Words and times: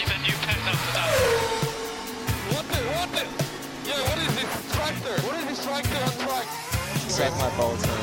And 0.00 0.08
you've 0.08 0.16
a 0.16 0.26
new 0.26 0.36
pattern 0.46 0.68
after 0.72 0.92
that. 0.96 1.10
What 2.52 2.64
the, 2.72 2.80
what 2.96 3.08
the? 3.16 3.24
Yeah, 3.88 4.00
what 4.08 4.18
is 4.26 4.32
this 4.38 4.50
tractor? 4.74 5.14
What 5.26 5.34
is 5.40 5.46
this 5.50 5.60
tractor 5.66 6.00
on 6.08 6.14
track? 6.24 6.46
Set 7.08 7.32
my 7.32 7.50
balls, 7.56 7.82
on. 7.84 7.98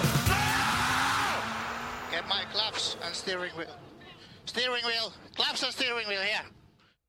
Get 2.12 2.24
my 2.30 2.44
gloves 2.54 2.98
and 3.06 3.16
steering 3.16 3.52
wheel. 3.58 3.76
Steering 4.46 4.84
wheel. 4.86 5.12
Gloves 5.36 5.64
and 5.64 5.74
steering 5.74 6.08
wheel 6.08 6.22
here. 6.22 6.46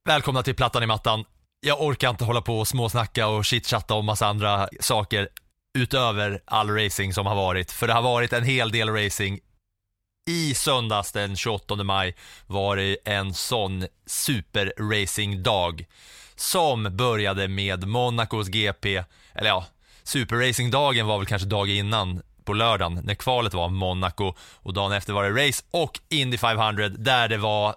Välkomna 0.05 0.43
till 0.43 0.55
Plattan 0.55 0.83
i 0.83 0.87
mattan. 0.87 1.25
Jag 1.61 1.83
orkar 1.83 2.11
inte 2.11 2.25
hålla 2.25 2.41
på 2.41 2.59
och 2.59 2.69
småsnacka 2.69 3.27
och 3.27 3.45
chitchatta 3.45 3.95
om 3.95 4.07
massa 4.07 4.27
andra 4.27 4.69
saker 4.81 5.29
utöver 5.79 6.41
all 6.45 6.71
racing 6.71 7.15
som 7.15 7.27
har 7.27 7.35
varit. 7.35 7.73
För 7.73 7.87
det 7.87 7.93
har 7.93 8.03
varit 8.03 8.33
en 8.33 8.45
hel 8.45 8.71
del 8.71 8.89
racing. 8.89 9.39
I 10.29 10.55
söndags 10.55 11.13
den 11.13 11.37
28 11.37 11.77
maj 11.77 12.15
var 12.47 12.77
det 12.77 12.97
en 13.05 13.35
sån 13.35 13.87
superracingdag 14.07 15.87
som 16.37 16.97
började 16.97 17.49
med 17.49 17.89
Monacos 17.89 18.49
GP, 18.49 19.05
eller 19.35 19.49
ja, 19.49 19.65
superracingdagen 20.03 21.07
var 21.07 21.19
väl 21.19 21.27
kanske 21.27 21.49
dagen 21.49 21.71
innan 21.71 22.23
på 22.45 22.53
lördagen 22.53 23.01
när 23.05 23.15
kvalet 23.15 23.55
var 23.55 23.69
Monaco 23.69 24.35
och 24.55 24.75
dagen 24.75 24.93
efter 24.93 25.13
var 25.13 25.31
det 25.31 25.49
race 25.49 25.65
och 25.71 26.01
Indy 26.09 26.39
500 26.39 26.89
där 26.89 27.29
det 27.29 27.39
var 27.39 27.75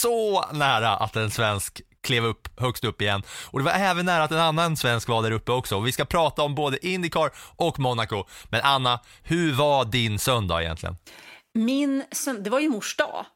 så 0.00 0.44
nära 0.52 0.96
att 0.96 1.16
en 1.16 1.30
svensk 1.30 1.80
klev 2.02 2.24
upp 2.24 2.60
högst 2.60 2.84
upp 2.84 3.02
igen. 3.02 3.22
Och 3.44 3.58
det 3.58 3.64
var 3.64 3.72
även 3.72 4.06
nära 4.06 4.22
att 4.22 4.32
en 4.32 4.38
annan 4.38 4.76
svensk 4.76 5.08
var 5.08 5.22
där 5.22 5.30
uppe 5.30 5.52
också. 5.52 5.76
Och 5.76 5.86
vi 5.86 5.92
ska 5.92 6.04
prata 6.04 6.42
om 6.42 6.54
både 6.54 6.86
Indycar 6.86 7.30
och 7.56 7.78
Monaco. 7.78 8.24
Men 8.44 8.60
Anna, 8.64 9.00
hur 9.22 9.52
var 9.52 9.84
din 9.84 10.18
söndag 10.18 10.62
egentligen? 10.62 10.96
Min 11.54 12.04
det 12.38 12.50
var 12.50 12.60
ju 12.60 12.68
mors 12.68 12.96
dag. 12.96 13.26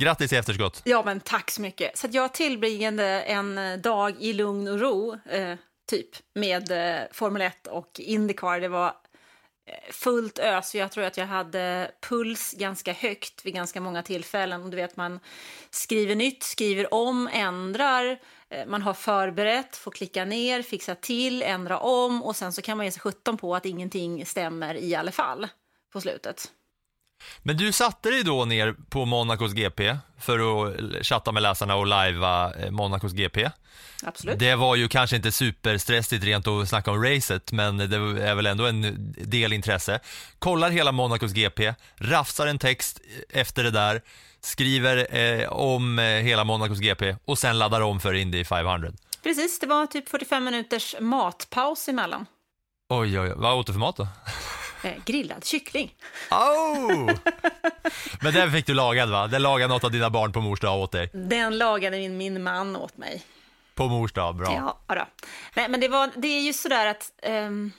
Grattis 0.00 0.32
i 0.32 0.36
efterskott. 0.36 0.82
Ja, 0.84 1.02
men 1.04 1.20
tack 1.20 1.50
så 1.50 1.60
mycket. 1.60 1.98
Så 1.98 2.08
jag 2.10 2.34
tillbringade 2.34 3.04
en 3.22 3.58
eh, 3.58 3.78
dag 3.78 4.16
i 4.20 4.32
lugn 4.32 4.68
och 4.68 4.80
ro, 4.80 5.18
eh, 5.30 5.56
typ, 5.90 6.08
med 6.34 6.70
eh, 6.70 7.02
Formel 7.12 7.42
1 7.42 7.66
och 7.66 8.00
Indycar. 8.00 8.60
Det 8.60 8.68
var 8.68 8.86
eh, 8.86 9.92
fullt 9.92 10.38
ös. 10.38 10.74
Jag 10.74 10.92
tror 10.92 11.04
att 11.04 11.16
jag 11.16 11.26
hade 11.26 11.90
puls 12.08 12.52
ganska 12.52 12.92
högt 12.92 13.46
vid 13.46 13.54
ganska 13.54 13.80
många 13.80 14.02
tillfällen. 14.02 14.62
Och 14.62 14.70
du 14.70 14.76
vet, 14.76 14.96
man 14.96 15.20
skriver 15.70 16.14
nytt, 16.14 16.42
skriver 16.42 16.94
om, 16.94 17.28
ändrar. 17.32 18.18
Eh, 18.48 18.66
Man 18.66 18.82
har 18.82 18.94
förberett, 18.94 19.76
får 19.76 19.90
klicka 19.90 20.24
ner, 20.24 20.62
fixa 20.62 20.94
till, 20.94 21.42
ändra 21.42 21.78
om 21.78 22.22
och 22.22 22.36
sen 22.36 22.52
så 22.52 22.62
kan 22.62 22.76
man 22.76 22.86
ge 22.86 22.92
sig 22.92 23.00
17 23.00 23.36
på 23.36 23.54
att 23.56 23.66
ingenting 23.66 24.26
stämmer 24.26 24.74
i 24.74 24.94
alla 24.94 25.12
fall 25.12 25.48
på 25.92 26.00
slutet. 26.00 26.52
Men 27.42 27.56
du 27.56 27.72
satte 27.72 28.10
dig 28.10 28.22
då 28.22 28.44
ner 28.44 28.74
på 28.88 29.04
Monacos 29.04 29.52
GP 29.52 29.96
för 30.18 30.38
att 30.38 31.06
chatta 31.06 31.32
med 31.32 31.42
läsarna 31.42 31.76
och 31.76 31.86
lajva 31.86 32.54
eh, 32.54 32.70
Monacos 32.70 33.12
GP. 33.12 33.50
Absolut. 34.02 34.38
Det 34.38 34.54
var 34.54 34.76
ju 34.76 34.88
kanske 34.88 35.16
inte 35.16 35.32
superstressigt 35.32 36.24
rent 36.24 36.46
att 36.46 36.68
snacka 36.68 36.90
om 36.90 37.04
racet, 37.04 37.52
men 37.52 37.76
det 37.76 37.96
är 37.96 38.34
väl 38.34 38.46
ändå 38.46 38.66
en 38.66 39.12
del 39.18 39.52
intresse. 39.52 40.00
Kollar 40.38 40.70
hela 40.70 40.92
Monacos 40.92 41.32
GP, 41.32 41.74
rafsar 41.96 42.46
en 42.46 42.58
text 42.58 43.00
efter 43.30 43.64
det 43.64 43.70
där, 43.70 44.02
skriver 44.40 45.16
eh, 45.16 45.48
om 45.48 45.98
eh, 45.98 46.04
hela 46.04 46.44
Monacos 46.44 46.78
GP 46.78 47.16
och 47.24 47.38
sen 47.38 47.58
laddar 47.58 47.80
om 47.80 48.00
för 48.00 48.14
Indy 48.14 48.44
500. 48.44 48.92
Precis, 49.22 49.58
det 49.58 49.66
var 49.66 49.86
typ 49.86 50.08
45 50.08 50.44
minuters 50.44 50.96
matpaus 51.00 51.88
emellan. 51.88 52.26
Oj, 52.88 53.20
oj, 53.20 53.28
oj. 53.28 53.34
vad 53.36 53.54
åt 53.54 53.66
du 53.66 53.72
för 53.72 53.80
mat 53.80 53.96
då? 53.96 54.08
Eh, 54.82 54.92
grillad 55.04 55.44
kyckling. 55.44 55.94
Oh! 56.30 57.04
Men 58.20 58.34
den 58.34 58.52
fick 58.52 58.66
du 58.66 58.74
lagad 58.74 59.10
va? 59.10 59.26
Den 59.26 59.42
lagade 59.42 59.74
något 59.74 59.84
av 59.84 59.90
dina 59.90 60.10
barn 60.10 60.32
på 60.32 60.40
mors 60.40 60.60
dag 60.60 60.80
åt 60.80 60.92
dig. 60.92 61.10
Den 61.12 61.58
lagade 61.58 61.96
min, 61.96 62.16
min 62.16 62.42
man 62.42 62.76
åt 62.76 62.96
mig. 62.96 63.22
På 63.74 63.88
mors 63.88 64.12
dag, 64.12 64.36
bra. 64.36 64.76
Ja, 64.86 64.94
då. 64.94 65.06
Nej, 65.54 65.68
men 65.68 65.80
det, 65.80 65.88
var, 65.88 66.10
det 66.16 66.28
är 66.28 66.40
ju 66.40 66.52
sådär 66.52 66.86
att 66.86 67.12
ehm, 67.22 67.72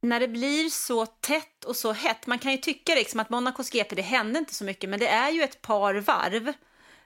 när 0.00 0.20
det 0.20 0.28
blir 0.28 0.70
så 0.70 1.06
tätt 1.06 1.64
och 1.64 1.76
så 1.76 1.92
hett, 1.92 2.26
man 2.26 2.38
kan 2.38 2.52
ju 2.52 2.58
tycka 2.58 2.94
liksom 2.94 3.20
att 3.20 3.30
Monacos 3.30 3.70
GP, 3.70 3.94
det 3.94 4.02
hände 4.02 4.38
inte 4.38 4.54
så 4.54 4.64
mycket, 4.64 4.90
men 4.90 5.00
det 5.00 5.08
är 5.08 5.30
ju 5.30 5.42
ett 5.42 5.62
par 5.62 5.94
varv 5.94 6.52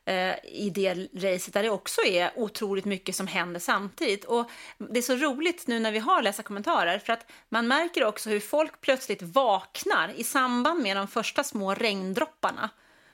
Eh, 0.05 0.35
i 0.45 0.71
det 0.75 0.95
racet 0.95 1.55
där 1.55 1.63
det 1.63 1.71
också 1.71 2.01
är 2.01 2.31
otroligt 2.37 2.85
mycket 2.85 3.17
som 3.17 3.27
händer 3.27 3.61
samtidigt. 3.61 4.25
Och 4.25 4.51
det 4.79 4.99
är 4.99 5.03
så 5.03 5.17
roligt 5.17 5.67
nu 5.67 5.81
när 5.81 5.93
vi 5.93 5.99
har 5.99 6.23
läsa 6.23 6.43
kommentarer 6.43 6.99
för 6.99 7.13
att 7.13 7.31
man 7.49 7.69
märker 7.69 8.05
också 8.05 8.31
hur 8.31 8.41
folk 8.41 8.81
plötsligt 8.81 9.23
vaknar 9.23 10.13
i 10.17 10.25
samband 10.25 10.83
med 10.83 10.97
de 10.97 11.09
första 11.09 11.45
små 11.45 11.75
regndropparna. 11.75 12.71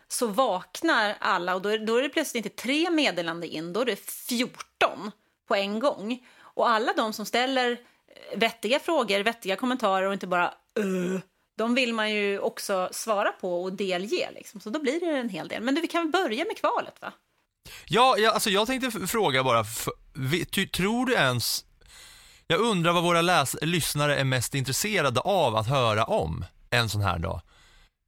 Så 0.09 0.27
vaknar 0.27 1.17
alla 1.21 1.55
och 1.55 1.63
då 1.63 1.69
är, 1.69 1.79
då 1.79 1.97
är 1.97 2.03
det 2.03 2.09
plötsligt 2.09 2.45
inte 2.45 2.63
tre 2.63 2.91
meddelanden 2.91 3.51
in, 3.51 3.73
då 3.73 3.81
är 3.81 3.85
det 3.85 4.11
14 4.11 5.11
på 5.49 5.55
en 5.55 5.79
gång. 5.79 6.27
Och 6.41 6.69
alla 6.69 6.93
de 6.93 7.13
som 7.13 7.27
ställer 7.27 7.71
eh, 7.71 8.39
vettiga 8.39 8.79
frågor, 8.79 9.21
vettiga 9.21 9.57
kommentarer 9.57 10.07
och 10.07 10.13
inte 10.13 10.27
bara 10.27 10.55
uh, 10.79 11.21
de 11.59 11.75
vill 11.75 11.95
man 11.95 12.11
ju 12.11 12.39
också 12.39 12.89
svara 12.93 13.33
på 13.33 13.63
och 13.63 13.73
delge. 13.73 14.31
Liksom. 14.35 14.61
Så 14.61 14.71
då 14.71 14.81
blir 14.81 15.01
det 15.01 15.19
en 15.19 15.29
hel 15.29 15.49
del. 15.49 15.63
Men 15.63 15.75
du, 15.75 15.81
vi 15.81 15.89
kan 15.89 16.03
väl 16.03 16.23
börja 16.23 16.45
med 16.45 16.57
kvalet, 16.57 16.95
va? 17.01 17.13
Ja, 17.87 18.17
jag, 18.19 18.35
alltså 18.35 18.51
jag 18.51 18.67
tänkte 18.67 19.07
fråga 19.07 19.45
bara, 19.45 19.65
vi- 20.15 20.45
ty, 20.45 20.67
tror 20.67 21.07
du 21.07 21.15
ens, 21.15 21.65
jag 22.47 22.61
undrar 22.61 22.93
vad 22.93 23.03
våra 23.03 23.21
läs, 23.23 23.57
lyssnare 23.63 24.17
är 24.17 24.25
mest 24.25 24.55
intresserade 24.55 25.21
av 25.21 25.57
att 25.57 25.69
höra 25.69 26.05
om 26.05 26.45
en 26.71 26.89
sån 26.89 27.01
här 27.03 27.19
dag. 27.19 27.41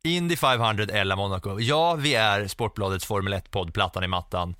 Indy 0.04 0.36
500 0.36 0.84
eller 0.92 1.16
Monaco. 1.16 1.60
Ja, 1.60 1.94
vi 1.94 2.14
är 2.14 2.46
Sportbladets 2.48 3.04
Formel 3.06 3.34
1-podd, 3.34 3.74
Plattan 3.74 4.04
i 4.04 4.08
mattan. 4.08 4.56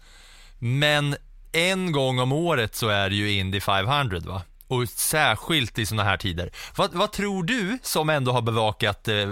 Men 0.59 1.17
en 1.53 1.93
gång 1.93 2.19
om 2.19 2.33
året 2.33 2.75
så 2.75 2.89
är 2.89 3.11
det 3.11 3.17
ju 3.17 3.33
Indy 3.33 3.61
500 3.61 4.19
va? 4.21 4.43
Och 4.71 4.89
särskilt 4.89 5.79
i 5.79 5.87
såna 5.87 6.05
här 6.05 6.17
tider. 6.17 6.51
Vad, 6.77 6.95
vad 6.95 7.13
tror 7.13 7.43
du 7.43 7.79
som 7.83 8.11
ändå 8.11 8.33
har 8.33 8.43
bevakat 8.43 9.09
eh, 9.09 9.29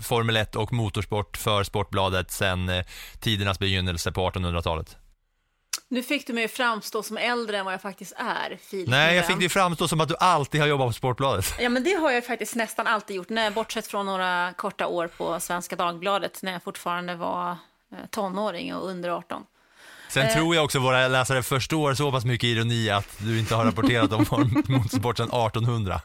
Formel 0.00 0.36
1 0.36 0.56
och 0.56 0.72
motorsport 0.72 1.36
för 1.36 1.64
Sportbladet 1.64 2.30
sedan 2.30 2.68
eh, 2.68 2.84
tidernas 3.20 3.58
begynnelse 3.58 4.12
på 4.12 4.30
1800-talet? 4.30 4.96
Nu 5.90 6.02
fick 6.02 6.26
du 6.26 6.32
mig 6.32 6.44
att 6.44 6.50
framstå 6.50 7.02
som 7.02 7.16
äldre 7.16 7.58
än 7.58 7.64
vad 7.64 7.74
jag 7.74 7.82
faktiskt 7.82 8.12
är, 8.16 8.58
Filip. 8.62 8.88
Nej, 8.88 9.16
jag 9.16 9.26
fick 9.26 9.38
det 9.38 9.48
framstå 9.48 9.88
som 9.88 10.00
att 10.00 10.08
du 10.08 10.16
alltid 10.20 10.60
har 10.60 10.68
jobbat 10.68 10.86
på 10.88 10.92
Sportbladet. 10.92 11.54
Ja, 11.60 11.68
men 11.68 11.84
det 11.84 11.94
har 11.94 12.10
jag 12.10 12.26
faktiskt 12.26 12.54
nästan 12.54 12.86
alltid 12.86 13.16
gjort, 13.16 13.28
när, 13.28 13.50
bortsett 13.50 13.86
från 13.86 14.06
några 14.06 14.52
korta 14.56 14.86
år 14.86 15.08
på 15.08 15.40
Svenska 15.40 15.76
Dagbladet, 15.76 16.42
när 16.42 16.52
jag 16.52 16.62
fortfarande 16.62 17.14
var 17.14 17.50
eh, 17.50 17.98
tonåring 18.10 18.74
och 18.74 18.88
under 18.88 19.08
18. 19.08 19.44
Sen 20.08 20.26
Eh. 20.26 20.34
tror 20.34 20.54
jag 20.54 20.64
också 20.64 20.78
våra 20.78 21.08
läsare 21.08 21.42
förstår 21.42 21.94
så 21.94 22.12
pass 22.12 22.24
mycket 22.24 22.46
ironi 22.46 22.90
att 22.90 23.08
du 23.18 23.38
inte 23.38 23.54
har 23.54 23.64
rapporterat 23.64 24.12
om 24.12 24.24
motorsport 24.68 25.16
sedan 25.16 25.28
1800. 25.28 26.00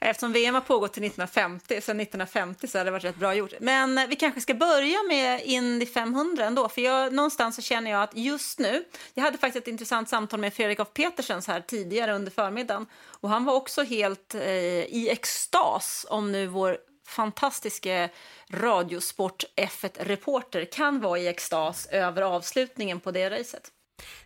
Eftersom 0.00 0.32
VM 0.32 0.54
har 0.54 0.60
pågått 0.60 0.92
till 0.92 1.04
1950, 1.04 1.80
sedan 1.80 2.00
1950 2.00 2.68
så 2.68 2.78
hade 2.78 2.88
det 2.88 2.92
varit 2.92 3.04
rätt 3.04 3.16
bra 3.16 3.34
gjort. 3.34 3.52
Men 3.60 4.06
vi 4.08 4.16
kanske 4.16 4.40
ska 4.40 4.54
börja 4.54 4.98
med 5.08 5.42
Indy 5.44 5.86
500 5.86 6.44
ändå, 6.44 6.68
för 6.68 6.80
jag, 6.82 7.12
någonstans 7.12 7.56
så 7.56 7.62
känner 7.62 7.90
jag 7.90 8.02
att 8.02 8.16
just 8.16 8.58
nu, 8.58 8.84
jag 9.14 9.24
hade 9.24 9.38
faktiskt 9.38 9.62
ett 9.62 9.68
intressant 9.68 10.08
samtal 10.08 10.40
med 10.40 10.54
Fredrik 10.54 10.80
af 10.80 10.92
Petersens 10.94 11.46
här 11.46 11.60
tidigare 11.60 12.14
under 12.14 12.30
förmiddagen 12.30 12.86
och 13.20 13.28
han 13.28 13.44
var 13.44 13.54
också 13.54 13.82
helt 13.82 14.34
eh, 14.34 14.42
i 14.44 15.08
extas 15.12 16.06
om 16.08 16.32
nu 16.32 16.46
vår 16.46 16.76
fantastiska 17.06 18.08
radiosport 18.52 19.44
F1-reporter 19.56 20.68
kan 20.72 21.00
vara 21.00 21.18
i 21.18 21.28
extas 21.28 21.86
över 21.86 22.22
avslutningen 22.22 23.00
på 23.00 23.10
det 23.10 23.30
racet. 23.30 23.70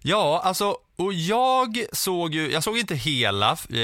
Ja, 0.03 0.41
alltså, 0.45 0.77
och 0.97 1.13
jag 1.13 1.85
såg 1.93 2.35
ju, 2.35 2.53
jag 2.53 2.63
såg 2.65 2.79
inte 2.79 2.95
hela, 2.95 3.57
eh, 3.71 3.79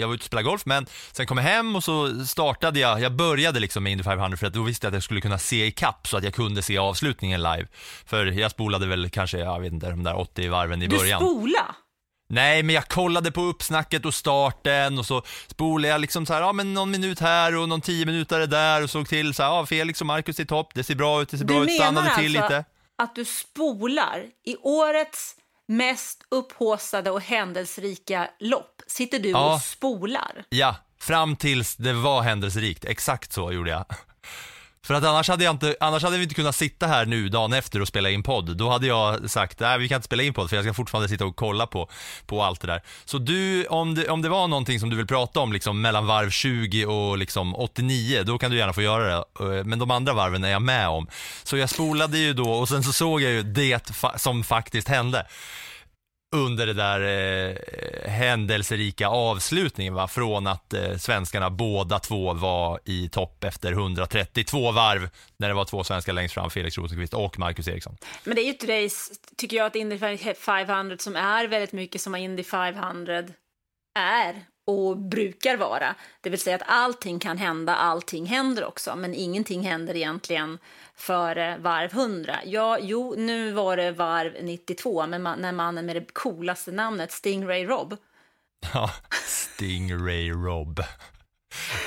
jag 0.00 0.08
var 0.08 0.14
ute 0.14 0.22
och 0.22 0.26
spelade 0.26 0.44
golf, 0.48 0.66
men 0.66 0.86
sen 1.12 1.26
kom 1.26 1.38
jag 1.38 1.44
hem 1.44 1.76
och 1.76 1.84
så 1.84 2.24
startade 2.26 2.80
jag, 2.80 3.00
jag 3.00 3.12
började 3.12 3.60
liksom 3.60 3.82
med 3.82 3.92
Indy 3.92 4.04
500 4.04 4.36
för 4.36 4.46
att 4.46 4.52
då 4.52 4.62
visste 4.62 4.86
jag 4.86 4.90
att 4.90 4.94
jag 4.94 5.02
skulle 5.02 5.20
kunna 5.20 5.38
se 5.38 5.66
i 5.66 5.70
kapp 5.70 6.06
så 6.08 6.16
att 6.16 6.24
jag 6.24 6.34
kunde 6.34 6.62
se 6.62 6.78
avslutningen 6.78 7.42
live. 7.42 7.66
För 8.06 8.26
jag 8.26 8.50
spolade 8.50 8.86
väl 8.86 9.10
kanske, 9.10 9.38
jag 9.38 9.60
vet 9.60 9.72
inte, 9.72 9.90
de 9.90 10.02
där 10.02 10.16
80 10.18 10.48
varven 10.48 10.82
i 10.82 10.86
Du 10.86 10.96
början. 10.96 11.20
spola! 11.20 11.74
Nej, 12.32 12.62
men 12.62 12.74
jag 12.74 12.88
kollade 12.88 13.32
på 13.32 13.40
uppsnacket 13.42 14.04
och 14.04 14.14
starten 14.14 14.98
och 14.98 15.06
så 15.06 15.22
spolade 15.46 15.88
jag 15.88 16.00
liksom 16.00 16.26
så 16.26 16.32
här, 16.34 16.40
ja 16.40 16.52
men 16.52 16.74
någon 16.74 16.90
minut 16.90 17.20
här 17.20 17.56
och 17.56 17.68
någon 17.68 17.80
tio 17.80 18.06
minuter 18.06 18.46
där 18.46 18.82
och 18.82 18.90
såg 18.90 19.08
till 19.08 19.34
så 19.34 19.42
här, 19.42 19.50
ja 19.50 19.66
Felix 19.66 20.00
och 20.00 20.06
Marcus 20.06 20.40
i 20.40 20.46
topp, 20.46 20.70
det 20.74 20.84
ser 20.84 20.94
bra 20.94 21.22
ut, 21.22 21.28
det 21.28 21.38
ser 21.38 21.44
bra 21.44 21.58
Du 21.58 21.64
ut, 21.64 21.74
stannade 21.74 22.06
menar 22.06 22.22
till 22.22 22.36
alltså 22.36 22.56
lite. 22.56 22.64
att 22.98 23.14
du 23.14 23.24
spolar 23.24 24.24
i 24.44 24.56
årets 24.56 25.34
mest 25.68 26.22
upphåsade 26.30 27.10
och 27.10 27.20
händelserika 27.20 28.30
lopp. 28.40 28.82
Sitter 28.86 29.18
du 29.18 29.28
Ja. 29.30 29.54
och 29.54 29.60
spolar? 29.62 30.44
Ja, 30.48 30.76
fram 31.00 31.36
tills 31.36 31.76
det 31.76 31.92
var 31.92 32.22
händelserikt. 32.22 32.84
Exakt 32.84 33.32
så 33.32 33.52
gjorde 33.52 33.70
jag. 33.70 33.84
För 34.86 34.94
att 34.94 35.04
annars 35.04 35.28
hade, 35.28 35.44
jag 35.44 35.54
inte, 35.54 35.76
annars 35.80 36.02
hade 36.02 36.16
vi 36.16 36.22
inte 36.22 36.34
kunnat 36.34 36.56
sitta 36.56 36.86
här 36.86 37.06
nu 37.06 37.28
dagen 37.28 37.52
efter 37.52 37.80
och 37.80 37.88
spela 37.88 38.10
in 38.10 38.22
podd. 38.22 38.56
Då 38.56 38.70
hade 38.70 38.86
jag 38.86 39.30
sagt, 39.30 39.60
nej 39.60 39.78
vi 39.78 39.88
kan 39.88 39.96
inte 39.96 40.04
spela 40.06 40.22
in 40.22 40.34
podd 40.34 40.48
för 40.50 40.56
jag 40.56 40.64
ska 40.64 40.74
fortfarande 40.74 41.08
sitta 41.08 41.24
och 41.24 41.36
kolla 41.36 41.66
på, 41.66 41.88
på 42.26 42.42
allt 42.42 42.60
det 42.60 42.66
där. 42.66 42.82
Så 43.04 43.18
du, 43.18 43.66
om 43.66 43.94
det, 43.94 44.08
om 44.08 44.22
det 44.22 44.28
var 44.28 44.48
någonting 44.48 44.80
som 44.80 44.90
du 44.90 44.96
vill 44.96 45.06
prata 45.06 45.40
om 45.40 45.52
liksom 45.52 45.80
mellan 45.80 46.06
varv 46.06 46.30
20 46.30 46.86
och 46.86 47.18
liksom 47.18 47.54
89, 47.54 48.22
då 48.22 48.38
kan 48.38 48.50
du 48.50 48.56
gärna 48.56 48.72
få 48.72 48.82
göra 48.82 49.04
det. 49.08 49.24
Eh, 49.58 49.64
men 49.64 49.78
de 49.78 49.90
andra 49.90 50.12
varven 50.12 50.44
är 50.44 50.50
jag 50.50 50.62
med 50.62 50.88
om. 50.88 51.06
Så 51.44 51.56
jag 51.56 51.70
spolade 51.70 52.18
ju 52.18 52.32
då 52.32 52.52
och 52.52 52.68
sen 52.68 52.82
så 52.82 52.92
såg 52.92 53.22
jag 53.22 53.32
ju 53.32 53.42
det 53.42 53.90
fa- 53.90 54.18
som 54.18 54.44
faktiskt 54.44 54.88
hände 54.88 55.26
under 56.32 56.66
det 56.66 56.72
där 56.72 57.00
eh, 57.00 58.10
händelserika 58.10 59.08
avslutningen 59.08 59.94
va, 59.94 60.08
från 60.08 60.46
att 60.46 60.74
eh, 60.74 60.96
svenskarna 60.96 61.50
båda 61.50 61.98
två 61.98 62.34
var 62.34 62.80
i 62.84 63.08
topp 63.08 63.44
efter 63.44 63.72
132 63.72 64.72
varv 64.72 65.08
när 65.36 65.48
det 65.48 65.54
var 65.54 65.64
två 65.64 65.84
svenskar 65.84 66.12
längst 66.12 66.34
fram, 66.34 66.50
Felix 66.50 66.78
Rosenqvist 66.78 67.14
och 67.14 67.38
Marcus 67.38 67.68
Eriksson. 67.68 67.96
Men 68.24 68.34
det 68.34 68.42
är 68.42 68.44
ju 68.44 68.50
ett 68.50 68.64
race, 68.64 69.14
tycker 69.36 69.56
jag, 69.56 69.66
att 69.66 69.76
Indy 69.76 69.98
500 70.34 70.96
som 70.98 71.16
är 71.16 71.48
väldigt 71.48 71.72
mycket 71.72 72.00
som 72.00 72.14
Indy 72.14 72.42
500 72.42 73.24
är 73.98 74.44
och 74.66 74.98
brukar 74.98 75.56
vara. 75.56 75.94
Det 76.20 76.30
vill 76.30 76.40
säga 76.40 76.56
att 76.56 76.62
allting 76.66 77.18
kan 77.18 77.38
hända, 77.38 77.74
allting 77.74 78.26
händer 78.26 78.64
också, 78.64 78.96
men 78.96 79.14
ingenting 79.14 79.62
händer 79.62 79.96
egentligen 79.96 80.58
före 80.96 81.58
varv 81.58 81.90
100. 81.92 82.36
Ja, 82.44 82.78
jo, 82.80 83.14
nu 83.18 83.52
var 83.52 83.76
det 83.76 83.90
varv 83.90 84.32
92, 84.42 85.06
men 85.06 85.22
man, 85.22 85.38
när 85.38 85.52
mannen 85.52 85.86
med 85.86 85.96
det 85.96 86.04
coolaste 86.12 86.72
namnet, 86.72 87.12
Stingray 87.12 87.64
Rob, 87.66 87.96
Ja, 88.74 88.90
Stingray 89.26 90.30
Rob. 90.30 90.80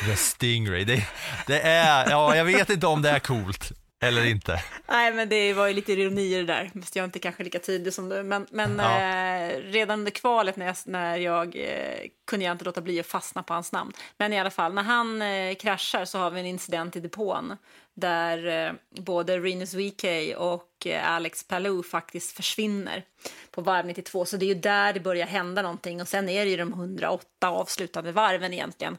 The 0.05 0.15
Stingray, 0.15 0.83
det, 0.83 1.07
det 1.47 1.59
är, 1.61 2.09
ja 2.09 2.35
jag 2.35 2.45
vet 2.45 2.69
inte 2.69 2.87
om 2.87 3.01
det 3.01 3.09
är 3.09 3.19
coolt 3.19 3.71
eller 3.99 4.25
inte. 4.25 4.63
Nej, 4.87 5.13
men 5.13 5.29
det 5.29 5.53
var 5.53 5.67
ju 5.67 5.73
lite 5.73 5.93
ironi 5.93 6.21
i 6.35 6.37
det 6.37 6.43
där. 6.53 6.71
Fast 6.81 6.95
jag 6.95 7.03
är 7.03 7.05
inte 7.05 7.19
kanske 7.19 7.43
lika 7.43 7.59
tydlig 7.59 7.93
som 7.93 8.09
du. 8.09 8.23
Men, 8.23 8.47
men 8.51 8.79
Ja. 8.79 8.99
eh, 8.99 9.57
redan 9.61 9.99
under 9.99 10.11
kvalet 10.11 10.55
när 10.55 10.65
jag, 10.65 10.75
när 10.85 11.17
jag 11.17 11.55
eh, 11.55 12.07
kunde 12.27 12.45
jag 12.45 12.51
inte 12.51 12.65
låta 12.65 12.81
bli 12.81 12.99
att 12.99 13.05
fastna 13.07 13.43
på 13.43 13.53
hans 13.53 13.71
namn. 13.71 13.93
Men 14.17 14.33
i 14.33 14.39
alla 14.39 14.49
fall, 14.51 14.73
när 14.73 14.83
han 14.83 15.21
eh, 15.21 15.55
kraschar 15.55 16.05
så 16.05 16.17
har 16.19 16.31
vi 16.31 16.39
en 16.39 16.45
incident 16.45 16.95
i 16.95 16.99
depån 16.99 17.57
där 17.95 18.67
eh, 18.67 18.73
både 18.89 19.39
Renus 19.39 19.73
VK 19.73 20.03
och 20.37 20.87
eh, 20.87 21.11
Alex 21.11 21.43
Palou 21.43 21.83
faktiskt 21.83 22.31
försvinner 22.31 23.03
på 23.51 23.61
varv 23.61 23.85
92. 23.85 24.25
Så 24.25 24.37
det 24.37 24.45
är 24.45 24.55
ju 24.55 24.61
där 24.61 24.93
det 24.93 24.99
börjar 24.99 25.27
hända 25.27 25.61
någonting. 25.61 26.01
Och 26.01 26.07
sen 26.07 26.29
är 26.29 26.45
det 26.45 26.51
ju 26.51 26.57
de 26.57 26.73
108 26.73 27.49
avslutande 27.49 28.11
varven 28.11 28.53
egentligen 28.53 28.97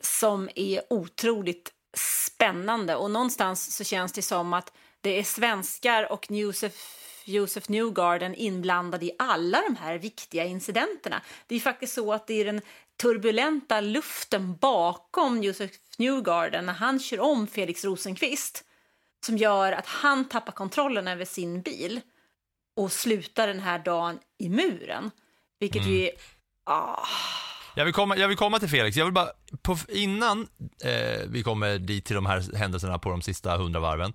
som 0.00 0.48
är 0.54 0.82
otroligt 0.90 1.72
spännande. 1.96 2.96
Och 2.96 3.10
någonstans 3.10 3.76
så 3.76 3.84
känns 3.84 4.12
det 4.12 4.22
som 4.22 4.52
att 4.52 4.72
det 5.00 5.18
är 5.18 5.22
svenskar 5.22 6.12
och 6.12 6.30
Josef, 6.30 6.72
Josef 7.24 7.68
Newgarden 7.68 8.34
inblandade 8.34 9.06
i 9.06 9.12
alla 9.18 9.60
de 9.60 9.76
här 9.76 9.98
viktiga 9.98 10.44
incidenterna. 10.44 11.22
Det 11.46 11.54
är 11.54 11.60
faktiskt 11.60 11.94
så 11.94 12.12
att 12.12 12.26
det 12.26 12.34
är 12.40 12.44
den 12.44 12.60
turbulenta 13.02 13.80
luften 13.80 14.56
bakom 14.56 15.42
Josef 15.42 15.70
Newgarden 15.98 16.66
när 16.66 16.72
han 16.72 17.00
kör 17.00 17.20
om 17.20 17.46
Felix 17.46 17.84
Rosenqvist 17.84 18.64
som 19.26 19.36
gör 19.36 19.72
att 19.72 19.86
han 19.86 20.28
tappar 20.28 20.52
kontrollen 20.52 21.08
över 21.08 21.24
sin 21.24 21.62
bil 21.62 22.00
och 22.76 22.92
slutar 22.92 23.46
den 23.46 23.60
här 23.60 23.78
dagen 23.78 24.18
i 24.38 24.48
muren. 24.48 25.10
Vilket 25.60 25.86
ju 25.86 26.04
är... 26.04 26.10
Ah, 26.64 27.06
Jag 27.76 27.84
vill 27.84 27.94
komma, 27.94 28.16
jag 28.16 28.28
vill 28.28 28.36
komma 28.36 28.58
till 28.58 28.68
Felix, 28.68 28.96
jag 28.96 29.04
vill 29.04 29.14
bara, 29.14 29.30
på, 29.62 29.78
innan 29.88 30.48
eh, 30.84 31.20
vi 31.28 31.42
kommer 31.42 31.78
dit 31.78 32.04
till 32.04 32.14
de 32.14 32.26
här 32.26 32.56
händelserna 32.56 32.98
på 32.98 33.10
de 33.10 33.22
sista 33.22 33.56
hundra 33.56 33.80
varven. 33.80 34.12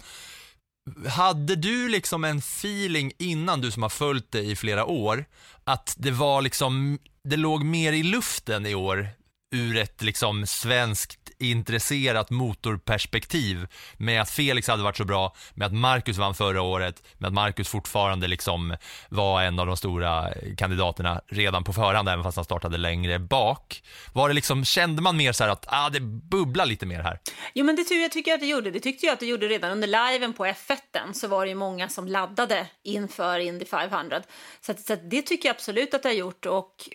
Hade 1.09 1.55
du 1.55 1.89
liksom 1.89 2.23
en 2.23 2.37
feeling 2.37 3.11
innan 3.17 3.61
du 3.61 3.71
som 3.71 3.83
har 3.83 3.89
följt 3.89 4.31
det 4.31 4.41
i 4.41 4.55
flera 4.55 4.85
år, 4.85 5.25
att 5.63 5.95
det 5.97 6.11
var 6.11 6.41
liksom, 6.41 6.99
det 7.27 7.37
låg 7.37 7.63
mer 7.63 7.93
i 7.93 8.03
luften 8.03 8.65
i 8.65 8.75
år 8.75 9.07
ur 9.51 9.77
ett 9.77 10.01
liksom 10.01 10.45
svenskt 10.47 11.27
intresserat 11.39 12.29
motorperspektiv 12.29 13.67
med 13.97 14.21
att 14.21 14.29
Felix 14.29 14.67
hade 14.67 14.83
varit 14.83 14.97
så 14.97 15.05
bra, 15.05 15.35
med 15.53 15.65
att 15.65 15.73
Marcus 15.73 16.17
vann 16.17 16.35
förra 16.35 16.61
året, 16.61 17.03
med 17.17 17.27
att 17.27 17.33
Marcus 17.33 17.67
fortfarande 17.67 18.27
liksom 18.27 18.75
var 19.09 19.41
en 19.41 19.59
av 19.59 19.67
de 19.67 19.77
stora 19.77 20.33
kandidaterna 20.57 21.21
redan 21.27 21.63
på 21.63 21.73
förhand, 21.73 22.09
även 22.09 22.23
fast 22.23 22.35
han 22.35 22.45
startade 22.45 22.77
längre 22.77 23.19
bak. 23.19 23.83
Var 24.13 24.27
det 24.27 24.33
liksom, 24.35 24.65
kände 24.65 25.01
man 25.01 25.17
mer 25.17 25.31
så 25.31 25.43
här 25.43 25.51
att 25.51 25.65
ah, 25.67 25.89
det 25.89 25.99
bubblar 25.99 26.65
lite 26.65 26.85
mer 26.85 26.99
här? 26.99 27.19
Jo, 27.53 27.65
men 27.65 27.75
det 27.75 27.83
tycker 27.83 28.31
jag 28.31 28.35
att 28.35 28.41
det 28.41 28.47
gjorde. 28.47 28.71
Det 28.71 28.79
tyckte 28.79 29.05
jag 29.05 29.13
att 29.13 29.19
det 29.19 29.25
gjorde 29.25 29.47
redan 29.47 29.71
under 29.71 30.11
liven 30.11 30.33
på 30.33 30.45
F1 30.45 31.13
så 31.13 31.27
var 31.27 31.45
det 31.45 31.49
ju 31.49 31.55
många 31.55 31.89
som 31.89 32.07
laddade 32.07 32.67
inför 32.83 33.39
Indy 33.39 33.65
500. 33.65 34.21
Så, 34.61 34.71
att, 34.71 34.79
så 34.79 34.93
att 34.93 35.09
det 35.09 35.21
tycker 35.21 35.49
jag 35.49 35.53
absolut 35.53 35.93
att 35.93 36.03
det 36.03 36.09
har 36.09 36.13
gjort 36.13 36.45
och 36.45 36.89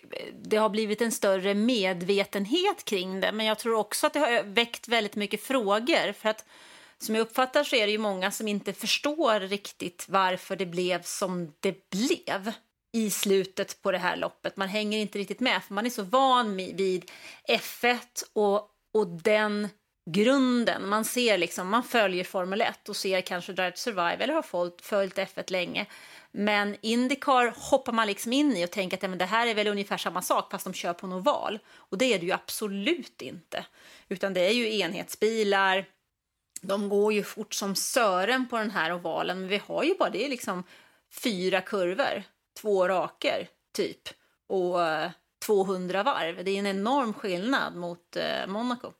det 0.45 0.57
har 0.57 0.69
blivit 0.69 1.01
en 1.01 1.11
större 1.11 1.53
medvetenhet 1.53 2.42
kring 2.83 3.19
det. 3.19 3.31
Men 3.31 3.45
jag 3.45 3.59
tror 3.59 3.75
också 3.75 4.07
att 4.07 4.13
det 4.13 4.19
har 4.19 4.43
väckt 4.43 4.87
väldigt 4.87 5.15
mycket 5.15 5.43
frågor 5.43 6.13
för 6.13 6.29
att 6.29 6.45
som 6.97 7.15
jag 7.15 7.21
uppfattar 7.21 7.63
så 7.63 7.75
är 7.75 7.85
det 7.85 7.91
ju 7.91 7.97
många 7.97 8.31
som 8.31 8.47
inte 8.47 8.73
förstår 8.73 9.39
riktigt 9.39 10.05
varför 10.09 10.55
det 10.55 10.65
blev 10.65 11.01
som 11.01 11.53
det 11.59 11.89
blev 11.89 12.51
i 12.93 13.09
slutet 13.09 13.81
på 13.81 13.91
det 13.91 13.97
här 13.97 14.17
loppet. 14.17 14.57
Man 14.57 14.67
hänger 14.67 14.99
inte 14.99 15.19
riktigt 15.19 15.39
med 15.39 15.63
för 15.63 15.73
man 15.73 15.85
är 15.85 15.89
så 15.89 16.03
van 16.03 16.57
vid 16.57 17.11
F1 17.47 17.99
och, 18.33 18.69
och 18.93 19.07
den 19.07 19.69
grunden. 20.11 20.89
Man 20.89 21.05
ser 21.05 21.37
liksom, 21.37 21.69
man 21.69 21.83
följer 21.83 22.23
Formel 22.23 22.61
1 22.61 22.89
och 22.89 22.95
ser 22.95 23.21
kanske 23.21 23.53
Drive 23.53 23.71
to 23.71 23.77
Survive 23.77 24.17
eller 24.23 24.33
har 24.33 24.71
följt 24.81 25.17
F1 25.17 25.51
länge. 25.51 25.85
Men 26.35 26.75
Indycar 26.81 27.53
hoppar 27.57 27.93
man 27.93 28.07
liksom 28.07 28.33
in 28.33 28.57
i 28.57 28.65
och 28.65 28.71
tänker 28.71 28.97
att 28.97 29.03
ja, 29.03 29.09
men 29.09 29.17
det 29.17 29.25
här 29.25 29.47
är 29.47 29.55
väl 29.55 29.67
ungefär 29.67 29.97
samma 29.97 30.21
sak 30.21 30.51
fast 30.51 30.63
de 30.63 30.73
kör 30.73 30.93
på 30.93 31.07
en 31.07 31.13
oval. 31.13 31.59
Och 31.75 31.97
det 31.97 32.05
är 32.05 32.19
det 32.19 32.25
ju 32.25 32.31
absolut 32.31 33.21
inte. 33.21 33.65
Utan 34.09 34.33
det 34.33 34.41
är 34.41 34.53
ju 34.53 34.79
enhetsbilar, 34.79 35.85
de 36.61 36.89
går 36.89 37.13
ju 37.13 37.23
fort 37.23 37.53
som 37.53 37.75
sören 37.75 38.47
på 38.49 38.57
den 38.57 38.71
här 38.71 38.93
ovalen, 38.93 39.39
men 39.39 39.47
vi 39.47 39.61
har 39.67 39.83
ju 39.83 39.95
bara 39.99 40.09
det 40.09 40.25
är 40.25 40.29
liksom 40.29 40.63
fyra 41.23 41.61
kurvor, 41.61 42.23
två 42.61 42.87
raker 42.87 43.47
typ 43.75 44.01
och 44.47 44.87
eh, 44.87 45.11
200 45.45 46.03
varv. 46.03 46.43
Det 46.43 46.51
är 46.51 46.59
en 46.59 46.67
enorm 46.67 47.13
skillnad 47.13 47.75
mot 47.75 48.15
eh, 48.15 48.47
Monaco 48.47 48.91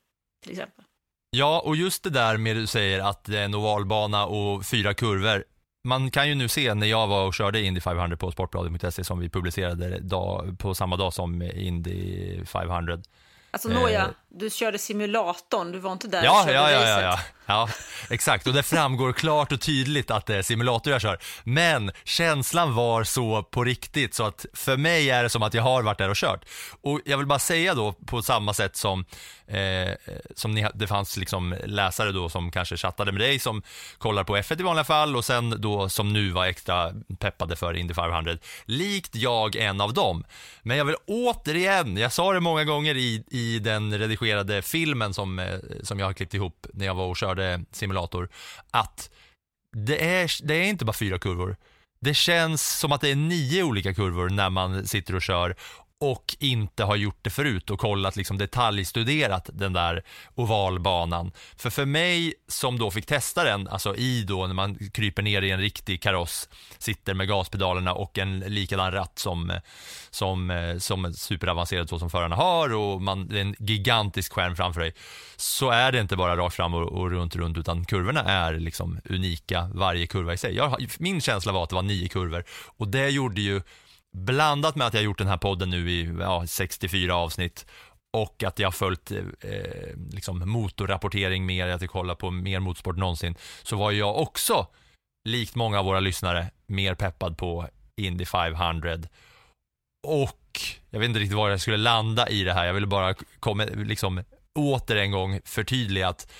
till 0.42 0.52
exempel. 0.52 0.84
Ja, 1.30 1.62
och 1.64 1.76
just 1.76 2.02
det 2.02 2.10
där 2.10 2.36
med 2.36 2.56
du 2.56 2.66
säger 2.66 3.00
att 3.00 3.24
det 3.24 3.38
är 3.38 3.44
en 3.44 3.54
ovalbana 3.54 4.26
och 4.26 4.66
fyra 4.66 4.94
kurvor. 4.94 5.44
Man 5.86 6.10
kan 6.10 6.28
ju 6.28 6.34
nu 6.34 6.48
se 6.48 6.74
när 6.74 6.86
jag 6.86 7.06
var 7.06 7.26
och 7.26 7.34
körde 7.34 7.62
Indy 7.62 7.80
500 7.80 8.16
på 8.16 8.30
Sportbladet.se 8.30 9.04
som 9.04 9.18
vi 9.18 9.28
publicerade 9.28 10.00
dag, 10.00 10.56
på 10.58 10.74
samma 10.74 10.96
dag 10.96 11.12
som 11.12 11.42
Indy 11.42 12.44
500. 12.44 12.98
Alltså 13.50 13.68
Eh. 13.68 14.08
Du 14.36 14.50
körde 14.50 14.78
simulatorn, 14.78 15.72
du 15.72 15.78
var 15.78 15.92
inte 15.92 16.08
där 16.08 16.18
och 16.20 16.26
Ja, 16.26 16.42
körde 16.44 16.52
ja, 16.52 16.70
ja, 16.70 16.88
ja, 16.88 17.00
ja, 17.00 17.18
ja, 17.46 17.68
exakt. 18.10 18.46
Och 18.46 18.52
det 18.52 18.62
framgår 18.62 19.12
klart 19.12 19.52
och 19.52 19.60
tydligt 19.60 20.10
att 20.10 20.26
det 20.26 20.36
är 20.36 20.42
simulator 20.42 20.92
jag 20.92 21.02
kör. 21.02 21.18
Men 21.44 21.92
känslan 22.04 22.74
var 22.74 23.04
så 23.04 23.42
på 23.42 23.64
riktigt 23.64 24.14
så 24.14 24.24
att 24.24 24.46
för 24.52 24.76
mig 24.76 25.10
är 25.10 25.22
det 25.22 25.28
som 25.28 25.42
att 25.42 25.54
jag 25.54 25.62
har 25.62 25.82
varit 25.82 25.98
där 25.98 26.08
och 26.10 26.16
kört. 26.16 26.44
Och 26.82 27.00
jag 27.04 27.18
vill 27.18 27.26
bara 27.26 27.38
säga 27.38 27.74
då 27.74 27.92
på 27.92 28.22
samma 28.22 28.54
sätt 28.54 28.76
som, 28.76 29.04
eh, 29.46 29.92
som 30.34 30.54
ni, 30.54 30.66
det 30.74 30.86
fanns 30.86 31.16
liksom 31.16 31.56
läsare 31.64 32.12
då 32.12 32.28
som 32.28 32.50
kanske 32.50 32.76
chattade 32.76 33.12
med 33.12 33.20
dig 33.20 33.38
som 33.38 33.62
kollar 33.98 34.24
på 34.24 34.36
F1 34.36 34.60
i 34.60 34.62
vanliga 34.62 34.84
fall 34.84 35.16
och 35.16 35.24
sen 35.24 35.60
då 35.60 35.88
som 35.88 36.12
nu 36.12 36.30
var 36.30 36.46
extra 36.46 36.92
peppade 37.18 37.56
för 37.56 37.74
Indy 37.74 37.94
500. 37.94 38.36
Likt 38.64 39.14
jag 39.14 39.56
en 39.56 39.80
av 39.80 39.94
dem. 39.94 40.24
Men 40.62 40.76
jag 40.76 40.84
vill 40.84 40.96
återigen, 41.06 41.96
jag 41.96 42.12
sa 42.12 42.32
det 42.32 42.40
många 42.40 42.64
gånger 42.64 42.96
i, 42.96 43.24
i 43.30 43.58
den 43.58 43.98
redigerade 43.98 44.23
filmen 44.62 45.14
som, 45.14 45.38
eh, 45.38 45.58
som 45.82 45.98
jag 45.98 46.06
har 46.06 46.12
klippt 46.12 46.34
ihop 46.34 46.66
när 46.72 46.86
jag 46.86 46.94
var 46.94 47.06
och 47.06 47.16
körde 47.16 47.64
simulator, 47.72 48.28
att 48.70 49.10
det 49.72 50.04
är, 50.04 50.46
det 50.46 50.54
är 50.54 50.64
inte 50.64 50.84
bara 50.84 50.92
fyra 50.92 51.18
kurvor. 51.18 51.56
Det 52.00 52.14
känns 52.14 52.78
som 52.78 52.92
att 52.92 53.00
det 53.00 53.10
är 53.10 53.16
nio 53.16 53.62
olika 53.62 53.94
kurvor 53.94 54.28
när 54.28 54.50
man 54.50 54.86
sitter 54.86 55.14
och 55.14 55.22
kör 55.22 55.56
och 56.00 56.36
inte 56.40 56.84
har 56.84 56.96
gjort 56.96 57.18
det 57.22 57.30
förut 57.30 57.70
och 57.70 57.80
kollat 57.80 58.16
liksom 58.16 58.38
detaljstuderat 58.38 59.50
den 59.52 59.72
där 59.72 60.02
ovalbanan. 60.34 61.32
För 61.56 61.70
för 61.70 61.84
mig 61.84 62.34
som 62.48 62.78
då 62.78 62.90
fick 62.90 63.06
testa 63.06 63.44
den, 63.44 63.68
alltså 63.68 63.96
i 63.96 64.22
då 64.22 64.46
när 64.46 64.54
man 64.54 64.78
kryper 64.92 65.22
ner 65.22 65.42
i 65.42 65.50
en 65.50 65.60
riktig 65.60 66.02
kaross, 66.02 66.48
sitter 66.78 67.14
med 67.14 67.28
gaspedalerna 67.28 67.94
och 67.94 68.18
en 68.18 68.40
likadan 68.40 68.92
ratt 68.92 69.18
som, 69.18 69.60
som, 70.10 70.74
som 70.80 71.14
superavancerad 71.14 71.88
så 71.88 71.98
som 71.98 72.10
förarna 72.10 72.36
har 72.36 72.74
och 72.74 73.02
man, 73.02 73.28
det 73.28 73.36
är 73.36 73.42
en 73.42 73.56
gigantisk 73.58 74.32
skärm 74.32 74.56
framför 74.56 74.80
dig, 74.80 74.94
så 75.36 75.70
är 75.70 75.92
det 75.92 76.00
inte 76.00 76.16
bara 76.16 76.36
rakt 76.36 76.56
fram 76.56 76.74
och, 76.74 76.82
och 76.82 77.10
runt, 77.10 77.36
runt, 77.36 77.58
utan 77.58 77.84
kurvorna 77.84 78.20
är 78.20 78.54
liksom 78.54 79.00
unika, 79.04 79.70
varje 79.74 80.06
kurva 80.06 80.34
i 80.34 80.36
sig. 80.36 80.56
Jag, 80.56 80.86
min 80.98 81.20
känsla 81.20 81.52
var 81.52 81.62
att 81.62 81.68
det 81.68 81.74
var 81.74 81.82
nio 81.82 82.08
kurvor 82.08 82.44
och 82.76 82.88
det 82.88 83.08
gjorde 83.08 83.40
ju 83.40 83.62
blandat 84.14 84.76
med 84.76 84.86
att 84.86 84.94
jag 84.94 85.02
gjort 85.02 85.18
den 85.18 85.28
här 85.28 85.36
podden 85.36 85.70
nu 85.70 85.90
i 85.90 86.16
ja, 86.20 86.46
64 86.46 87.16
avsnitt 87.16 87.66
och 88.12 88.42
att 88.42 88.58
jag 88.58 88.66
har 88.66 88.72
följt 88.72 89.10
eh, 89.10 89.20
liksom 90.10 90.50
motorrapportering 90.50 91.46
mer, 91.46 91.68
att 91.68 91.80
jag 91.80 91.90
kollar 91.90 92.14
på 92.14 92.30
mer 92.30 92.60
motorsport 92.60 92.96
någonsin, 92.96 93.34
så 93.62 93.76
var 93.76 93.92
jag 93.92 94.16
också, 94.18 94.66
likt 95.28 95.54
många 95.54 95.78
av 95.78 95.84
våra 95.84 96.00
lyssnare, 96.00 96.50
mer 96.66 96.94
peppad 96.94 97.38
på 97.38 97.68
Indy 97.96 98.24
500. 98.24 98.98
Och 100.06 100.60
jag 100.90 101.00
vet 101.00 101.08
inte 101.08 101.20
riktigt 101.20 101.36
var 101.36 101.50
jag 101.50 101.60
skulle 101.60 101.76
landa 101.76 102.28
i 102.28 102.44
det 102.44 102.52
här, 102.52 102.66
jag 102.66 102.74
ville 102.74 102.86
bara 102.86 103.14
komma, 103.40 103.64
liksom, 103.64 104.24
åter 104.58 104.96
en 104.96 105.10
gång 105.10 105.40
förtydliga 105.44 106.08
att 106.08 106.32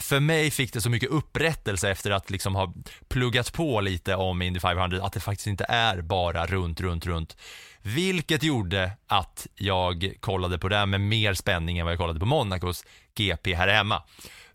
för 0.00 0.20
mig 0.20 0.50
fick 0.50 0.72
det 0.72 0.80
så 0.80 0.90
mycket 0.90 1.10
upprättelse 1.10 1.90
efter 1.90 2.10
att 2.10 2.30
liksom 2.30 2.54
ha 2.54 2.74
pluggat 3.08 3.52
på 3.52 3.80
lite 3.80 4.14
om 4.14 4.42
Indy 4.42 4.60
500 4.60 5.02
att 5.02 5.12
det 5.12 5.20
faktiskt 5.20 5.46
inte 5.46 5.64
är 5.68 6.02
bara 6.02 6.46
runt, 6.46 6.80
runt, 6.80 7.06
runt. 7.06 7.36
Vilket 7.82 8.42
gjorde 8.42 8.92
att 9.06 9.46
jag 9.54 10.12
kollade 10.20 10.58
på 10.58 10.68
det 10.68 10.86
med 10.86 11.00
mer 11.00 11.34
spänning 11.34 11.78
än 11.78 11.84
vad 11.84 11.92
jag 11.92 11.98
kollade 11.98 12.20
på 12.20 12.26
Monacos 12.26 12.84
GP 13.14 13.54
här 13.54 13.68
hemma. 13.68 14.02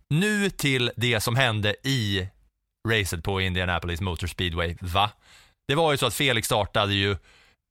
Nu 0.09 0.49
till 0.49 0.91
det 0.95 1.21
som 1.21 1.35
hände 1.35 1.75
i 1.83 2.27
racet 2.89 3.23
på 3.23 3.41
Indianapolis 3.41 4.01
Motor 4.01 4.27
Speedway, 4.27 4.75
va? 4.81 5.11
Det 5.67 5.75
var 5.75 5.91
ju 5.91 5.97
så 5.97 6.05
att 6.05 6.13
Felix 6.13 6.45
startade 6.45 6.93
ju 6.93 7.17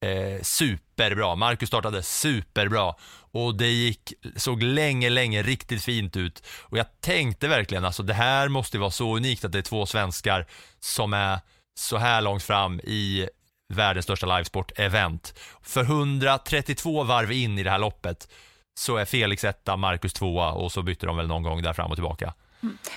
eh, 0.05 0.43
superbra, 0.43 1.35
Marcus 1.35 1.69
startade 1.69 2.03
superbra 2.03 2.95
och 3.33 3.55
det 3.55 3.71
gick, 3.71 4.13
såg 4.37 4.63
länge, 4.63 5.11
länge 5.11 5.43
riktigt 5.43 5.83
fint 5.83 6.17
ut. 6.17 6.47
Och 6.63 6.79
jag 6.79 6.87
tänkte 7.01 7.49
verkligen, 7.49 7.85
alltså 7.85 8.03
det 8.03 8.15
här 8.15 8.49
måste 8.49 8.79
vara 8.79 8.91
så 8.91 9.17
unikt 9.17 9.45
att 9.45 9.53
det 9.53 9.59
är 9.59 9.63
två 9.63 9.87
svenskar 9.87 10.47
som 10.81 11.13
är 11.13 11.39
så 11.79 11.97
här 11.97 12.21
långt 12.23 12.43
fram 12.43 12.81
i 12.81 13.29
världens 13.75 14.05
största 14.05 14.27
livesport-event. 14.27 15.35
För 15.63 15.81
132 15.81 17.05
varv 17.05 17.33
in 17.33 17.59
i 17.59 17.63
det 17.63 17.71
här 17.71 17.79
loppet 17.79 18.29
så 18.81 18.97
är 18.97 19.05
Felix 19.05 19.45
etta, 19.45 19.77
Marcus 19.77 20.13
tvåa 20.13 20.53
och 20.53 20.73
så 20.73 20.83
bytte 20.83 21.07
de 21.07 21.17
väl 21.17 21.27
någon 21.27 21.43
gång 21.43 21.63
där 21.63 21.73
fram 21.73 21.91
och 21.91 21.97
tillbaka. 21.97 22.35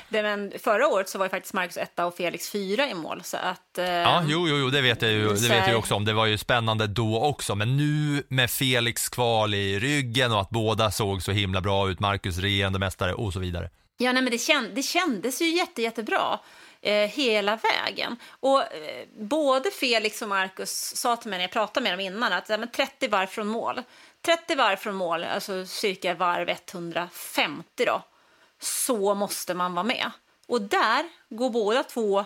Det, 0.10 0.22
men 0.22 0.54
förra 0.60 0.88
året 0.88 1.10
så 1.10 1.18
var 1.18 1.26
ju 1.26 1.30
faktiskt 1.30 1.54
Marcus 1.54 1.78
etta 1.78 2.06
och 2.06 2.16
Felix 2.16 2.50
fyra 2.50 2.90
i 2.90 2.94
mål. 2.94 3.22
Så 3.24 3.38
att, 3.38 3.78
eh, 3.78 3.86
Ja, 3.86 4.24
jo, 4.28 4.48
jo, 4.48 4.58
jo, 4.58 4.70
det 4.70 4.82
vet 4.82 5.02
jag 5.02 5.12
ju, 5.12 5.30
det 5.30 5.38
så 5.38 5.48
vet 5.48 5.68
jag 5.68 5.80
också 5.80 5.96
om. 5.96 6.06
Det 6.06 6.14
var 6.14 6.26
ju 6.26 6.38
spännande 6.38 6.88
då 6.88 7.20
också, 7.24 7.56
men 7.56 7.78
nu 7.78 8.24
med 8.30 8.52
Felix 8.52 9.10
kval 9.10 9.54
i 9.54 9.80
ryggen 9.80 10.32
och 10.32 10.42
att 10.42 10.50
båda 10.50 10.92
såg 10.92 11.24
så 11.24 11.32
himla 11.32 11.62
bra 11.62 11.90
ut, 11.90 12.00
Marcus 12.00 12.38
regerande 12.38 12.80
mästare 12.80 13.14
och 13.14 13.34
så 13.34 13.40
vidare. 13.40 13.70
Ja, 13.98 14.12
nej, 14.12 14.24
men 14.24 14.32
det, 14.32 14.38
känd, 14.38 14.76
det 14.76 14.84
kändes 14.84 15.42
ju 15.42 15.46
jätte, 15.50 15.82
jättebra 15.82 16.40
eh, 16.82 17.10
hela 17.10 17.60
vägen. 17.64 18.16
Och 18.30 18.62
eh, 18.62 19.08
både 19.20 19.72
Felix 19.72 20.22
och 20.22 20.30
Marcus 20.30 20.96
sa 20.96 21.16
till 21.16 21.30
mig 21.30 21.38
när 21.38 21.44
jag 21.44 21.52
pratade 21.52 21.84
med 21.84 21.94
dem 21.94 22.00
innan 22.00 22.34
att 22.34 22.50
ja, 22.50 22.58
men 22.58 22.72
30 22.72 23.08
varv 23.08 23.28
från 23.28 23.48
mål. 23.48 23.82
30 24.26 24.56
varv 24.56 24.76
från 24.76 24.96
mål, 24.96 25.24
alltså 25.24 25.66
cirka 25.66 26.14
varv 26.14 26.50
150 26.50 27.86
då, 27.86 28.02
så 28.60 29.14
måste 29.14 29.54
man 29.54 29.74
vara 29.74 29.84
med. 29.84 30.12
Och 30.48 30.62
där 30.62 31.10
går 31.30 31.50
båda 31.50 31.84
två 31.84 32.26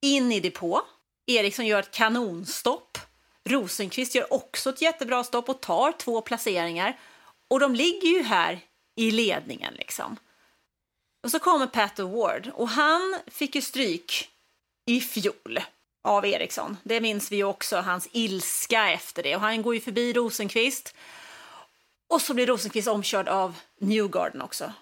in 0.00 0.32
i 0.32 0.40
depå. 0.40 0.82
Eriksson 1.26 1.66
gör 1.66 1.80
ett 1.80 1.90
kanonstopp. 1.90 2.98
Rosenqvist 3.44 4.14
gör 4.14 4.32
också 4.32 4.70
ett 4.70 4.82
jättebra 4.82 5.24
stopp 5.24 5.48
och 5.48 5.60
tar 5.60 5.92
två 5.92 6.20
placeringar. 6.20 6.98
Och 7.48 7.60
de 7.60 7.74
ligger 7.74 8.08
ju 8.08 8.22
här 8.22 8.60
i 8.96 9.10
ledningen 9.10 9.74
liksom. 9.74 10.16
Och 11.22 11.30
så 11.30 11.38
kommer 11.38 11.66
Pat 11.66 12.00
Award 12.00 12.50
och 12.54 12.68
han 12.68 13.18
fick 13.26 13.54
ju 13.54 13.62
stryk 13.62 14.30
i 14.86 15.00
fjol 15.00 15.60
av 16.02 16.26
Eriksson. 16.26 16.76
Det 16.82 17.00
minns 17.00 17.32
vi 17.32 17.36
ju 17.36 17.44
också, 17.44 17.76
hans 17.76 18.08
ilska 18.12 18.90
efter 18.90 19.22
det. 19.22 19.36
Och 19.36 19.40
han 19.40 19.62
går 19.62 19.74
ju 19.74 19.80
förbi 19.80 20.12
Rosenqvist. 20.12 20.94
Och 22.08 22.22
så 22.22 22.34
blir 22.34 22.46
Rosenqvist 22.46 22.88
omkörd 22.88 23.28
av 23.28 23.56
Newgarden 23.78 24.42
också. 24.42 24.72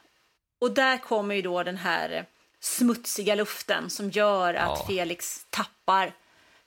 Och 0.59 0.71
där 0.71 0.99
kommer 0.99 1.35
ju 1.35 1.43
då 1.43 1.62
den 1.62 1.77
här 1.77 2.27
smutsiga 2.61 3.35
luften 3.35 3.91
som 3.91 4.11
gör 4.11 4.55
att 4.55 4.79
Ja. 4.79 4.87
Felix 4.87 5.47
tappar 5.50 6.12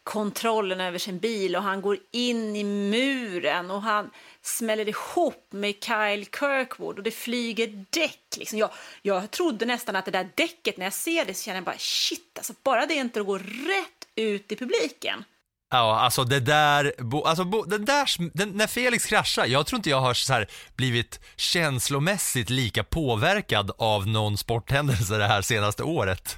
kontrollen 0.03 0.81
över 0.81 0.97
sin 0.97 1.19
bil 1.19 1.55
och 1.55 1.63
han 1.63 1.81
går 1.81 1.97
in 2.11 2.55
i 2.55 2.63
muren 2.63 3.71
och 3.71 3.81
han 3.81 4.09
smäller 4.41 4.89
ihop 4.89 5.47
med 5.49 5.83
Kyle 5.83 6.25
Kirkwood 6.25 6.97
och 6.97 7.03
det 7.03 7.11
flyger 7.11 7.85
däck. 7.89 8.37
Liksom. 8.37 8.59
Jag, 8.59 8.69
jag 9.01 9.31
trodde 9.31 9.65
nästan 9.65 9.95
att 9.95 10.05
det 10.05 10.11
där 10.11 10.29
däcket, 10.35 10.77
när 10.77 10.85
jag 10.85 10.93
ser 10.93 11.25
det 11.25 11.33
så 11.33 11.43
känner 11.43 11.57
jag 11.57 11.63
bara 11.63 11.77
shit, 11.77 12.37
alltså 12.37 12.53
bara 12.63 12.85
det 12.85 12.93
inte 12.93 13.21
går 13.21 13.39
rätt 13.39 14.07
ut 14.15 14.51
i 14.51 14.55
publiken. 14.55 15.23
Ja, 15.73 15.99
alltså 15.99 16.23
det 16.23 16.39
där, 16.39 16.93
bo, 16.97 17.23
alltså 17.23 17.43
bo, 17.43 17.63
den 17.63 17.85
där, 17.85 18.37
den, 18.37 18.49
när 18.49 18.67
Felix 18.67 19.05
kraschar, 19.05 19.45
jag 19.45 19.65
tror 19.65 19.77
inte 19.77 19.89
jag 19.89 20.01
har 20.01 20.13
så 20.13 20.33
här 20.33 20.47
blivit 20.75 21.19
känslomässigt 21.35 22.49
lika 22.49 22.83
påverkad 22.83 23.71
av 23.77 24.07
någon 24.07 24.37
sporthändelse 24.37 25.17
det 25.17 25.27
här 25.27 25.41
senaste 25.41 25.83
året. 25.83 26.37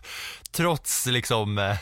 Trots 0.51 1.05
liksom, 1.05 1.57
eh, 1.57 1.75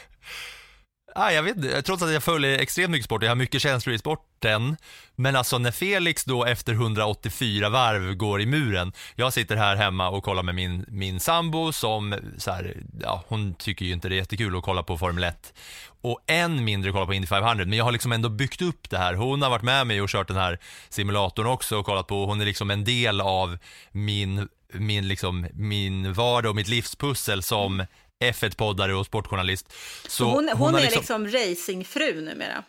ah, 1.15 1.31
jag 1.31 1.43
vet 1.43 1.55
inte, 1.55 1.81
trots 1.81 2.03
att 2.03 2.13
jag 2.13 2.23
följer 2.23 2.59
extremt 2.59 2.91
mycket 2.91 3.05
sport, 3.05 3.23
jag 3.23 3.29
har 3.29 3.35
mycket 3.35 3.61
känslor 3.61 3.95
i 3.95 3.99
sporten, 3.99 4.77
men 5.15 5.35
alltså 5.35 5.57
när 5.57 5.71
Felix 5.71 6.23
då 6.23 6.45
efter 6.45 6.73
184 6.73 7.69
varv 7.69 8.15
går 8.15 8.41
i 8.41 8.45
muren, 8.45 8.93
jag 9.15 9.33
sitter 9.33 9.55
här 9.55 9.75
hemma 9.75 10.09
och 10.09 10.23
kollar 10.23 10.43
med 10.43 10.55
min, 10.55 10.85
min 10.87 11.19
sambo 11.19 11.71
som, 11.71 12.15
så 12.37 12.51
här, 12.51 12.77
ja, 13.01 13.23
hon 13.27 13.53
tycker 13.53 13.85
ju 13.85 13.93
inte 13.93 14.09
det 14.09 14.15
är 14.15 14.17
jättekul 14.17 14.57
att 14.57 14.63
kolla 14.63 14.83
på 14.83 14.97
Formel 14.97 15.23
1 15.23 15.53
och 16.01 16.19
än 16.27 16.63
mindre 16.63 16.91
kolla 16.91 17.05
på 17.05 17.13
Indy 17.13 17.27
500, 17.27 17.65
men 17.65 17.77
jag 17.77 17.85
har 17.85 17.91
liksom 17.91 18.11
ändå 18.11 18.29
byggt 18.29 18.61
upp 18.61 18.89
det 18.89 18.97
här. 18.97 19.13
Hon 19.13 19.41
har 19.41 19.49
varit 19.49 19.63
med 19.63 19.87
mig 19.87 20.01
och 20.01 20.09
kört 20.09 20.27
den 20.27 20.37
här 20.37 20.59
simulatorn 20.89 21.45
också 21.45 21.77
och 21.77 21.85
kollat 21.85 22.07
på, 22.07 22.25
hon 22.25 22.41
är 22.41 22.45
liksom 22.45 22.71
en 22.71 22.83
del 22.83 23.21
av 23.21 23.57
min, 23.91 24.47
min, 24.73 25.07
liksom, 25.07 25.47
min 25.53 26.13
vardag 26.13 26.49
och 26.49 26.55
mitt 26.55 26.67
livspussel 26.67 27.43
som 27.43 27.85
F1-poddare 28.23 28.93
och 28.93 29.05
sportjournalist. 29.05 29.73
Så 30.07 30.25
hon 30.25 30.49
hon, 30.55 30.73
har 30.73 30.81
är 30.81 30.91
liksom, 30.91 31.27
racingfru 31.27 32.21
numera. 32.21 32.63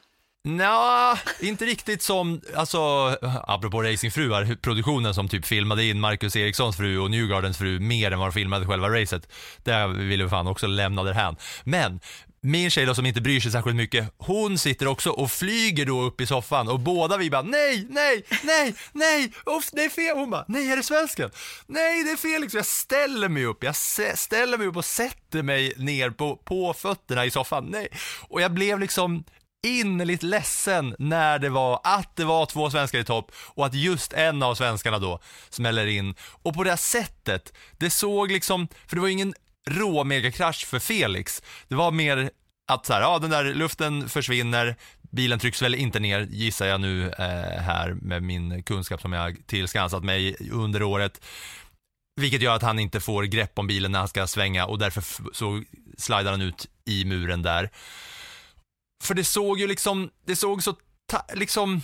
Nja, 0.44 1.18
inte 1.40 1.64
riktigt 1.64 2.02
som, 2.02 2.40
alltså, 2.54 2.78
apropå 3.44 3.82
racingfruar, 3.82 4.54
produktionen 4.54 5.14
som 5.14 5.28
typ 5.28 5.46
filmade 5.46 5.84
in 5.84 6.00
Marcus 6.00 6.36
Erikssons 6.36 6.76
fru 6.76 6.98
och 6.98 7.10
Newgardens 7.10 7.58
fru 7.58 7.80
mer 7.80 8.10
än 8.10 8.18
vad 8.18 8.28
de 8.28 8.32
filmade 8.32 8.66
själva 8.66 8.88
racet. 8.88 9.28
Det 9.62 9.86
vill 9.86 10.22
vi 10.22 10.28
fan 10.28 10.46
också 10.46 10.66
lämna 10.66 11.02
därhän. 11.02 11.36
Men 11.64 12.00
min 12.44 12.70
tjej 12.70 12.86
då 12.86 12.94
som 12.94 13.06
inte 13.06 13.20
bryr 13.20 13.40
sig 13.40 13.52
särskilt 13.52 13.76
mycket, 13.76 14.14
hon 14.18 14.58
sitter 14.58 14.86
också 14.86 15.10
och 15.10 15.30
flyger 15.30 15.86
då 15.86 16.02
upp 16.02 16.20
i 16.20 16.26
soffan 16.26 16.68
och 16.68 16.80
båda 16.80 17.16
vi 17.16 17.30
bara 17.30 17.42
nej, 17.42 17.86
nej, 17.90 18.24
nej, 18.42 18.74
nej, 18.92 19.32
Uff, 19.46 19.70
det 19.72 19.84
är 19.84 19.88
fel. 19.88 20.16
Hon 20.16 20.30
bara 20.30 20.44
nej, 20.48 20.72
är 20.72 20.76
det 20.76 20.82
svensken? 20.82 21.30
Nej, 21.66 22.04
det 22.04 22.10
är 22.10 22.16
Felix. 22.16 22.54
Jag 22.54 22.66
ställer 22.66 23.28
mig 23.28 23.44
upp, 23.44 23.64
jag 23.64 23.76
ställer 23.76 24.58
mig 24.58 24.66
upp 24.66 24.76
och 24.76 24.84
sätter 24.84 25.42
mig 25.42 25.72
ner 25.76 26.10
på, 26.10 26.36
på 26.36 26.74
fötterna 26.74 27.24
i 27.24 27.30
soffan. 27.30 27.66
Nej. 27.70 27.88
Och 28.28 28.40
jag 28.40 28.52
blev 28.54 28.80
liksom 28.80 29.24
innerligt 29.66 30.22
ledsen 30.22 30.96
när 30.98 31.38
det 31.38 31.48
var 31.48 31.80
att 31.84 32.16
det 32.16 32.24
var 32.24 32.46
två 32.46 32.70
svenskar 32.70 32.98
i 32.98 33.04
topp 33.04 33.32
och 33.36 33.66
att 33.66 33.74
just 33.74 34.12
en 34.12 34.42
av 34.42 34.54
svenskarna 34.54 34.98
då 34.98 35.20
smäller 35.50 35.86
in. 35.86 36.14
Och 36.42 36.54
på 36.54 36.64
det 36.64 36.70
här 36.70 36.76
sättet, 36.76 37.52
det 37.78 37.90
såg 37.90 38.30
liksom, 38.30 38.68
för 38.86 38.96
det 38.96 39.02
var 39.02 39.08
ingen 39.08 39.34
rå 39.70 40.04
megakrasch 40.04 40.66
för 40.66 40.78
Felix. 40.78 41.42
Det 41.68 41.74
var 41.74 41.90
mer 41.90 42.30
att 42.72 42.86
så 42.86 42.92
här, 42.92 43.00
ja 43.00 43.18
den 43.18 43.30
där 43.30 43.44
luften 43.44 44.08
försvinner, 44.08 44.76
bilen 45.10 45.38
trycks 45.38 45.62
väl 45.62 45.74
inte 45.74 46.00
ner 46.00 46.20
gissar 46.20 46.66
jag 46.66 46.80
nu 46.80 47.10
eh, 47.10 47.62
här 47.62 47.96
med 48.02 48.22
min 48.22 48.62
kunskap 48.62 49.00
som 49.00 49.12
jag 49.12 49.46
tillskansat 49.46 50.04
mig 50.04 50.36
under 50.52 50.82
året. 50.82 51.24
Vilket 52.20 52.42
gör 52.42 52.56
att 52.56 52.62
han 52.62 52.78
inte 52.78 53.00
får 53.00 53.22
grepp 53.22 53.58
om 53.58 53.66
bilen 53.66 53.92
när 53.92 53.98
han 53.98 54.08
ska 54.08 54.26
svänga 54.26 54.66
och 54.66 54.78
därför 54.78 55.04
så 55.32 55.62
slidar 55.98 56.30
han 56.30 56.40
ut 56.40 56.68
i 56.84 57.04
muren 57.04 57.42
där. 57.42 57.70
För 59.04 59.14
det 59.14 59.24
såg 59.24 59.60
ju 59.60 59.66
liksom, 59.66 60.10
det 60.26 60.36
såg 60.36 60.62
så, 60.62 60.76
liksom, 61.34 61.82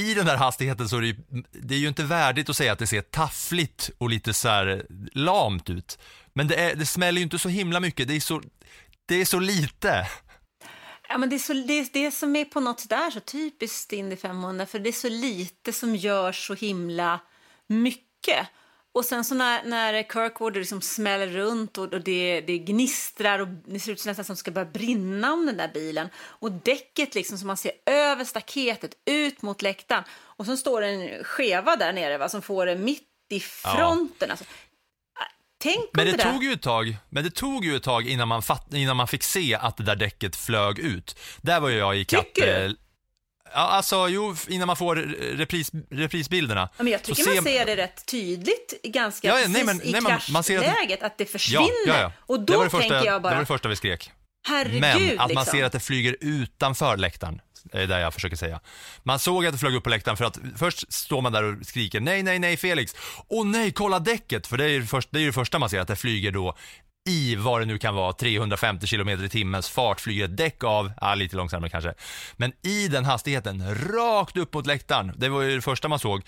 i 0.00 0.14
den 0.14 0.26
där 0.26 0.36
hastigheten 0.36 0.88
så 0.88 0.96
är 0.96 1.00
det 1.00 1.06
ju, 1.06 1.16
det 1.52 1.74
är 1.74 1.78
ju 1.78 1.88
inte 1.88 2.04
värdigt 2.04 2.48
att 2.48 2.56
säga 2.56 2.72
att 2.72 2.78
det 2.78 2.86
ser 2.86 3.00
taffligt 3.00 3.90
och 3.98 4.10
lite 4.10 4.34
så 4.34 4.48
här 4.48 4.86
lamt 5.12 5.70
ut. 5.70 5.98
Men 6.38 6.48
det, 6.48 6.54
är, 6.54 6.76
det 6.76 6.86
smäller 6.86 7.18
ju 7.18 7.22
inte 7.22 7.38
så 7.38 7.48
himla 7.48 7.80
mycket, 7.80 8.08
det 8.08 8.16
är 8.16 8.20
så, 8.20 8.42
det 9.06 9.14
är 9.14 9.24
så 9.24 9.38
lite. 9.38 10.06
Ja, 11.08 11.18
men 11.18 11.30
det, 11.30 11.36
är 11.36 11.38
så, 11.38 11.52
det, 11.52 11.72
är 11.72 11.88
det 11.92 12.10
som 12.10 12.36
är 12.36 12.44
på 12.44 12.60
något 12.60 12.88
där 12.88 13.10
så 13.10 13.20
typiskt 13.20 13.92
Indy 13.92 14.16
500 14.16 14.66
för 14.66 14.78
det 14.78 14.90
är 14.90 14.92
så 14.92 15.08
lite 15.08 15.72
som 15.72 15.96
gör 15.96 16.32
så 16.32 16.54
himla 16.54 17.20
mycket. 17.66 18.46
Och 18.92 19.04
sen 19.04 19.24
så 19.24 19.34
när, 19.34 19.64
när 19.64 20.02
Kirkwood 20.02 20.56
liksom 20.56 20.80
smäller 20.80 21.26
runt 21.26 21.78
och, 21.78 21.92
och 21.92 22.00
det, 22.00 22.40
det 22.40 22.58
gnistrar 22.58 23.38
och 23.38 23.48
det 23.48 23.80
ser 23.80 23.92
ut 23.92 24.06
nästan 24.06 24.24
som 24.24 24.36
ska 24.36 24.50
börja 24.50 24.70
brinna 24.70 25.32
om 25.32 25.46
den 25.46 25.56
där 25.56 25.70
bilen 25.74 26.08
och 26.18 26.52
däcket 26.52 27.14
liksom 27.14 27.38
som 27.38 27.46
man 27.46 27.56
ser 27.56 27.72
över 27.86 28.24
staketet 28.24 28.94
ut 29.04 29.42
mot 29.42 29.62
läktaren 29.62 30.04
och 30.10 30.46
så 30.46 30.56
står 30.56 30.80
det 30.80 30.88
en 30.88 31.24
skeva 31.24 31.76
där 31.76 31.92
nere 31.92 32.18
va, 32.18 32.28
som 32.28 32.42
får 32.42 32.66
det 32.66 32.76
mitt 32.76 33.04
i 33.28 33.40
fronten. 33.40 34.30
Alltså, 34.30 34.44
tänk 35.58 35.78
om 35.78 35.86
Men 35.92 36.06
det, 36.06 36.12
det 36.12 36.22
tog 36.22 36.44
ju 36.44 36.52
ett 36.52 36.62
tag, 36.62 36.96
men 37.08 37.24
det 37.24 37.30
tog 37.30 37.64
ju 37.64 37.76
ett 37.76 37.82
tag 37.82 38.08
innan 38.08 38.28
man, 38.28 38.42
fatt, 38.42 38.74
innan 38.74 38.96
man 38.96 39.08
fick 39.08 39.22
se 39.22 39.54
att 39.54 39.76
det 39.76 39.82
där 39.82 39.96
däcket 39.96 40.36
flög 40.36 40.78
ut. 40.78 41.18
Där 41.40 41.60
var 41.60 41.68
ju 41.68 41.76
jag 41.78 41.96
i 41.96 42.04
kapp. 42.04 42.24
Tycker 42.34 42.46
du? 42.60 42.64
eh, 42.66 42.72
Ja, 43.52 43.58
alltså 43.60 44.08
jo, 44.08 44.36
innan 44.48 44.66
man 44.66 44.76
får 44.76 44.96
repris, 45.36 45.70
reprisbilderna. 45.90 46.68
Ja, 46.76 46.82
men 46.82 46.92
jag 46.92 47.02
tycker 47.02 47.24
man 47.34 47.34
ser- 47.34 47.42
ser 47.42 47.66
det 47.66 47.76
rätt 47.76 48.06
tydligt 48.06 48.82
ganska 48.84 49.28
Ja, 49.28 49.34
ja, 49.34 49.38
precis 49.40 49.54
nej, 49.54 49.64
men- 49.64 49.82
i 49.82 49.92
nej, 49.92 50.00
men 50.00 50.18
man 50.30 50.42
ser 50.44 50.58
att- 50.58 50.64
kraschläget, 50.64 51.02
att, 51.02 51.18
det 51.18 51.24
försvinner. 51.26 51.68
Ja, 51.86 52.00
ja. 52.00 52.12
Och 52.18 52.40
det 52.40 52.52
då 52.52 52.58
var 52.58 52.64
det 52.64 52.70
första, 52.70 52.88
tänker 52.88 52.96
jag 52.96 53.04
Det 53.06 53.10
var 53.10 53.20
bara, 53.30 53.40
det 53.40 53.46
första 53.46 53.68
vi 53.68 53.76
skrek. 53.76 54.10
herregud 54.48 54.80
Men 54.80 55.10
att 55.10 55.18
man 55.18 55.28
liksom. 55.28 55.44
ser 55.44 55.64
att 55.64 55.72
det 55.72 55.80
flyger 55.80 56.16
utanför 56.20 56.96
läktaren, 56.96 57.40
det 57.72 57.82
är 57.82 57.86
det 57.86 58.00
jag 58.00 58.14
försöker 58.14 58.36
säga. 58.36 58.60
Man 59.02 59.18
såg 59.18 59.46
att 59.46 59.52
det 59.52 59.58
flög 59.58 59.74
upp 59.74 59.84
på 59.84 59.90
läktaren 59.90 60.16
för 60.16 60.24
att 60.24 60.38
först 60.56 60.92
står 60.92 61.22
man 61.22 61.32
där 61.32 61.42
och 61.42 61.66
skriker 61.66 62.00
nej, 62.00 62.22
nej, 62.22 62.38
nej 62.38 62.56
Felix. 62.56 62.94
Åh 63.28 63.46
nej, 63.46 63.72
kolla 63.72 63.98
däcket! 63.98 64.46
För 64.46 64.56
det 64.56 64.64
är 64.64 64.68
ju 64.68 64.86
först, 64.86 65.08
det, 65.12 65.18
är 65.18 65.20
ju 65.20 65.26
det 65.26 65.32
första 65.32 65.58
man 65.58 65.70
ser, 65.70 65.80
att 65.80 65.88
det 65.88 65.96
flyger 65.96 66.32
då 66.32 66.54
i 67.08 67.36
vad 67.36 67.60
det 67.60 67.64
nu 67.64 67.78
kan 67.78 67.94
vara, 67.94 68.12
350 68.12 68.86
km 68.86 69.08
i 69.08 69.28
timmens 69.28 69.68
fart 69.68 70.00
flyger 70.00 70.24
ett 70.24 70.36
däck 70.36 70.64
av, 70.64 70.92
ja, 71.00 71.14
lite 71.14 71.36
långsammare 71.36 71.70
kanske. 71.70 71.94
Men 72.36 72.52
i 72.62 72.88
den 72.88 73.04
hastigheten, 73.04 73.74
rakt 73.74 74.36
upp 74.36 74.54
mot 74.54 74.66
läktaren. 74.66 75.12
Det 75.16 75.28
var 75.28 75.42
ju 75.42 75.56
det 75.56 75.62
första 75.62 75.88
man 75.88 75.98
såg. 75.98 76.22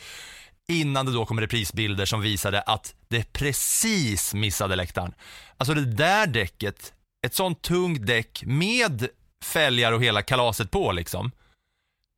Innan 0.68 1.06
det 1.06 1.12
då 1.12 1.26
kom 1.26 1.40
reprisbilder 1.40 2.06
som 2.06 2.20
visade 2.20 2.60
att 2.60 2.94
det 3.08 3.32
precis 3.32 4.34
missade 4.34 4.76
läktaren. 4.76 5.14
Alltså 5.56 5.74
det 5.74 5.84
där 5.84 6.26
däcket, 6.26 6.92
ett 7.26 7.34
sånt 7.34 7.62
tungt 7.62 8.06
däck 8.06 8.42
med 8.46 9.08
fälgar 9.44 9.92
och 9.92 10.04
hela 10.04 10.22
kalaset 10.22 10.70
på 10.70 10.92
liksom. 10.92 11.30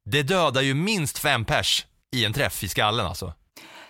Det 0.04 0.22
dödar 0.22 0.62
ju 0.62 0.74
minst 0.74 1.18
fem 1.18 1.44
pers 1.44 1.86
i 2.10 2.24
en 2.24 2.32
träff 2.32 2.64
i 2.64 2.68
skallen 2.68 3.06
alltså. 3.06 3.32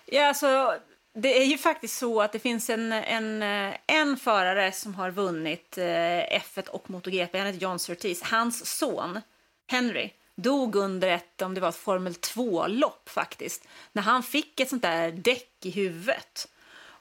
Ja, 0.06 0.28
alltså, 0.28 0.74
det 1.14 1.40
är 1.42 1.44
ju 1.44 1.58
faktiskt 1.58 1.98
så 1.98 2.22
att 2.22 2.32
det 2.32 2.38
finns 2.38 2.70
en, 2.70 2.92
en, 2.92 3.42
eh, 3.42 3.76
en 3.86 4.16
förare 4.16 4.72
som 4.72 4.94
har 4.94 5.10
vunnit 5.10 5.78
eh, 5.78 5.84
F1 5.84 6.68
och 6.68 6.90
MotoGP, 6.90 7.38
han 7.38 7.46
heter 7.46 7.60
John 7.60 7.78
Surtees. 7.78 8.22
Hans 8.22 8.78
son, 8.78 9.20
Henry, 9.66 10.10
dog 10.34 10.76
under 10.76 11.08
ett, 11.08 11.42
om 11.42 11.54
det 11.54 11.60
var 11.60 11.68
ett 11.68 11.76
Formel 11.76 12.12
2-lopp 12.12 13.08
faktiskt, 13.08 13.68
när 13.92 14.02
han 14.02 14.22
fick 14.22 14.60
ett 14.60 14.68
sånt 14.68 14.82
där 14.82 15.12
däck 15.12 15.50
i 15.62 15.70
huvudet. 15.70 16.48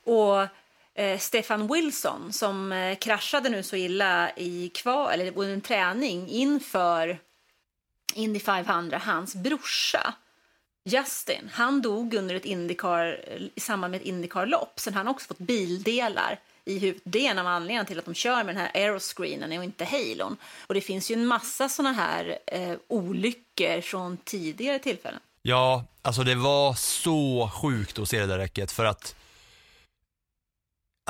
Och 0.04 0.48
eh, 0.96 1.20
Stefan 1.20 1.68
Wilson, 1.68 2.34
som 2.34 2.72
eh, 2.72 2.98
kraschade 2.98 3.50
nu 3.50 3.64
så 3.64 3.76
illa 3.76 4.32
i 4.36 4.72
kval, 4.74 5.12
eller 5.12 5.38
under 5.38 5.54
en 5.54 5.62
träning 5.62 6.30
inför 6.30 7.20
Indy 8.14 8.40
500, 8.40 9.02
hans 9.06 9.36
brorsa, 9.36 10.14
Justin, 10.86 11.50
han 11.54 11.82
dog 11.82 12.14
under 12.14 12.36
ett 12.36 12.46
Indycar, 12.46 13.24
eh, 13.28 13.42
i 13.56 13.60
samband 13.60 13.92
med 13.92 14.02
ett 14.02 14.08
Indycar-lopp. 14.08 14.80
Sen 14.80 14.94
han 14.94 15.08
har 15.08 15.14
också 15.14 15.28
fått 15.28 15.38
bildelar 15.38 16.40
i 16.66 16.80
huvudet. 16.80 17.02
Det 17.06 17.28
är 17.28 17.32
en 17.32 17.40
av 17.40 17.48
anledningarna 17.48 17.86
till 17.86 18.00
att 18.00 18.06
de 18.06 18.14
kör 18.14 18.44
med 18.44 18.56
den 18.56 18.62
här 18.62 18.72
aeroscreenen 18.74 19.58
och 19.58 19.64
inte 19.64 19.86
halon. 19.86 20.38
Och 20.68 20.74
det 20.74 20.82
finns 20.82 21.12
ju 21.12 21.14
en 21.14 21.26
massa 21.26 21.70
såna 21.70 21.92
här 21.92 22.40
eh, 22.48 22.76
olyckor 22.88 23.82
från 23.82 24.18
tidigare 24.18 24.80
tillfällen. 24.80 25.20
Ja, 25.42 25.86
alltså 26.02 26.24
det 26.24 26.36
var 26.36 26.74
så 26.74 27.52
sjukt 27.62 28.00
att 28.00 28.10
se 28.10 28.20
det 28.20 28.26
där 28.26 28.38
räcket 28.38 28.72
för 28.72 28.86
att 28.86 29.16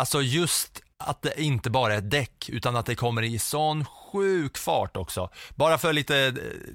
Alltså 0.01 0.22
just 0.22 0.81
att 0.98 1.22
det 1.22 1.41
inte 1.41 1.70
bara 1.70 1.93
är 1.93 1.98
ett 1.98 2.12
däck 2.12 2.50
utan 2.50 2.75
att 2.75 2.86
det 2.86 2.96
kommer 2.96 3.22
i 3.22 3.39
sån 3.39 3.86
sjuk 3.86 4.58
fart 4.58 4.98
också. 4.98 5.29
Bara 5.55 5.77
för 5.77 5.93
lite 5.93 6.17
eh, 6.17 6.34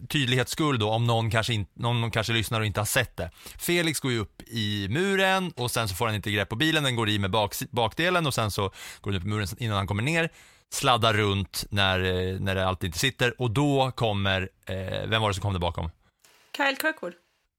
tydlighets 0.09 0.52
skull 0.52 0.78
då 0.78 0.90
om 0.90 1.06
någon 1.06 1.30
kanske, 1.30 1.54
in, 1.54 1.66
någon 1.75 2.11
kanske 2.11 2.33
lyssnar 2.33 2.61
och 2.61 2.66
inte 2.66 2.80
har 2.80 2.85
sett 2.85 3.16
det. 3.16 3.30
Felix 3.59 4.00
går 4.00 4.12
ju 4.12 4.18
upp 4.18 4.42
i 4.47 4.88
muren 4.90 5.52
och 5.56 5.71
sen 5.71 5.88
så 5.88 5.95
får 5.95 6.06
han 6.06 6.14
inte 6.14 6.30
grepp 6.30 6.49
på 6.49 6.56
bilen, 6.56 6.85
den 6.85 6.97
går 6.97 7.09
i 7.09 7.18
med 7.18 7.30
bak, 7.30 7.54
bakdelen 7.71 8.26
och 8.26 8.35
sen 8.35 8.50
så 8.50 8.71
går 9.00 9.11
den 9.11 9.21
upp 9.21 9.26
i 9.26 9.28
muren 9.28 9.49
innan 9.59 9.76
han 9.76 9.87
kommer 9.87 10.02
ner 10.02 10.30
sladdar 10.73 11.14
runt 11.14 11.64
när, 11.71 12.00
eh, 12.00 12.40
när 12.40 12.54
det 12.54 12.66
alltid 12.66 12.88
inte 12.88 12.99
sitter 12.99 13.40
och 13.40 13.50
då 13.50 13.90
kommer, 13.90 14.48
eh, 14.66 15.09
vem 15.09 15.22
var 15.22 15.29
det 15.29 15.35
som 15.35 15.42
kom 15.42 15.53
där 15.53 15.61
bakom? 15.61 15.90
Kyle 16.57 16.77
Kirkwood. 16.83 17.12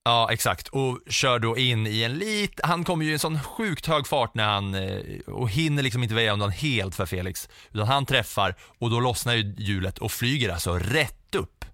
Ja, 0.07 0.31
exakt. 0.31 0.67
Och 0.67 0.99
kör 1.09 1.39
då 1.39 1.57
in 1.57 1.87
i 1.87 2.03
en 2.03 2.17
lit... 2.17 2.59
Han 2.63 2.83
kommer 2.83 3.05
ju 3.05 3.09
i 3.09 3.13
en 3.13 3.19
sån 3.19 3.39
sjukt 3.43 3.85
hög 3.85 4.07
fart 4.07 4.35
när 4.35 4.45
han... 4.45 4.75
Eh, 4.75 5.19
och 5.25 5.49
hinner 5.49 5.83
liksom 5.83 6.03
inte 6.03 6.15
väja 6.15 6.33
undan 6.33 6.49
helt 6.49 6.95
för 6.95 7.05
Felix. 7.05 7.49
Utan 7.73 7.87
han 7.87 8.05
träffar 8.05 8.55
och 8.79 8.89
då 8.89 8.99
lossnar 8.99 9.33
ju 9.33 9.55
hjulet 9.57 9.97
och 9.97 10.11
flyger 10.11 10.49
alltså 10.49 10.73
rätt 10.73 11.35
upp. 11.35 11.65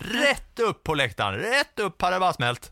Rätt 0.00 0.58
upp 0.58 0.82
på 0.82 0.94
läktaren. 0.94 1.38
Rätt 1.38 1.78
upp, 1.80 1.98
parabasmält. 1.98 2.70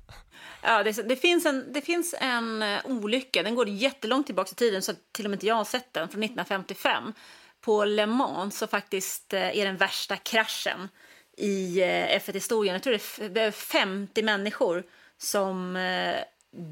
Ja, 0.63 0.83
det, 0.83 1.09
det, 1.09 1.17
finns 1.17 1.47
en, 1.47 1.73
det 1.73 1.81
finns 1.81 2.15
en 2.21 2.63
eh, 2.63 2.79
olycka, 2.85 3.43
den 3.43 3.55
går 3.55 3.69
jättelångt 3.69 4.27
tillbaka 4.27 4.51
i 4.53 4.55
tiden 4.55 4.83
så 4.83 4.93
att 4.93 5.13
till 5.13 5.25
och 5.25 5.31
med 5.31 5.37
inte 5.37 5.47
jag 5.47 5.55
har 5.55 5.65
sett 5.65 5.93
den, 5.93 6.09
från 6.09 6.23
1955. 6.23 7.13
På 7.61 7.85
Le 7.85 8.07
Mans 8.07 8.59
så 8.59 8.67
faktiskt 8.67 9.33
eh, 9.33 9.59
är 9.59 9.67
den 9.67 9.77
värsta 9.77 10.17
kraschen 10.17 10.89
i 11.37 11.81
F1-historien. 12.25 12.73
Jag 12.73 12.83
tror 12.83 12.93
det 12.93 13.25
är, 13.25 13.29
det 13.29 13.41
är 13.41 13.51
50 13.51 14.23
människor 14.23 14.85
som 15.23 15.77
eh, 15.77 16.17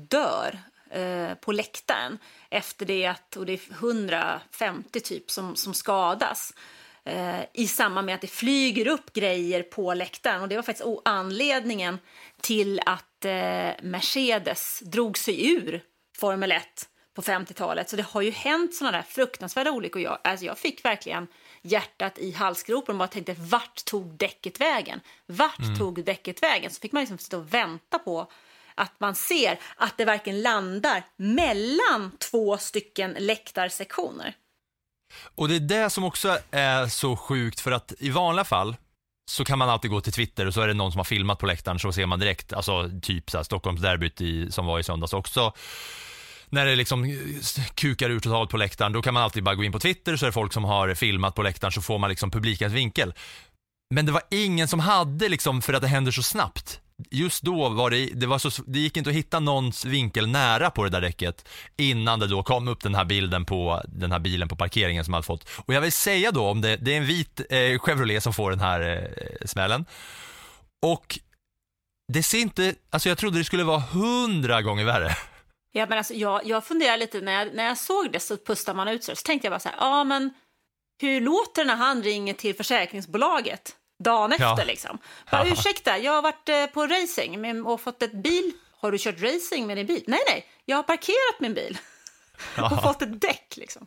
dör 0.08 0.58
eh, 0.90 1.34
på 1.34 1.52
läktaren 1.52 2.18
efter 2.50 2.86
det 2.86 3.06
att, 3.06 3.36
och 3.36 3.46
det 3.46 3.52
är 3.52 3.60
150 3.72 5.00
typ 5.00 5.30
som, 5.30 5.56
som 5.56 5.74
skadas 5.74 6.54
eh, 7.04 7.40
i 7.54 7.66
samband 7.66 8.06
med 8.06 8.14
att 8.14 8.20
det 8.20 8.26
flyger 8.26 8.88
upp 8.88 9.12
grejer 9.12 9.62
på 9.62 9.94
läktaren. 9.94 10.42
Och 10.42 10.48
det 10.48 10.56
var 10.56 10.62
faktiskt 10.62 10.88
anledningen 11.04 11.98
till 12.40 12.80
att 12.86 13.24
eh, 13.24 13.70
Mercedes 13.82 14.80
drog 14.80 15.18
sig 15.18 15.52
ur 15.52 15.82
Formel 16.16 16.52
1 16.52 16.88
på 17.14 17.22
50-talet. 17.22 17.88
Så 17.88 17.96
det 17.96 18.02
har 18.02 18.22
ju 18.22 18.30
hänt 18.30 18.74
sådana 18.74 18.96
där 18.96 19.04
fruktansvärda 19.04 19.70
olyckor. 19.70 20.02
Jag, 20.02 20.18
alltså 20.24 20.46
jag 20.46 20.58
fick 20.58 20.84
verkligen 20.84 21.26
hjärtat 21.72 22.18
i 22.18 22.32
halsgropen 22.32 22.94
och 22.94 22.98
bara 22.98 23.08
tänkte 23.08 23.34
vart 23.38 23.84
tog 23.84 24.16
däcket 24.16 24.60
vägen? 24.60 25.00
Vart 25.26 25.78
tog 25.78 26.04
däcket 26.04 26.42
vägen? 26.42 26.70
Så 26.70 26.80
fick 26.80 26.92
man 26.92 27.00
liksom 27.00 27.18
sitta 27.18 27.38
och 27.38 27.54
vänta 27.54 27.98
på 27.98 28.30
att 28.74 29.00
man 29.00 29.14
ser 29.14 29.58
att 29.76 29.98
det 29.98 30.04
verkligen 30.04 30.42
landar 30.42 31.04
mellan 31.16 32.12
två 32.30 32.58
stycken 32.58 33.16
läktarsektioner. 33.18 34.34
Och 35.34 35.48
det 35.48 35.56
är 35.56 35.60
det 35.60 35.90
som 35.90 36.04
också 36.04 36.38
är 36.50 36.86
så 36.86 37.16
sjukt 37.16 37.60
för 37.60 37.72
att 37.72 37.92
i 37.98 38.10
vanliga 38.10 38.44
fall 38.44 38.76
så 39.30 39.44
kan 39.44 39.58
man 39.58 39.68
alltid 39.68 39.90
gå 39.90 40.00
till 40.00 40.12
Twitter 40.12 40.46
och 40.46 40.54
så 40.54 40.60
är 40.60 40.68
det 40.68 40.74
någon 40.74 40.92
som 40.92 40.98
har 40.98 41.04
filmat 41.04 41.38
på 41.38 41.46
läktaren 41.46 41.78
så 41.78 41.92
ser 41.92 42.06
man 42.06 42.18
direkt, 42.18 42.52
alltså 42.52 42.90
typ 43.02 43.30
så 43.30 43.36
här, 43.36 43.44
Stockholmsderbyt 43.44 44.20
i, 44.20 44.52
som 44.52 44.66
var 44.66 44.78
i 44.78 44.82
söndags 44.82 45.12
också. 45.12 45.52
När 46.50 46.66
det 46.66 46.76
liksom 46.76 47.04
eh, 47.04 47.64
kukar 47.74 48.10
ur 48.10 48.20
totalt 48.20 48.50
på 48.50 48.56
läktaren, 48.56 48.92
då 48.92 49.02
kan 49.02 49.14
man 49.14 49.22
alltid 49.22 49.42
bara 49.42 49.54
gå 49.54 49.64
in 49.64 49.72
på 49.72 49.80
Twitter 49.80 50.16
så 50.16 50.24
är 50.24 50.28
det 50.28 50.32
folk 50.32 50.52
som 50.52 50.64
har 50.64 50.94
filmat 50.94 51.34
på 51.34 51.42
läktaren 51.42 51.72
så 51.72 51.82
får 51.82 51.98
man 51.98 52.10
liksom 52.10 52.30
publikens 52.30 52.72
vinkel. 52.72 53.14
Men 53.94 54.06
det 54.06 54.12
var 54.12 54.22
ingen 54.30 54.68
som 54.68 54.80
hade 54.80 55.28
liksom, 55.28 55.62
för 55.62 55.72
att 55.72 55.82
det 55.82 55.88
händer 55.88 56.12
så 56.12 56.22
snabbt. 56.22 56.80
Just 57.10 57.42
då 57.42 57.68
var 57.68 57.90
det, 57.90 58.06
det 58.14 58.26
var 58.26 58.38
så, 58.38 58.62
det 58.66 58.78
gick 58.78 58.96
inte 58.96 59.10
att 59.10 59.16
hitta 59.16 59.40
någons 59.40 59.84
vinkel 59.84 60.28
nära 60.28 60.70
på 60.70 60.84
det 60.84 60.90
där 60.90 61.00
däcket 61.00 61.48
innan 61.76 62.20
det 62.20 62.26
då 62.26 62.42
kom 62.42 62.68
upp 62.68 62.82
den 62.82 62.94
här 62.94 63.04
bilden 63.04 63.44
på 63.44 63.82
den 63.88 64.12
här 64.12 64.18
bilen 64.18 64.48
på 64.48 64.56
parkeringen 64.56 65.04
som 65.04 65.14
hade 65.14 65.26
fått. 65.26 65.48
Och 65.66 65.74
jag 65.74 65.80
vill 65.80 65.92
säga 65.92 66.32
då 66.32 66.48
om 66.48 66.60
det, 66.60 66.76
det 66.76 66.92
är 66.92 66.96
en 66.98 67.06
vit 67.06 67.40
eh, 67.50 67.78
Chevrolet 67.78 68.22
som 68.22 68.32
får 68.32 68.50
den 68.50 68.60
här 68.60 69.10
eh, 69.16 69.46
smällen. 69.46 69.84
Och 70.86 71.18
det 72.12 72.22
ser 72.22 72.38
inte, 72.38 72.74
alltså 72.90 73.08
jag 73.08 73.18
trodde 73.18 73.38
det 73.38 73.44
skulle 73.44 73.64
vara 73.64 73.78
hundra 73.78 74.62
gånger 74.62 74.84
värre. 74.84 75.16
Ja, 75.72 75.86
men 75.88 75.98
alltså, 75.98 76.14
jag, 76.14 76.46
jag 76.46 76.64
funderar 76.64 76.96
lite, 76.96 77.20
när 77.20 77.32
jag, 77.32 77.54
när 77.54 77.64
jag 77.64 77.78
såg 77.78 78.12
det 78.12 78.20
så 78.20 78.36
pustar 78.36 78.74
man 78.74 78.88
ut 78.88 79.04
sig. 79.04 79.16
Så 79.16 79.22
tänkte 79.22 79.46
jag 79.46 79.52
bara 79.52 79.60
så 79.60 79.68
här, 79.68 79.76
ja 79.80 80.04
men 80.04 80.30
hur 81.00 81.20
låter 81.20 81.62
det 81.64 81.68
när 81.68 81.76
han 81.76 82.02
ringer 82.02 82.34
till 82.34 82.54
försäkringsbolaget 82.56 83.72
dagen 84.04 84.32
Ja. 84.38 84.52
efter 84.52 84.66
liksom? 84.66 84.98
Bara, 85.30 85.46
Ja. 85.46 85.52
ursäkta, 85.52 85.98
jag 85.98 86.12
har 86.12 86.22
varit 86.22 86.48
eh, 86.48 86.66
på 86.66 86.86
racing 86.86 87.62
och 87.66 87.80
fått 87.80 88.02
ett 88.02 88.12
bil. 88.22 88.52
Har 88.80 88.92
du 88.92 88.98
kört 88.98 89.20
racing 89.20 89.66
med 89.66 89.76
din 89.76 89.86
bil? 89.86 90.04
Nej, 90.06 90.20
nej, 90.28 90.46
jag 90.64 90.76
har 90.76 90.82
parkerat 90.82 91.40
min 91.40 91.54
bil 91.54 91.78
och 92.72 92.82
fått 92.82 93.02
ett 93.02 93.20
däck 93.20 93.54
liksom. 93.56 93.86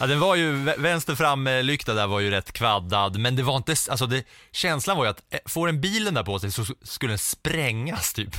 Ja, 0.00 0.06
den 0.06 0.20
var 0.20 0.34
ju, 0.34 0.52
vä- 0.52 0.80
vänster 0.82 1.14
framlykta 1.14 1.94
där 1.94 2.06
var 2.06 2.20
ju 2.20 2.30
rätt 2.30 2.52
kvaddad, 2.52 3.18
men 3.18 3.36
det 3.36 3.42
var 3.42 3.56
inte, 3.56 3.74
alltså 3.90 4.06
det, 4.06 4.24
känslan 4.52 4.96
var 4.96 5.04
ju 5.04 5.10
att 5.10 5.34
eh, 5.34 5.40
får 5.46 5.68
en 5.68 5.80
bilen 5.80 6.14
där 6.14 6.22
på 6.22 6.38
sig 6.38 6.52
så 6.52 6.64
skulle 6.82 7.10
den 7.12 7.18
sprängas 7.18 8.12
typ. 8.12 8.30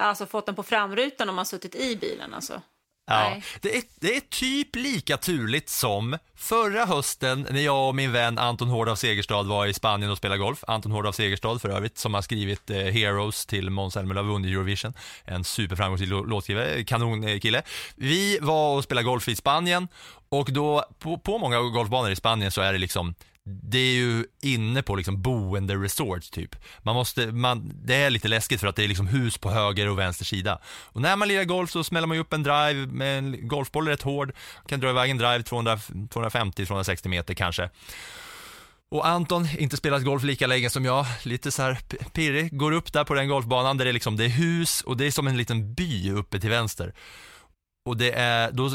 Alltså 0.00 0.26
fått 0.26 0.46
den 0.46 0.54
på 0.54 0.62
framrutan 0.62 1.28
om 1.28 1.34
man 1.34 1.46
suttit 1.46 1.74
i 1.74 1.96
bilen 1.96 2.34
alltså. 2.34 2.62
Ja, 3.06 3.40
det 3.60 3.76
är, 3.76 3.82
det 4.00 4.16
är 4.16 4.20
typ 4.20 4.76
lika 4.76 5.16
turligt 5.16 5.68
som 5.68 6.18
förra 6.36 6.84
hösten 6.86 7.46
när 7.50 7.60
jag 7.60 7.88
och 7.88 7.94
min 7.94 8.12
vän 8.12 8.38
Anton 8.38 8.68
Hård 8.68 8.88
av 8.88 8.96
Segerstad 8.96 9.42
var 9.42 9.66
i 9.66 9.74
Spanien 9.74 10.10
och 10.10 10.18
spelade 10.18 10.38
golf. 10.38 10.64
Anton 10.66 10.92
Hård 10.92 11.06
av 11.06 11.12
Segerstad 11.12 11.58
för 11.58 11.68
övrigt, 11.68 11.98
som 11.98 12.14
har 12.14 12.22
skrivit 12.22 12.70
eh, 12.70 12.76
Heroes 12.76 13.46
till 13.46 13.70
Måns 13.70 13.94
Zelmerlöw 13.94 14.28
vunnit 14.32 14.50
Eurovision. 14.50 14.94
En 15.24 15.44
superframgångsrik 15.44 16.10
lå- 16.10 16.26
låtskrivare, 16.26 16.84
kanonkille. 16.84 17.62
Vi 17.96 18.38
var 18.40 18.76
och 18.76 18.84
spelade 18.84 19.04
golf 19.04 19.28
i 19.28 19.36
Spanien 19.36 19.88
och 20.28 20.52
då 20.52 20.84
på, 20.98 21.18
på 21.18 21.38
många 21.38 21.60
golfbanor 21.60 22.10
i 22.10 22.16
Spanien 22.16 22.50
så 22.50 22.60
är 22.60 22.72
det 22.72 22.78
liksom 22.78 23.14
det 23.44 23.78
är 23.78 23.94
ju 23.94 24.24
inne 24.42 24.82
på 24.82 24.96
liksom 24.96 25.22
boende 25.22 25.74
resorts 25.74 26.30
typ. 26.30 26.56
Man 26.82 26.94
måste, 26.94 27.26
man, 27.26 27.72
det 27.84 27.94
är 27.94 28.10
lite 28.10 28.28
läskigt 28.28 28.60
för 28.60 28.66
att 28.66 28.76
det 28.76 28.84
är 28.84 28.88
liksom 28.88 29.06
hus 29.06 29.38
på 29.38 29.50
höger 29.50 29.88
och 29.88 29.98
vänster 29.98 30.24
sida. 30.24 30.58
Och 30.66 31.00
när 31.00 31.16
man 31.16 31.28
lirar 31.28 31.44
golf 31.44 31.70
så 31.70 31.84
smäller 31.84 32.06
man 32.06 32.16
ju 32.16 32.20
upp 32.20 32.32
en 32.32 32.42
drive 32.42 32.86
med 32.86 33.18
en 33.18 33.48
golfboll 33.48 33.88
rätt 33.88 34.02
hård, 34.02 34.32
kan 34.66 34.80
dra 34.80 34.90
iväg 34.90 35.10
en 35.10 35.18
drive 35.18 35.38
250-260 35.38 37.08
meter 37.08 37.34
kanske. 37.34 37.70
Och 38.90 39.06
Anton, 39.06 39.48
inte 39.58 39.76
spelat 39.76 40.04
golf 40.04 40.22
lika 40.22 40.46
länge 40.46 40.70
som 40.70 40.84
jag, 40.84 41.06
lite 41.22 41.50
så 41.50 41.62
här 41.62 41.78
pirrig, 42.12 42.56
går 42.56 42.72
upp 42.72 42.92
där 42.92 43.04
på 43.04 43.14
den 43.14 43.28
golfbanan 43.28 43.76
där 43.76 43.84
det 43.84 43.90
är 43.90 43.92
liksom, 43.92 44.16
det 44.16 44.24
är 44.24 44.28
hus 44.28 44.80
och 44.80 44.96
det 44.96 45.06
är 45.06 45.10
som 45.10 45.26
en 45.26 45.36
liten 45.36 45.74
by 45.74 46.12
uppe 46.12 46.40
till 46.40 46.50
vänster. 46.50 46.94
Och 47.84 47.96
det 47.96 48.12
är, 48.12 48.52
då, 48.52 48.66
eh, 48.66 48.72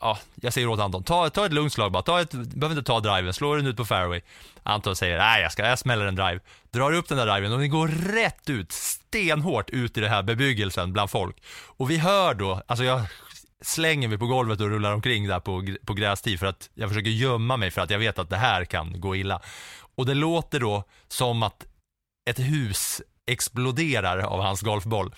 ja, 0.00 0.18
jag 0.34 0.52
säger 0.52 0.68
åt 0.68 0.80
Anton, 0.80 1.04
ta, 1.04 1.30
ta 1.30 1.46
ett 1.46 1.52
lugnt 1.52 1.72
slag 1.72 1.92
bara, 1.92 2.02
ta 2.02 2.20
ett, 2.20 2.32
behöver 2.32 2.78
inte 2.78 2.86
ta 2.86 3.00
driven, 3.00 3.34
slå 3.34 3.54
den 3.54 3.66
ut 3.66 3.76
på 3.76 3.84
fairway. 3.84 4.20
Anton 4.62 4.96
säger, 4.96 5.18
nej 5.18 5.42
jag 5.42 5.52
ska, 5.52 5.66
jag 5.66 5.78
smäller 5.78 6.06
en 6.06 6.14
drive. 6.14 6.40
Drar 6.70 6.92
upp 6.92 7.08
den 7.08 7.18
där 7.18 7.26
driven 7.26 7.52
och 7.52 7.58
den 7.58 7.70
går 7.70 7.88
rätt 7.88 8.50
ut, 8.50 8.72
stenhårt 8.72 9.70
ut 9.70 9.96
i 9.96 10.00
den 10.00 10.10
här 10.10 10.22
bebyggelsen 10.22 10.92
bland 10.92 11.10
folk. 11.10 11.42
Och 11.66 11.90
vi 11.90 11.98
hör 11.98 12.34
då, 12.34 12.62
alltså 12.66 12.84
jag 12.84 13.02
slänger 13.62 14.08
mig 14.08 14.18
på 14.18 14.26
golvet 14.26 14.60
och 14.60 14.68
rullar 14.68 14.92
omkring 14.92 15.28
där 15.28 15.40
på, 15.40 15.66
på 15.84 15.94
grästid 15.94 16.38
för 16.38 16.46
att 16.46 16.70
jag 16.74 16.88
försöker 16.88 17.10
gömma 17.10 17.56
mig 17.56 17.70
för 17.70 17.80
att 17.80 17.90
jag 17.90 17.98
vet 17.98 18.18
att 18.18 18.30
det 18.30 18.36
här 18.36 18.64
kan 18.64 19.00
gå 19.00 19.16
illa. 19.16 19.40
Och 19.96 20.06
det 20.06 20.14
låter 20.14 20.60
då 20.60 20.84
som 21.08 21.42
att 21.42 21.66
ett 22.30 22.38
hus 22.38 23.02
exploderar 23.26 24.18
av 24.18 24.40
hans 24.40 24.60
golfboll. 24.60 25.14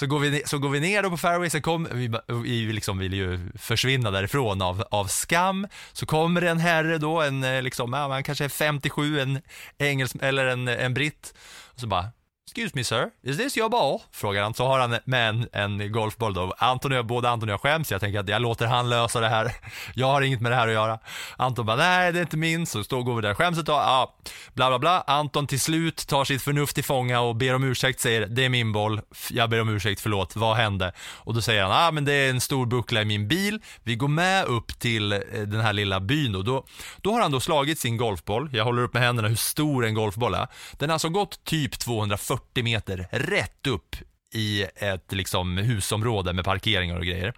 Så 0.00 0.06
går 0.06 0.18
vi, 0.18 0.42
så 0.46 0.58
går 0.58 0.68
vi 0.68 0.80
ner 0.80 1.02
då 1.02 1.10
på 1.10 1.16
fairway, 1.16 1.50
så 1.50 1.60
kom, 1.60 1.88
vi, 1.92 2.10
vi 2.28 2.72
liksom 2.72 2.98
vill 2.98 3.14
ju 3.14 3.50
försvinna 3.58 4.10
därifrån 4.10 4.62
av, 4.62 4.84
av 4.90 5.04
skam. 5.04 5.66
Så 5.92 6.06
kommer 6.06 6.40
det 6.40 6.50
en 6.50 6.58
herre 6.58 6.98
då, 6.98 7.20
en 7.22 7.44
eh, 7.44 7.62
liksom, 7.62 7.92
ja, 7.92 8.08
han 8.08 8.22
kanske 8.22 8.44
är 8.44 8.48
57, 8.48 9.20
en 9.20 9.40
engelsk, 9.78 10.16
eller 10.20 10.46
en, 10.46 10.68
en 10.68 10.94
britt. 10.94 11.34
Och 11.74 11.80
så 11.80 11.86
bara, 11.86 12.04
Excuse 12.50 12.72
me 12.74 12.84
sir, 12.84 13.10
is 13.22 13.36
this 13.36 13.56
your 13.56 13.68
ball? 13.68 14.00
Frågar 14.12 14.42
han, 14.42 14.54
så 14.54 14.66
har 14.66 14.78
han 14.78 14.98
med 15.04 15.28
en, 15.28 15.48
en 15.52 15.92
golfboll 15.92 16.34
då. 16.34 16.54
Anton 16.58 16.92
och 16.92 16.98
jag, 16.98 17.06
både 17.06 17.30
Anton 17.30 17.48
och 17.48 17.52
jag 17.52 17.60
skäms, 17.60 17.90
jag 17.90 18.00
tänker 18.00 18.20
att 18.20 18.28
jag 18.28 18.42
låter 18.42 18.66
han 18.66 18.88
lösa 18.88 19.20
det 19.20 19.28
här. 19.28 19.52
Jag 19.94 20.06
har 20.06 20.22
inget 20.22 20.40
med 20.40 20.52
det 20.52 20.56
här 20.56 20.68
att 20.68 20.74
göra. 20.74 20.98
Anton 21.36 21.66
bara, 21.66 21.76
nej 21.76 22.12
det 22.12 22.18
är 22.18 22.22
inte 22.22 22.36
min, 22.36 22.66
så 22.66 22.84
står 22.84 23.02
går 23.02 23.16
vi 23.16 23.22
där, 23.22 23.34
skäms 23.34 23.58
ett 23.58 23.66
tag, 23.66 23.82
ja, 23.82 24.14
bla 24.54 24.68
bla 24.68 24.78
bla. 24.78 25.04
Anton 25.06 25.46
till 25.46 25.60
slut 25.60 26.06
tar 26.06 26.24
sitt 26.24 26.42
förnuft 26.42 26.74
till 26.74 26.84
fånga 26.84 27.20
och 27.20 27.36
ber 27.36 27.54
om 27.54 27.64
ursäkt, 27.64 28.00
säger 28.00 28.26
det 28.26 28.44
är 28.44 28.48
min 28.48 28.72
boll, 28.72 29.00
jag 29.30 29.50
ber 29.50 29.60
om 29.60 29.68
ursäkt, 29.68 30.00
förlåt, 30.00 30.36
vad 30.36 30.56
hände? 30.56 30.92
Och 31.16 31.34
då 31.34 31.42
säger 31.42 31.62
han, 31.62 31.70
ja 31.70 31.88
ah, 31.88 31.90
men 31.90 32.04
det 32.04 32.12
är 32.12 32.30
en 32.30 32.40
stor 32.40 32.66
buckla 32.66 33.02
i 33.02 33.04
min 33.04 33.28
bil, 33.28 33.60
vi 33.82 33.96
går 33.96 34.08
med 34.08 34.44
upp 34.44 34.78
till 34.78 35.12
eh, 35.12 35.18
den 35.32 35.60
här 35.60 35.72
lilla 35.72 36.00
byn 36.00 36.34
och 36.34 36.44
då, 36.44 36.64
då 36.96 37.12
har 37.12 37.20
han 37.20 37.32
då 37.32 37.40
slagit 37.40 37.78
sin 37.78 37.96
golfboll, 37.96 38.50
jag 38.52 38.64
håller 38.64 38.82
upp 38.82 38.94
med 38.94 39.02
händerna 39.02 39.28
hur 39.28 39.36
stor 39.36 39.86
en 39.86 39.94
golfboll 39.94 40.34
är. 40.34 40.48
Den 40.72 40.88
har 40.88 40.94
alltså 40.94 41.08
gått 41.08 41.44
typ 41.44 41.78
240 41.78 42.39
40 42.40 42.62
meter 42.62 43.08
rätt 43.10 43.66
upp 43.66 43.96
i 44.32 44.62
ett 44.62 45.12
liksom 45.12 45.56
husområde 45.56 46.32
med 46.32 46.44
parkeringar 46.44 46.96
och 46.96 47.04
grejer. 47.04 47.34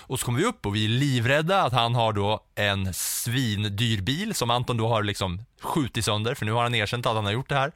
Och 0.00 0.20
så 0.20 0.26
kommer 0.26 0.38
vi 0.38 0.44
upp 0.44 0.66
och 0.66 0.76
vi 0.76 0.84
är 0.84 0.88
livrädda 0.88 1.62
att 1.62 1.72
han 1.72 1.94
har 1.94 2.12
då 2.12 2.40
en 2.54 2.94
svindyr 2.94 4.00
bil 4.00 4.34
som 4.34 4.50
Anton 4.50 4.76
då 4.76 4.88
har 4.88 5.02
liksom 5.02 5.40
skjutit 5.60 6.04
sönder, 6.04 6.34
för 6.34 6.46
nu 6.46 6.52
har 6.52 6.62
han 6.62 6.74
erkänt 6.74 7.06
att 7.06 7.14
han 7.14 7.24
har 7.24 7.32
gjort 7.32 7.48
det 7.48 7.54
här. 7.54 7.72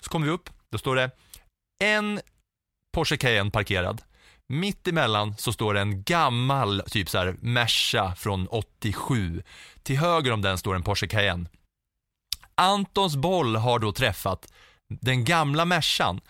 Så 0.00 0.10
kommer 0.10 0.26
vi 0.26 0.32
upp, 0.32 0.50
då 0.70 0.78
står 0.78 0.96
det 0.96 1.10
en 1.84 2.20
Porsche 2.92 3.16
Cayenne 3.16 3.50
parkerad. 3.50 4.02
Mitt 4.48 4.88
emellan 4.88 5.34
så 5.38 5.52
står 5.52 5.74
det 5.74 5.80
en 5.80 6.02
gammal 6.02 6.82
typ 6.90 7.08
så 7.08 7.18
här 7.18 7.36
Merca 7.40 8.14
från 8.14 8.46
87. 8.46 9.42
Till 9.82 9.98
höger 9.98 10.32
om 10.32 10.42
den 10.42 10.58
står 10.58 10.74
en 10.74 10.82
Porsche 10.82 11.06
Cayenne. 11.06 11.48
Antons 12.54 13.16
boll 13.16 13.56
har 13.56 13.78
då 13.78 13.92
träffat 13.92 14.52
den 14.90 15.24
gamla 15.24 15.64
Mercan 15.64 16.20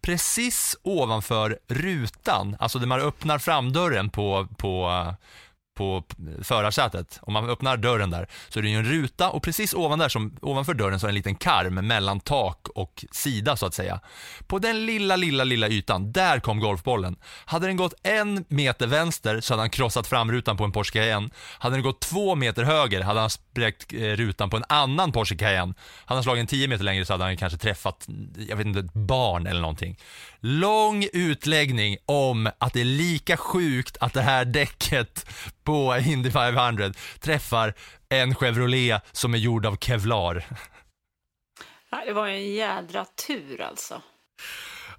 precis 0.00 0.76
ovanför 0.82 1.58
rutan, 1.68 2.56
alltså 2.58 2.78
där 2.78 2.86
man 2.86 3.00
öppnar 3.00 3.38
framdörren 3.38 4.10
på, 4.10 4.48
på, 4.56 5.04
på 5.74 6.04
förarsätet. 6.42 7.18
Om 7.22 7.32
man 7.32 7.50
öppnar 7.50 7.76
dörren 7.76 8.10
där 8.10 8.28
så 8.48 8.58
är 8.58 8.62
det 8.62 8.68
ju 8.68 8.76
en 8.76 8.84
ruta 8.84 9.30
och 9.30 9.42
precis 9.42 9.74
ovan 9.74 9.98
där, 9.98 10.08
som, 10.08 10.36
ovanför 10.42 10.74
dörren 10.74 11.00
så 11.00 11.06
är 11.06 11.08
det 11.08 11.10
en 11.10 11.14
liten 11.14 11.34
karm 11.34 11.74
mellan 11.74 12.20
tak 12.20 12.68
och 12.74 13.04
sida 13.10 13.56
så 13.56 13.66
att 13.66 13.74
säga. 13.74 14.00
På 14.46 14.58
den 14.58 14.86
lilla, 14.86 15.16
lilla, 15.16 15.44
lilla 15.44 15.68
ytan, 15.68 16.12
där 16.12 16.40
kom 16.40 16.60
golfbollen. 16.60 17.16
Hade 17.44 17.66
den 17.66 17.76
gått 17.76 17.94
en 18.02 18.44
meter 18.48 18.86
vänster 18.86 19.40
så 19.40 19.52
hade 19.52 19.62
han 19.62 19.70
krossat 19.70 20.06
framrutan 20.06 20.56
på 20.56 20.64
en 20.64 20.72
Porsche 20.72 20.92
Cayenne. 20.92 21.30
Hade 21.58 21.76
den 21.76 21.82
gått 21.82 22.00
två 22.00 22.34
meter 22.34 22.64
höger 22.64 23.00
hade 23.00 23.20
han 23.20 23.30
spräckt 23.30 23.92
eh, 23.92 23.98
rutan 23.98 24.50
på 24.50 24.56
en 24.56 24.64
annan 24.68 25.12
Porsche 25.12 25.36
Cayenne. 25.36 25.74
Hade 26.04 26.16
han 26.16 26.22
slagit 26.22 26.40
en 26.40 26.46
tio 26.46 26.68
meter 26.68 26.84
längre 26.84 27.04
så 27.04 27.12
hade 27.12 27.24
han 27.24 27.36
kanske 27.36 27.58
träffat, 27.58 28.08
jag 28.48 28.56
vet 28.56 28.66
inte, 28.66 28.80
ett 28.80 28.92
barn 28.92 29.46
eller 29.46 29.60
någonting. 29.60 29.96
Lång 30.40 31.06
utläggning 31.12 31.96
om 32.06 32.50
att 32.58 32.72
det 32.72 32.80
är 32.80 32.84
lika 32.84 33.36
sjukt 33.36 33.96
att 34.00 34.14
det 34.14 34.22
här 34.22 34.44
däcket 34.44 35.26
på 35.64 35.96
Indy 36.06 36.30
500 36.30 36.92
träffar 37.20 37.74
en 38.08 38.34
Chevrolet 38.34 39.02
som 39.12 39.34
är 39.34 39.38
gjord 39.38 39.66
av 39.66 39.76
Kevlar. 39.76 40.46
Det 42.06 42.12
var 42.12 42.26
ju 42.26 42.34
en 42.34 42.54
jädra 42.54 43.04
tur 43.26 43.60
alltså. 43.60 44.02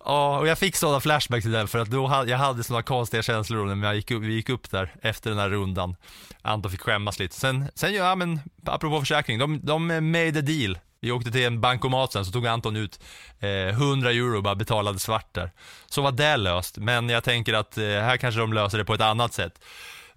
Ja, 0.06 0.40
och 0.40 0.48
jag 0.48 0.58
fick 0.58 0.76
sådana 0.76 1.00
flashbacks 1.00 1.44
till 1.44 1.52
den 1.52 1.68
för 1.68 1.80
att 1.80 1.88
då 1.88 2.08
hade, 2.08 2.32
jag 2.32 2.38
hade 2.38 2.64
sådana 2.64 2.84
konstiga 2.84 3.24
känslor 3.24 3.76
när 3.76 3.88
jag 3.88 3.96
gick 3.96 4.12
upp, 4.12 4.24
vi 4.24 4.34
gick 4.34 4.50
upp 4.50 4.72
där 4.72 4.96
efter 5.02 5.30
den 5.30 5.40
här 5.40 5.50
rundan. 5.50 5.96
Anton 6.42 6.72
fick 6.72 6.82
skämmas 6.82 7.20
lite. 7.20 7.36
Sen, 7.36 7.66
sen 7.76 7.94
ja 7.94 8.16
men, 8.16 8.40
apropå 8.66 9.00
försäkring, 9.00 9.40
de, 9.40 9.60
de 9.64 9.88
made 10.12 10.40
a 10.40 10.42
deal. 10.42 10.78
Vi 11.04 11.12
åkte 11.12 11.32
till 11.32 11.46
en 11.46 11.62
bankomat 11.62 12.14
sen 12.14 12.26
så 12.26 12.32
tog 12.32 12.48
Anton 12.48 12.76
ut 12.76 13.00
eh, 13.40 13.50
100 13.50 14.12
euro 14.12 14.38
och 14.38 14.44
bara 14.44 14.56
betalade 14.56 15.00
svart 15.00 15.34
där. 15.34 15.52
Så 15.86 16.02
var 16.02 16.12
det 16.12 16.38
löst, 16.38 16.78
men 16.78 17.10
jag 17.10 17.24
tänker 17.24 17.54
att 17.54 17.78
eh, 17.78 17.84
här 17.84 18.18
kanske 18.18 18.40
de 18.40 18.54
löser 18.54 18.78
det 18.78 18.86
på 18.86 18.94
ett 18.94 19.02
annat 19.02 19.34
sätt. 19.34 19.62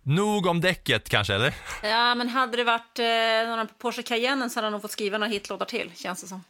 Nog 0.03 0.47
om 0.47 0.61
däcket 0.61 1.09
kanske, 1.09 1.35
eller? 1.35 1.55
Ja, 1.83 2.15
men 2.15 2.29
hade 2.29 2.57
det 2.57 2.65
varit 2.65 2.99
eh, 2.99 3.49
några 3.49 3.67
på 3.67 3.75
Porsche 3.79 4.03
Cayenne 4.03 4.51
så 4.51 4.57
hade 4.57 4.67
han 4.67 4.73
nog 4.73 4.83
fått 4.83 4.91
skriva 4.91 5.19
några 5.19 5.33
hitlåtar 5.33 5.67
till, 5.67 5.93
känns 5.97 6.21
det 6.23 6.29
som. 6.29 6.45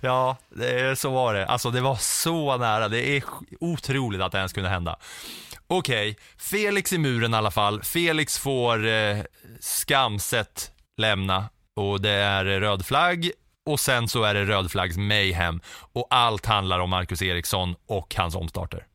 Ja, 0.00 0.36
det, 0.48 0.98
så 0.98 1.10
var 1.10 1.34
det. 1.34 1.46
Alltså 1.46 1.70
det 1.70 1.80
var 1.80 1.96
så 1.96 2.56
nära. 2.56 2.88
Det 2.88 3.08
är 3.08 3.22
otroligt 3.60 4.20
att 4.20 4.32
det 4.32 4.38
ens 4.38 4.52
kunde 4.52 4.68
hända. 4.70 4.96
Okej, 5.66 6.16
Felix 6.38 6.92
i 6.92 6.98
muren 6.98 7.34
i 7.34 7.36
alla 7.36 7.50
fall. 7.50 7.82
Felix 7.82 8.38
får 8.38 8.86
eh, 8.86 9.18
skamset 9.60 10.70
lämna 10.96 11.48
och 11.76 12.00
det 12.00 12.10
är 12.10 12.44
röd 12.44 12.86
flagg 12.86 13.30
och 13.66 13.80
sen 13.80 14.08
så 14.08 14.22
är 14.22 14.34
det 14.34 14.44
röd 14.44 14.70
flaggs 14.70 14.96
mayhem 14.96 15.60
och 15.92 16.06
allt 16.10 16.46
handlar 16.46 16.78
om 16.78 16.90
Marcus 16.90 17.22
Eriksson 17.22 17.74
och 17.86 18.14
hans 18.14 18.34
omstarter. 18.34 18.86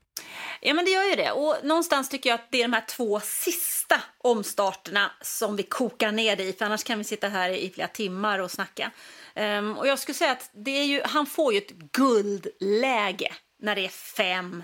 Ja, 0.62 0.74
men 0.74 0.86
det 0.86 0.92
gör 0.92 1.04
ju 1.04 1.16
det. 1.16 1.32
Och 1.32 1.56
någonstans 1.64 2.10
tycker 2.10 2.30
jag 2.30 2.40
att 2.40 2.52
det 2.52 2.58
är 2.58 2.68
de 2.68 2.74
här 2.74 2.86
två 2.90 3.20
sista 3.20 4.02
omstarterna 4.18 5.12
som 5.22 5.56
vi 5.56 5.64
kokar 5.64 6.12
ner 6.12 6.36
det 6.36 6.44
i, 6.44 6.54
för 6.54 6.66
annars 6.66 6.84
kan 6.84 6.98
vi 6.98 7.04
sitta 7.04 7.28
här 7.28 7.50
i 7.50 7.70
flera 7.70 7.88
timmar 7.88 8.40
och 8.40 8.52
snacka. 8.52 8.92
Um, 9.36 9.78
och 9.78 9.88
jag 9.88 10.00
skulle 10.00 10.16
säga 10.16 10.32
att 10.32 10.50
det 10.54 10.72
är 10.72 10.86
ju, 10.86 11.02
han 11.06 11.26
får 11.26 11.54
ju 11.54 11.58
ett 11.58 11.72
guldläge 11.72 13.34
när 13.60 13.76
det 13.76 13.86
är 13.86 13.90
fem 13.90 14.64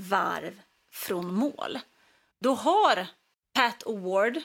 varv 0.00 0.60
från 0.92 1.34
mål. 1.34 1.78
Då 2.40 2.54
har 2.54 3.06
Pat 3.54 3.86
Award 3.86 4.40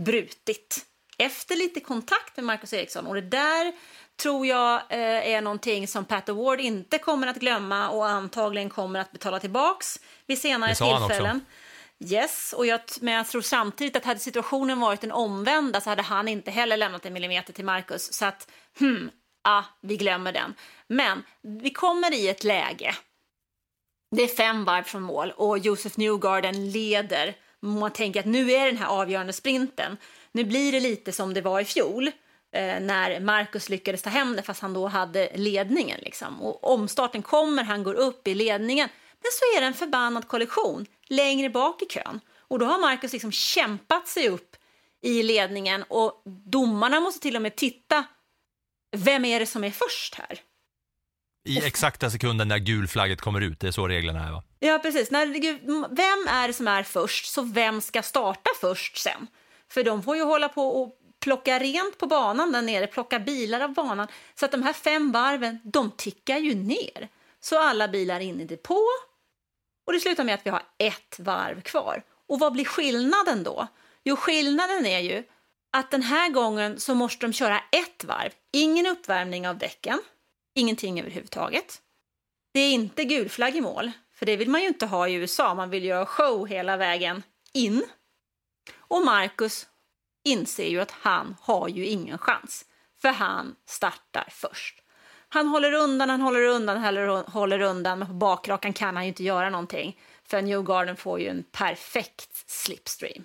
brutit 0.00 0.86
efter 1.18 1.56
lite 1.56 1.80
kontakt 1.80 2.36
med 2.36 2.44
Marcus 2.44 2.72
Eriksson 2.72 3.06
och 3.06 3.14
det 3.14 3.20
där 3.20 3.72
tror 4.22 4.46
jag 4.46 4.74
eh, 4.88 5.34
är 5.34 5.40
någonting 5.40 5.88
som 5.88 6.04
Pat 6.04 6.28
Award 6.28 6.60
inte 6.60 6.98
kommer 6.98 7.26
att 7.26 7.36
glömma 7.36 7.90
och 7.90 8.08
antagligen 8.08 8.70
kommer 8.70 9.00
att 9.00 9.12
betala 9.12 9.40
tillbaks 9.40 10.00
vid 10.26 10.38
senare 10.38 10.74
tillfällen. 10.74 11.40
Yes, 12.04 12.54
och 12.56 12.66
jag, 12.66 12.80
men 13.00 13.14
jag 13.14 13.28
tror 13.28 13.42
samtidigt 13.42 13.96
att 13.96 14.04
hade 14.04 14.20
situationen 14.20 14.80
varit 14.80 15.00
den 15.00 15.12
omvända 15.12 15.80
så 15.80 15.90
hade 15.90 16.02
han 16.02 16.28
inte 16.28 16.50
heller 16.50 16.76
lämnat 16.76 17.06
en 17.06 17.12
millimeter 17.12 17.52
till 17.52 17.64
Marcus. 17.64 18.12
Så 18.12 18.24
att, 18.24 18.50
hmm, 18.78 19.10
ah, 19.42 19.62
vi 19.80 19.96
glömmer 19.96 20.32
den. 20.32 20.54
Men 20.86 21.22
vi 21.42 21.70
kommer 21.70 22.14
i 22.14 22.28
ett 22.28 22.44
läge 22.44 22.94
det 24.16 24.22
är 24.22 24.28
fem 24.28 24.64
varv 24.64 24.82
från 24.82 25.02
mål 25.02 25.32
och 25.36 25.58
Josef 25.58 25.96
Newgarden 25.96 26.70
leder. 26.70 27.34
Man 27.60 27.92
tänker 27.92 28.20
att 28.20 28.26
nu 28.26 28.52
är 28.52 28.66
den 28.66 28.76
här 28.76 28.86
avgörande 28.86 29.32
sprinten. 29.32 29.96
Nu 30.32 30.44
blir 30.44 30.72
det 30.72 30.80
lite 30.80 31.12
som 31.12 31.34
det 31.34 31.40
var 31.40 31.60
i 31.60 31.64
fjol 31.64 32.06
eh, 32.52 32.80
när 32.80 33.20
Marcus 33.20 33.68
lyckades 33.68 34.02
ta 34.02 34.10
hem 34.10 34.36
det 34.36 34.42
fast 34.42 34.62
han 34.62 34.74
då 34.74 34.86
hade 34.86 35.30
ledningen. 35.34 36.00
Liksom. 36.02 36.42
Och 36.42 36.72
omstarten 36.72 37.22
kommer, 37.22 37.64
han 37.64 37.82
går 37.82 37.94
upp 37.94 38.28
i 38.28 38.34
ledningen. 38.34 38.88
Men 39.22 39.30
så 39.32 39.56
är 39.56 39.60
det 39.60 39.66
en 39.66 39.74
förbannad 39.74 40.28
kollision 40.28 40.86
längre 41.08 41.50
bak 41.50 41.82
i 41.82 41.86
kön. 41.86 42.20
Och 42.38 42.58
då 42.58 42.66
har 42.66 42.80
Marcus 42.80 43.12
liksom 43.12 43.32
kämpat 43.32 44.08
sig 44.08 44.28
upp 44.28 44.56
i 45.02 45.22
ledningen 45.22 45.84
och 45.88 46.22
domarna 46.44 47.00
måste 47.00 47.20
till 47.20 47.36
och 47.36 47.42
med 47.42 47.56
titta, 47.56 48.04
vem 48.96 49.24
är 49.24 49.40
det 49.40 49.46
som 49.46 49.64
är 49.64 49.70
först 49.70 50.14
här? 50.14 50.40
I 51.44 51.64
exakta 51.64 52.10
sekunden 52.10 52.48
när 52.48 52.58
gulflagget 52.58 53.20
kommer 53.20 53.40
ut, 53.40 53.60
det 53.60 53.68
är 53.68 53.72
så 53.72 53.88
reglerna 53.88 54.26
är 54.26 54.32
va? 54.32 54.42
Ja, 54.58 54.78
precis. 54.82 55.10
När, 55.10 55.26
vem 55.94 56.34
är 56.34 56.48
det 56.48 56.54
som 56.54 56.68
är 56.68 56.82
först, 56.82 57.26
så 57.26 57.42
vem 57.42 57.80
ska 57.80 58.02
starta 58.02 58.50
först 58.60 58.96
sen? 58.96 59.26
För 59.72 59.84
de 59.84 60.02
får 60.02 60.16
ju 60.16 60.22
hålla 60.22 60.48
på 60.48 60.82
och 60.82 60.98
plocka 61.20 61.58
rent 61.58 61.98
på 61.98 62.06
banan 62.06 62.52
där 62.52 62.62
nere, 62.62 62.86
plocka 62.86 63.18
bilar 63.18 63.60
av 63.60 63.74
banan. 63.74 64.08
Så 64.34 64.44
att 64.44 64.52
de 64.52 64.62
här 64.62 64.72
fem 64.72 65.12
varven, 65.12 65.60
de 65.64 65.90
tickar 65.90 66.38
ju 66.38 66.54
ner. 66.54 67.08
Så 67.40 67.58
alla 67.58 67.88
bilar 67.88 68.20
in 68.20 68.40
i 68.40 68.44
depå 68.44 68.80
och 69.86 69.92
det 69.92 70.00
slutar 70.00 70.24
med 70.24 70.34
att 70.34 70.46
vi 70.46 70.50
har 70.50 70.62
ett 70.78 71.18
varv 71.18 71.60
kvar. 71.60 72.02
Och 72.28 72.38
vad 72.38 72.52
blir 72.52 72.64
skillnaden 72.64 73.42
då? 73.42 73.66
Jo, 74.04 74.16
skillnaden 74.16 74.86
är 74.86 74.98
ju 74.98 75.24
att 75.72 75.90
den 75.90 76.02
här 76.02 76.28
gången 76.28 76.80
så 76.80 76.94
måste 76.94 77.26
de 77.26 77.32
köra 77.32 77.58
ett 77.58 78.04
varv. 78.04 78.30
Ingen 78.52 78.86
uppvärmning 78.86 79.48
av 79.48 79.58
däcken, 79.58 79.98
ingenting 80.54 81.00
överhuvudtaget. 81.00 81.80
Det 82.54 82.60
är 82.60 82.72
inte 82.72 83.04
gulflagg 83.04 83.56
i 83.56 83.60
mål, 83.60 83.90
för 84.14 84.26
det 84.26 84.36
vill 84.36 84.50
man 84.50 84.60
ju 84.60 84.68
inte 84.68 84.86
ha 84.86 85.08
i 85.08 85.14
USA. 85.14 85.54
Man 85.54 85.70
vill 85.70 85.84
ju 85.84 85.94
ha 85.94 86.06
show 86.06 86.46
hela 86.46 86.76
vägen 86.76 87.22
in. 87.52 87.84
Och 88.78 89.04
Marcus 89.04 89.66
inser 90.24 90.68
ju 90.68 90.80
att 90.80 90.90
han 90.90 91.36
har 91.40 91.68
ju 91.68 91.86
ingen 91.86 92.18
chans, 92.18 92.64
för 93.02 93.08
han 93.08 93.56
startar 93.66 94.28
först. 94.30 94.82
Han 95.28 95.48
håller 95.48 95.72
undan, 95.72 96.10
han 96.10 96.20
håller 96.20 96.42
undan, 96.42 96.78
han 96.78 97.24
håller 97.26 97.60
undan, 97.60 97.98
men 97.98 98.08
på 98.08 98.14
bakrakan 98.14 98.72
kan 98.72 98.96
han 98.96 99.04
ju 99.04 99.08
inte 99.08 99.24
göra 99.24 99.50
någonting, 99.50 100.00
för 100.24 100.42
Newgarden 100.42 100.96
får 100.96 101.20
ju 101.20 101.28
en 101.28 101.44
perfekt 101.52 102.50
slipstream. 102.50 103.24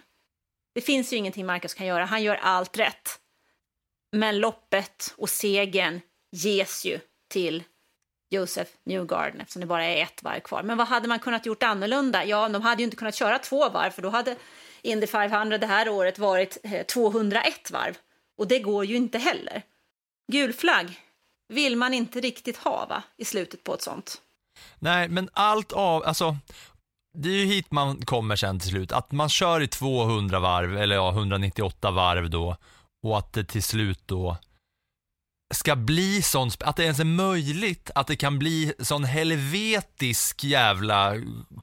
Det 0.76 0.82
finns 0.82 1.14
ju 1.14 1.18
ingenting 1.18 1.46
Marcus 1.46 1.74
kan 1.74 1.86
göra, 1.86 2.06
han 2.06 2.24
gör 2.24 2.36
allt 2.36 2.78
rätt. 2.78 3.20
Men 4.12 4.40
loppet 4.40 5.14
och 5.18 5.30
segern 5.30 6.02
ges 6.32 6.86
ju 6.86 7.00
till 7.30 7.64
Josef 8.30 8.68
Newgarden 8.84 9.42
eftersom 9.42 9.60
det 9.60 9.66
bara 9.66 9.86
är 9.86 10.04
ett 10.04 10.24
varv 10.24 10.40
kvar. 10.40 10.64
Men 10.64 10.78
vad 10.78 10.88
hade 10.88 11.08
man 11.08 11.20
kunnat 11.20 11.46
gjort 11.46 11.64
annorlunda? 11.64 12.26
Ja, 12.26 12.50
de 12.50 12.62
hade 12.62 12.82
ju 12.82 12.84
inte 12.84 12.98
kunnat 12.98 13.16
köra 13.16 13.40
två 13.40 13.70
varv 13.70 13.92
för 13.92 14.02
då 14.02 14.10
hade 14.10 14.36
Indy 14.82 15.08
500 15.08 15.58
det 15.58 15.68
här 15.68 15.90
året 15.90 16.20
varit 16.20 16.58
eh, 16.64 16.86
201 16.86 17.72
varv. 17.72 17.98
Och 18.38 18.48
det 18.48 18.60
går 18.60 18.86
ju 18.86 18.96
inte 18.96 19.18
heller. 19.18 19.64
Gul 20.32 20.54
flagg 20.54 21.00
vill 21.54 21.76
man 21.76 21.94
inte 21.94 22.20
riktigt 22.20 22.58
ha 22.58 22.86
va, 22.90 23.04
i 23.18 23.26
slutet 23.26 23.64
på 23.64 23.74
ett 23.74 23.82
sånt. 23.82 24.22
Nej, 24.80 25.10
men 25.10 25.30
allt 25.34 25.72
av, 25.72 26.04
alltså, 26.04 26.38
det 27.14 27.30
är 27.30 27.34
ju 27.34 27.46
hit 27.46 27.72
man 27.72 28.06
kommer 28.06 28.36
sen 28.36 28.60
till 28.60 28.70
slut. 28.70 28.92
Att 28.92 29.12
man 29.12 29.30
kör 29.30 29.62
i 29.62 29.68
200 29.68 30.40
varv, 30.40 30.78
eller 30.78 30.96
ja, 30.96 31.12
198 31.12 31.92
varv 31.92 32.30
då, 32.30 32.58
och 33.04 33.18
att 33.18 33.34
det 33.34 33.44
till 33.44 33.64
slut 33.64 34.02
då 34.06 34.38
ska 35.54 35.76
bli 35.76 36.22
sån, 36.22 36.52
att 36.60 36.76
det 36.76 36.84
ens 36.84 37.00
är 37.00 37.06
möjligt 37.06 37.92
att 37.96 38.08
det 38.08 38.16
kan 38.16 38.40
bli 38.40 38.74
sån 38.80 39.04
helvetisk 39.04 40.44
jävla 40.44 41.14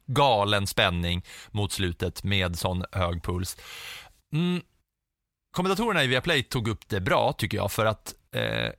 galen 0.07 0.66
spänning 0.66 1.25
mot 1.51 1.73
slutet 1.73 2.25
med 2.25 2.59
sån 2.59 2.85
hög 2.92 3.23
puls. 3.23 3.57
Mm. 4.33 4.62
Kommentatorerna 5.57 6.05
i 6.05 6.07
Viaplay 6.07 6.42
tog 6.42 6.68
upp 6.68 6.88
det 6.88 7.01
bra 7.01 7.33
tycker 7.33 7.57
jag 7.57 7.73
för 7.73 7.87
att 7.87 8.14
eh, 8.37 8.73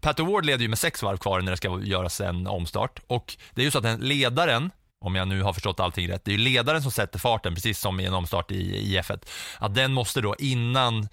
Pat 0.00 0.20
Award 0.20 0.46
leder 0.46 0.62
ju 0.62 0.68
med 0.68 0.78
sex 0.78 1.02
varv 1.02 1.16
kvar 1.16 1.40
när 1.40 1.50
det 1.50 1.56
ska 1.56 1.80
göras 1.82 2.20
en 2.20 2.46
omstart 2.46 3.00
och 3.06 3.36
det 3.54 3.60
är 3.60 3.64
ju 3.64 3.70
så 3.70 3.78
att 3.78 3.84
den 3.84 4.00
ledaren 4.00 4.70
om 5.04 5.14
jag 5.14 5.28
nu 5.28 5.42
har 5.42 5.52
förstått 5.52 5.80
allting 5.80 6.08
rätt, 6.08 6.24
det 6.24 6.30
är 6.30 6.32
ju 6.32 6.44
ledaren 6.44 6.82
som 6.82 6.92
sätter 6.92 7.18
farten 7.18 7.54
precis 7.54 7.80
som 7.80 8.00
i 8.00 8.04
en 8.04 8.14
omstart 8.14 8.50
i, 8.50 8.76
i 8.76 9.00
F1. 9.00 9.28
Att 9.58 9.74
den 9.74 9.92
måste 9.92 10.20
då 10.20 10.36
innan 10.38 11.08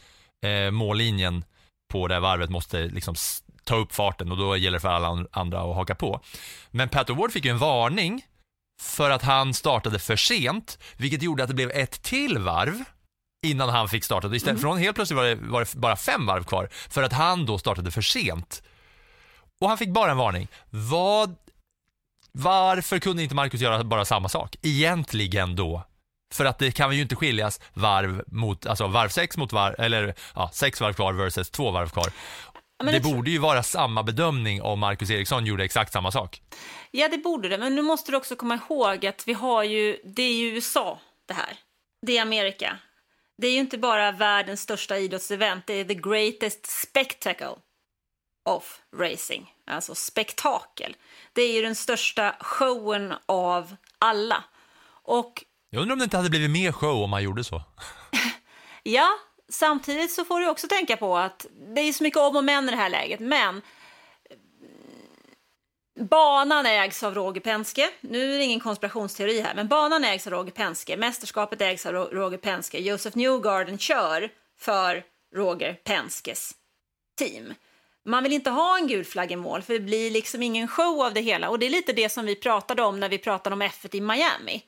eh, 0.45 0.71
mållinjen 0.71 1.43
på 1.87 2.07
det 2.07 2.13
här 2.13 2.21
varvet 2.21 2.49
måste 2.49 2.85
liksom 2.85 3.15
ta 3.63 3.75
upp 3.75 3.93
farten 3.93 4.31
och 4.31 4.37
då 4.37 4.57
gäller 4.57 4.77
det 4.77 4.81
för 4.81 4.89
alla 4.89 5.25
andra 5.31 5.59
att 5.59 5.75
haka 5.75 5.95
på. 5.95 6.21
Men 6.71 6.89
Pat 6.89 7.09
Ward 7.09 7.31
fick 7.31 7.45
ju 7.45 7.51
en 7.51 7.57
varning 7.57 8.25
för 8.81 9.09
att 9.09 9.21
han 9.21 9.53
startade 9.53 9.99
för 9.99 10.15
sent, 10.15 10.79
vilket 10.97 11.21
gjorde 11.21 11.43
att 11.43 11.49
det 11.49 11.55
blev 11.55 11.71
ett 11.71 12.01
till 12.01 12.37
varv 12.37 12.83
innan 13.45 13.69
han 13.69 13.89
fick 13.89 14.03
starta. 14.03 14.35
Istället 14.35 14.47
mm. 14.47 14.61
från 14.61 14.77
helt 14.77 14.95
plötsligt 14.95 15.17
var 15.17 15.25
det, 15.25 15.35
var 15.35 15.59
det 15.59 15.75
bara 15.75 15.95
fem 15.95 16.25
varv 16.25 16.43
kvar 16.43 16.69
för 16.89 17.03
att 17.03 17.13
han 17.13 17.45
då 17.45 17.57
startade 17.57 17.91
för 17.91 18.01
sent. 18.01 18.63
Och 19.59 19.69
han 19.69 19.77
fick 19.77 19.89
bara 19.89 20.11
en 20.11 20.17
varning. 20.17 20.47
Vad, 20.69 21.35
varför 22.31 22.99
kunde 22.99 23.23
inte 23.23 23.35
Marcus 23.35 23.61
göra 23.61 23.83
bara 23.83 24.05
samma 24.05 24.29
sak? 24.29 24.55
Egentligen 24.61 25.55
då. 25.55 25.83
För 26.33 26.45
att 26.45 26.59
det 26.59 26.71
kan 26.71 26.95
ju 26.95 27.01
inte 27.01 27.15
skiljas 27.15 27.61
varv 27.73 28.23
mot, 28.27 28.65
alltså 28.65 28.87
varv 28.87 29.09
sex 29.09 29.37
mot 29.37 29.53
varv, 29.53 29.75
eller 29.79 30.15
ja, 30.35 30.49
sex 30.53 30.81
varv 30.81 30.93
kvar 30.93 31.13
versus 31.13 31.49
två 31.49 31.71
varv 31.71 31.89
kvar. 31.89 32.11
det, 32.83 32.91
det 32.91 32.99
borde 32.99 33.31
ju 33.31 33.37
vara 33.37 33.63
samma 33.63 34.03
bedömning 34.03 34.61
om 34.61 34.79
Marcus 34.79 35.09
Eriksson 35.09 35.45
gjorde 35.45 35.63
exakt 35.63 35.93
samma 35.93 36.11
sak. 36.11 36.41
Ja, 36.91 37.07
det 37.07 37.17
borde 37.17 37.49
det, 37.49 37.57
men 37.57 37.75
nu 37.75 37.81
måste 37.81 38.11
du 38.11 38.17
också 38.17 38.35
komma 38.35 38.59
ihåg 38.69 39.05
att 39.05 39.27
vi 39.27 39.33
har 39.33 39.63
ju, 39.63 39.97
det 40.03 40.23
är 40.23 40.33
ju 40.33 40.47
USA 40.47 40.99
det 41.25 41.33
här. 41.33 41.57
Det 42.05 42.17
är 42.17 42.21
Amerika. 42.21 42.77
Det 43.37 43.47
är 43.47 43.51
ju 43.51 43.59
inte 43.59 43.77
bara 43.77 44.11
världens 44.11 44.61
största 44.61 44.97
idrottsevent, 44.97 45.67
det 45.67 45.73
är 45.73 45.85
the 45.85 45.93
greatest 45.93 46.65
spectacle 46.65 47.55
of 48.49 48.81
racing, 48.95 49.53
alltså 49.65 49.95
spektakel. 49.95 50.95
Det 51.33 51.41
är 51.41 51.53
ju 51.53 51.61
den 51.61 51.75
största 51.75 52.35
showen 52.39 53.13
av 53.25 53.75
alla. 53.99 54.43
Och 55.03 55.43
jag 55.69 55.81
undrar 55.81 55.93
om 55.93 55.99
det 55.99 56.03
inte 56.03 56.17
hade 56.17 56.29
blivit 56.29 56.51
mer 56.51 56.71
show 56.71 57.03
om 57.03 57.09
man 57.09 57.23
gjorde 57.23 57.43
så. 57.43 57.61
ja, 58.83 59.09
samtidigt 59.49 60.11
så 60.11 60.25
får 60.25 60.39
du 60.39 60.49
också 60.49 60.67
tänka 60.67 60.97
på 60.97 61.17
att 61.17 61.45
det 61.75 61.81
är 61.81 61.93
så 61.93 62.03
mycket 62.03 62.19
om 62.19 62.35
och 62.35 62.43
men 62.43 62.67
i 62.67 62.71
det 62.71 62.77
här 62.77 62.89
läget, 62.89 63.19
men 63.19 63.57
eh, 63.57 63.63
Banan 66.05 66.65
ägs 66.65 67.03
av 67.03 67.15
Roger 67.15 67.41
Penske. 67.41 67.89
Nu 68.01 68.33
är 68.33 68.37
det 68.37 68.43
ingen 68.43 68.59
konspirationsteori 68.59 69.41
här, 69.41 69.55
men 69.55 69.67
banan 69.67 70.03
ägs 70.03 70.27
av 70.27 70.33
Roger 70.33 70.51
Penske. 70.51 70.97
Mästerskapet 70.97 71.61
ägs 71.61 71.85
av 71.85 71.93
Roger 71.93 72.37
Penske. 72.37 72.79
Josef 72.79 73.15
Newgarden 73.15 73.77
kör 73.77 74.29
för 74.59 75.03
Roger 75.35 75.73
Penskes 75.73 76.55
team. 77.17 77.53
Man 78.05 78.23
vill 78.23 78.33
inte 78.33 78.49
ha 78.49 78.77
en 78.77 78.87
gul 78.87 79.05
flagg 79.05 79.31
i 79.31 79.35
mål, 79.35 79.61
för 79.61 79.73
det 79.73 79.79
blir 79.79 80.11
liksom 80.11 80.43
ingen 80.43 80.67
show 80.67 81.05
av 81.05 81.13
det 81.13 81.21
hela. 81.21 81.49
Och 81.49 81.59
det 81.59 81.65
är 81.65 81.69
lite 81.69 81.93
det 81.93 82.09
som 82.09 82.25
vi 82.25 82.35
pratade 82.35 82.83
om 82.83 82.99
när 82.99 83.09
vi 83.09 83.17
pratade 83.17 83.53
om 83.53 83.61
F1 83.61 83.95
i 83.95 84.01
Miami 84.01 84.63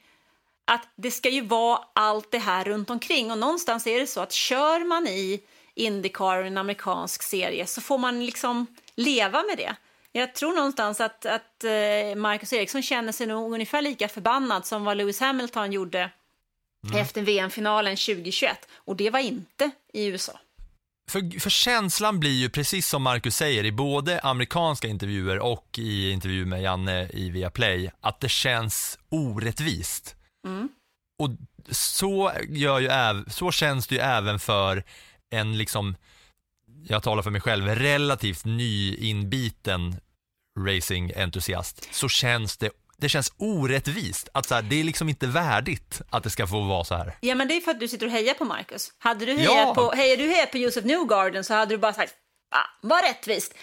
att 0.69 0.87
det 0.95 1.11
ska 1.11 1.29
ju 1.29 1.41
vara 1.41 1.79
allt 1.93 2.31
det 2.31 2.39
här 2.39 2.63
runt 2.63 2.89
omkring 2.89 3.31
och 3.31 3.37
någonstans 3.37 3.87
är 3.87 3.99
det 3.99 4.07
så 4.07 4.21
att 4.21 4.31
kör 4.31 4.85
man 4.85 5.07
i 5.07 5.41
Indycar, 5.75 6.43
en 6.43 6.57
amerikansk 6.57 7.23
serie, 7.23 7.65
så 7.65 7.81
får 7.81 7.97
man 7.97 8.25
liksom 8.25 8.67
leva 8.95 9.43
med 9.43 9.57
det. 9.57 9.75
Jag 10.11 10.35
tror 10.35 10.55
någonstans 10.55 11.01
att, 11.01 11.25
att 11.25 11.63
eh, 11.63 12.15
Marcus 12.15 12.53
Eriksson 12.53 12.81
känner 12.81 13.11
sig 13.11 13.27
nog 13.27 13.53
ungefär 13.53 13.81
lika 13.81 14.07
förbannad 14.07 14.65
som 14.65 14.83
vad 14.83 14.97
Lewis 14.97 15.19
Hamilton 15.19 15.71
gjorde 15.71 16.11
mm. 16.87 17.01
efter 17.01 17.21
VM-finalen 17.21 17.95
2021 17.95 18.67
och 18.75 18.95
det 18.95 19.09
var 19.09 19.19
inte 19.19 19.71
i 19.93 20.05
USA. 20.05 20.39
För, 21.09 21.39
för 21.39 21.49
känslan 21.49 22.19
blir 22.19 22.41
ju 22.41 22.49
precis 22.49 22.87
som 22.87 23.03
Marcus 23.03 23.35
säger 23.35 23.65
i 23.65 23.71
både 23.71 24.19
amerikanska 24.19 24.87
intervjuer 24.87 25.39
och 25.39 25.67
i 25.77 26.11
intervju 26.11 26.45
med 26.45 26.61
Janne 26.61 27.09
i 27.13 27.29
Viaplay 27.29 27.91
att 28.01 28.19
det 28.19 28.29
känns 28.29 28.99
orättvist. 29.09 30.15
Mm. 30.45 30.69
Och 31.19 31.29
så, 31.71 32.31
gör 32.49 32.79
ju, 32.79 33.23
så 33.29 33.51
känns 33.51 33.87
det 33.87 33.95
ju 33.95 34.01
även 34.01 34.39
för 34.39 34.83
en, 35.29 35.57
liksom, 35.57 35.95
jag 36.87 37.03
talar 37.03 37.23
för 37.23 37.31
mig 37.31 37.41
själv, 37.41 37.67
relativt 37.67 38.45
nyinbiten 38.45 39.95
racingentusiast. 40.59 41.89
Så 41.91 42.09
känns 42.09 42.57
det 42.57 42.69
det 43.01 43.09
känns 43.09 43.33
orättvist. 43.37 44.29
Att 44.33 44.45
så 44.45 44.55
här, 44.55 44.61
det 44.61 44.79
är 44.79 44.83
liksom 44.83 45.09
inte 45.09 45.27
värdigt 45.27 46.01
att 46.09 46.23
det 46.23 46.29
ska 46.29 46.47
få 46.47 46.59
vara 46.61 46.83
så 46.83 46.95
här. 46.95 47.17
Ja, 47.21 47.35
men 47.35 47.47
det 47.47 47.53
är 47.53 47.61
för 47.61 47.71
att 47.71 47.79
du 47.79 47.87
sitter 47.87 48.05
och 48.05 48.11
hejar 48.11 48.33
på 48.33 48.45
Marcus. 48.45 48.91
Hade 48.97 49.25
du 49.25 49.33
hejat 49.33 49.51
ja. 49.51 49.73
på, 49.75 49.91
hejade 49.91 50.23
du 50.23 50.29
hejat 50.29 50.51
på 50.51 50.57
Joseph 50.57 50.87
Newgarden 50.87 51.43
så 51.43 51.53
hade 51.53 51.73
du 51.73 51.77
bara 51.77 51.93
sagt 51.93 52.13
Ah, 52.51 52.65
vad 52.81 53.03
rättvist! 53.03 53.53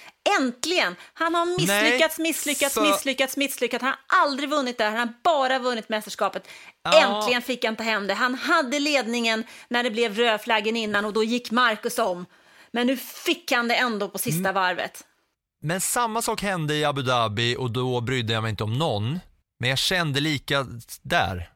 Äntligen! 0.41 0.97
Han 1.15 1.35
har 1.35 1.47
misslyckats, 1.47 2.19
Nej, 2.19 2.29
misslyckats, 2.29 2.75
för... 2.75 2.83
misslyckats, 2.83 3.37
misslyckats. 3.37 3.83
Han 3.83 3.95
har 4.07 4.23
aldrig 4.23 4.51
vunnit 4.51 4.79
där, 4.79 4.91
han 4.91 4.99
har 4.99 5.15
bara 5.23 5.59
vunnit 5.59 5.89
mästerskapet. 5.89 6.49
Ja. 6.83 7.19
Äntligen 7.19 7.43
fick 7.43 7.65
han 7.65 7.77
ta 7.77 7.83
hem 7.83 8.07
det. 8.07 8.15
Han 8.15 8.35
hade 8.35 8.79
ledningen 8.79 9.45
när 9.69 9.83
det 9.83 9.91
blev 9.91 10.15
rödflaggen 10.15 10.77
innan 10.77 11.05
och 11.05 11.13
då 11.13 11.25
gick 11.25 11.51
Marcus 11.51 11.99
om. 11.99 12.27
Men 12.71 12.87
nu 12.87 12.97
fick 12.97 13.53
han 13.53 13.69
det 13.69 13.75
ändå 13.75 14.09
på 14.09 14.19
sista 14.19 14.39
mm. 14.49 14.55
varvet. 14.55 15.05
Men 15.63 15.81
samma 15.81 16.23
sak 16.23 16.43
hände 16.43 16.75
i 16.75 16.85
Abu 16.85 17.03
Dhabi 17.03 17.57
och 17.57 17.71
då 17.71 18.01
brydde 18.01 18.33
jag 18.33 18.43
mig 18.43 18.51
inte 18.51 18.65
om 18.65 18.79
någon. 18.79 19.21
Men 19.61 19.71
jag 19.71 19.79
kände 19.79 20.21
lika 20.21 20.67
där 21.03 21.56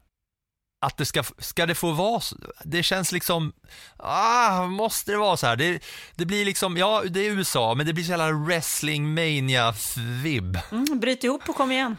att 0.81 0.97
det 0.97 1.05
ska, 1.05 1.23
ska 1.39 1.67
det 1.67 1.75
få 1.75 1.93
vara 1.93 2.21
så? 2.21 2.37
Det 2.65 2.83
känns 2.83 3.13
liksom, 3.13 3.53
ah, 3.97 4.67
måste 4.67 5.11
det 5.13 5.19
vara 5.19 5.37
så 5.37 5.47
här? 5.47 5.57
Det, 5.57 5.83
det 6.15 6.27
blir 6.27 6.45
liksom, 6.45 6.77
ja 6.77 7.03
det 7.11 7.21
är 7.21 7.31
USA, 7.31 7.75
men 7.75 7.87
det 7.87 7.93
blir 7.93 8.05
så 8.05 8.11
jävla 8.11 8.33
wrestling 8.33 9.15
mania 9.15 9.75
vibb 10.23 10.59
mm, 10.71 11.01
Bryt 11.01 11.25
ihop 11.25 11.49
och 11.49 11.57
kom 11.57 11.73
igen. 11.73 11.97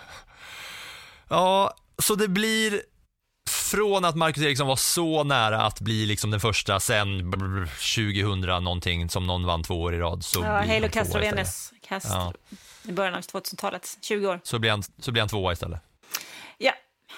Ja, 1.28 1.74
så 1.98 2.16
det 2.16 2.28
blir 2.28 2.82
från 3.50 4.06
att 4.06 4.16
Marcus 4.16 4.44
Eriksson 4.44 4.68
var 4.68 4.76
så 4.76 5.24
nära 5.24 5.62
att 5.62 5.80
bli 5.80 6.06
liksom 6.06 6.32
den 6.32 6.40
första 6.40 6.80
sen 6.80 7.32
2000 7.32 8.64
någonting 8.64 9.10
som 9.10 9.28
någon 9.28 9.46
vann 9.46 9.64
två 9.64 9.82
år 9.82 9.96
i 9.96 9.98
rad 9.98 10.26
så 10.26 10.40
Ja, 10.40 10.52
Halo 10.52 10.90
tvåa 10.90 11.46
Castro 11.88 12.12
Ja. 12.14 12.34
i 12.84 12.92
början 12.92 13.16
av 13.16 13.22
2000-talet, 13.22 13.98
20 14.02 14.28
år. 14.28 14.40
Så 14.44 14.60
blir, 14.60 14.72
han, 14.72 14.84
så 15.00 15.12
blir 15.12 15.22
han 15.22 15.30
tvåa 15.30 15.54
istället. 15.54 15.82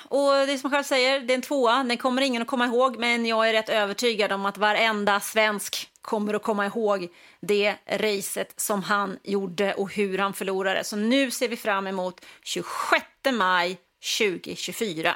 Och 0.03 0.31
det 0.31 0.53
är 0.53 0.57
som 0.57 0.71
han 0.71 0.77
själv 0.77 0.83
säger, 0.83 1.19
det 1.19 1.33
är 1.33 1.35
en 1.35 1.41
tvåa. 1.41 1.83
Den 1.83 1.97
kommer 1.97 2.21
ingen 2.21 2.41
att 2.41 2.47
komma 2.47 2.65
ihåg, 2.65 2.99
men 2.99 3.25
jag 3.25 3.49
är 3.49 3.53
rätt 3.53 3.69
övertygad 3.69 4.31
om 4.31 4.45
att 4.45 4.57
varenda 4.57 5.19
svensk 5.19 5.89
kommer 6.01 6.33
att 6.33 6.43
komma 6.43 6.65
ihåg 6.65 7.07
det 7.41 7.75
racet 7.87 8.53
som 8.57 8.83
han 8.83 9.19
gjorde 9.23 9.73
och 9.73 9.93
hur 9.93 10.17
han 10.17 10.33
förlorade. 10.33 10.83
Så 10.83 10.95
nu 10.95 11.31
ser 11.31 11.47
vi 11.47 11.57
fram 11.57 11.87
emot 11.87 12.25
26 12.43 13.05
maj 13.33 13.77
2024. 14.19 15.15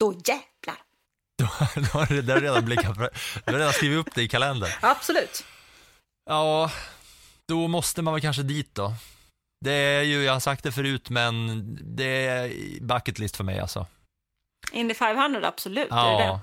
Då 0.00 0.12
jäklar! 0.12 0.76
Då 1.74 1.98
har 1.98 2.22
där 2.22 2.40
redan 2.40 2.64
blickat, 2.64 2.96
du 3.44 3.52
har 3.52 3.58
redan 3.58 3.72
skrivit 3.72 3.98
upp 4.06 4.14
det 4.14 4.22
i 4.22 4.28
kalendern. 4.28 4.70
Absolut. 4.80 5.44
Ja, 6.26 6.70
då 7.48 7.68
måste 7.68 8.02
man 8.02 8.14
väl 8.14 8.20
kanske 8.20 8.42
dit 8.42 8.74
då. 8.74 8.92
Det 9.60 9.72
är 9.72 10.02
ju, 10.02 10.22
jag 10.22 10.32
har 10.32 10.40
sagt 10.40 10.64
det 10.64 10.72
förut, 10.72 11.10
men 11.10 11.64
det 11.96 12.26
är 12.26 12.50
bucket 12.80 13.18
list 13.18 13.36
för 13.36 13.44
mig 13.44 13.60
alltså. 13.60 13.86
Indy 14.72 14.94
500, 14.94 15.48
absolut. 15.48 15.92
Är 15.92 16.10
det 16.10 16.18
det? 16.18 16.24
Ja, 16.24 16.40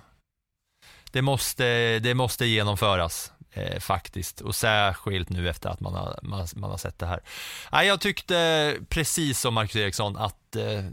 det 1.12 1.22
måste, 1.22 2.00
det 2.00 2.14
måste 2.14 2.46
genomföras 2.46 3.32
eh, 3.52 3.80
faktiskt 3.80 4.42
och 4.42 4.56
särskilt 4.56 5.30
nu 5.30 5.50
efter 5.50 5.70
att 5.70 5.80
man 5.80 5.94
har, 5.94 6.20
man, 6.24 6.48
man 6.56 6.70
har 6.70 6.78
sett 6.78 7.00
det 7.00 7.06
här. 7.06 7.20
Nej, 7.72 7.88
jag 7.88 8.02
tyckte 8.02 8.78
precis 8.90 9.40
som 9.40 9.54
Marcus 9.54 9.76
Eriksson 9.76 10.18
att 10.18 10.56
eh, 10.56 10.84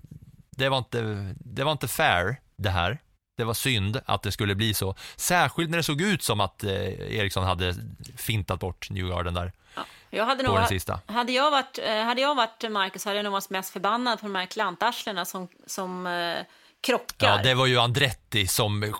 det, 0.51 0.69
var 0.69 0.79
inte, 0.79 1.35
det 1.39 1.65
var 1.65 1.73
inte 1.73 1.89
fair 1.89 2.41
det 2.57 2.71
här. 2.71 2.99
Det 3.37 3.45
var 3.45 3.55
synd 3.55 4.01
att 4.07 4.23
det 4.23 4.33
skulle 4.33 4.55
bli 4.55 4.75
så. 4.75 4.95
Särskilt 5.17 5.71
när 5.71 5.77
det 5.77 5.83
såg 5.83 6.01
ut 6.01 6.23
som 6.23 6.41
att 6.41 6.65
eh, 6.65 7.17
Eriksson 7.17 7.45
hade 7.45 7.75
fintat 8.17 8.61
bort 8.61 8.91
Newgarden 8.91 9.35
där 9.35 9.53
Jag 10.15 10.27
hade, 10.27 10.43
nog, 10.43 10.57
hade, 11.07 11.33
jag 11.33 11.51
varit, 11.51 11.79
eh, 11.79 11.95
hade 12.05 12.21
jag 12.21 12.35
varit 12.35 12.71
Marcus 12.71 13.05
hade 13.05 13.17
jag 13.17 13.25
nog 13.25 13.33
varit 13.33 13.51
mest 13.51 13.71
förbannad 13.73 14.21
på 14.21 14.27
de 14.27 14.35
här 14.35 14.47
klantarslena 14.47 15.25
som, 15.25 15.49
som 15.67 16.07
eh, 16.07 16.37
krockar. 16.81 17.27
Ja, 17.29 17.43
det 17.43 17.55
var 17.55 17.67
ju 17.67 17.79
Andretti 17.79 18.47
som 18.47 18.95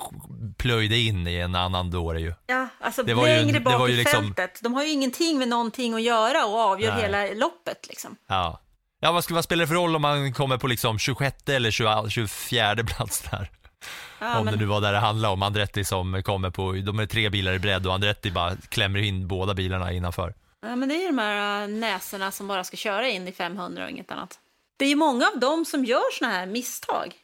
plöjde 0.59 0.97
in 0.97 1.27
i 1.27 1.35
en 1.37 1.55
annan 1.55 1.91
dåre 1.91 2.21
ju. 2.21 2.35
Ja, 2.47 2.69
alltså 2.81 3.03
Det 3.03 3.15
var 3.15 3.29
ju- 3.29 3.37
längre 3.37 3.53
det 3.53 3.61
bak 3.61 3.79
var 3.79 3.89
ju 3.89 3.95
i 3.95 3.97
liksom- 3.97 4.25
fältet. 4.25 4.61
De 4.63 4.75
har 4.75 4.83
ju 4.83 4.91
ingenting 4.91 5.39
med 5.39 5.49
någonting 5.49 5.95
att 5.95 6.03
göra 6.03 6.45
och 6.45 6.59
avgör 6.59 6.93
Nej. 6.95 7.03
hela 7.03 7.41
loppet. 7.47 7.87
Liksom. 7.89 8.17
Ja. 8.29 8.61
Ja, 9.01 9.13
vad, 9.13 9.25
ska, 9.25 9.35
vad 9.35 9.45
spelar 9.45 9.61
det 9.61 9.67
för 9.69 9.75
roll 9.75 9.97
om 9.97 10.03
man 10.03 10.33
kommer 10.33 10.59
på 10.59 10.67
liksom 10.67 10.99
26 10.99 11.49
eller 11.49 11.71
20, 11.71 12.09
24 12.11 12.75
plats 12.85 13.21
där? 13.31 13.51
Ja, 14.19 14.39
om 14.39 14.45
men, 14.45 14.55
det 14.55 14.61
nu 14.61 14.67
var 14.67 14.81
där 14.81 14.93
det 14.93 14.99
handlade 14.99 15.35
om. 15.35 15.43
Andretti 15.43 15.85
som 15.85 16.23
kommer 16.23 16.51
på, 16.51 16.73
de 16.73 16.99
är 16.99 17.07
tre 17.07 17.31
bilar 17.31 17.53
i 17.53 17.59
bredd 17.59 17.87
och 17.87 17.95
Andretti 17.95 18.31
bara 18.31 18.57
klämmer 18.69 18.99
in 18.99 19.29
båda 19.29 19.55
bilarna 19.55 19.93
innanför 19.93 20.35
ja, 20.63 20.77
men 20.77 20.89
det 20.89 20.95
är 20.95 21.01
ju 21.01 21.07
de 21.07 21.19
här 21.19 21.63
äh, 21.63 21.69
näsorna 21.69 22.31
som 22.31 22.49
bara 22.49 22.65
ska 22.65 22.77
köra 22.77 23.09
in 23.09 23.29
i 23.29 23.33
500 23.33 23.85
och 23.85 23.91
inget 23.91 24.11
annat. 24.11 24.39
Det 24.77 24.85
är 24.85 24.89
ju 24.89 24.97
många 24.97 25.27
av 25.35 25.41
dem 25.41 25.65
som 25.65 25.85
gör 25.85 26.19
såna 26.19 26.31
här 26.31 26.47
misstag. 26.47 27.15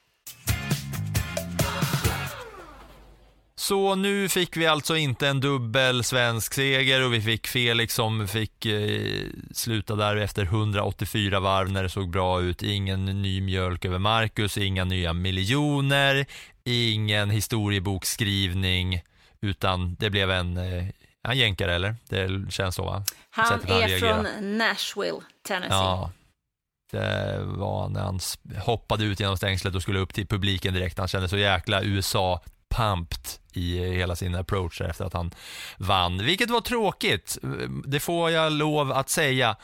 Så 3.59 3.95
nu 3.95 4.29
fick 4.29 4.57
vi 4.57 4.67
alltså 4.67 4.97
inte 4.97 5.29
en 5.29 5.41
dubbel 5.41 6.05
svensk 6.05 6.55
seger 6.55 7.05
och 7.05 7.15
vi 7.15 7.21
fick 7.21 7.47
Felix 7.47 7.95
som 7.95 8.29
fick 8.29 8.67
eh, 8.67 9.27
sluta 9.53 9.95
där 9.95 10.17
efter 10.17 10.43
184 10.43 11.41
varv 11.41 11.73
när 11.73 11.83
det 11.83 11.89
såg 11.89 12.11
bra 12.11 12.41
ut. 12.41 12.63
Ingen 12.63 13.05
ny 13.05 13.41
mjölk 13.41 13.85
över 13.85 13.99
Marcus, 13.99 14.59
inga 14.59 14.85
nya 14.85 15.13
miljoner, 15.13 16.27
ingen 16.65 17.31
historiebokskrivning, 17.31 19.03
utan 19.41 19.95
det 19.95 20.11
blev 20.11 20.31
en, 20.31 20.57
eh, 20.57 20.85
en 21.33 21.39
jänkare 21.39 21.75
eller? 21.75 21.97
Det 22.09 22.53
känns 22.53 22.75
så 22.75 22.85
va? 22.85 23.05
Han 23.31 23.47
han 23.47 23.61
är 23.61 23.89
reagerar. 23.89 24.25
från 24.25 24.59
Nashville, 24.59 25.21
Tennessee. 25.49 25.77
Ja. 25.77 26.11
Det 26.91 27.41
var 27.45 27.89
när 27.89 28.01
han 28.01 28.21
hoppade 28.65 29.05
ut 29.05 29.21
genom 29.21 29.37
stängslet 29.37 29.75
och 29.75 29.83
skulle 29.83 29.99
upp 29.99 30.15
till 30.15 30.27
publiken 30.27 30.75
direkt. 30.75 30.99
Han 30.99 31.09
kände 31.09 31.29
så 31.29 31.37
jäkla 31.37 31.83
USA-pumped 31.83 33.39
i 33.53 33.79
hela 33.79 34.17
sin 34.17 34.35
approach 34.35 34.81
efter 34.81 35.05
att 35.05 35.13
han 35.13 35.31
vann. 35.77 36.25
Vilket 36.25 36.51
var 36.51 36.61
tråkigt, 36.61 37.39
det 37.87 38.01
får 38.01 38.31
jag 38.31 38.53
lov 38.53 38.93
att 38.93 39.11
säga. 39.11 39.57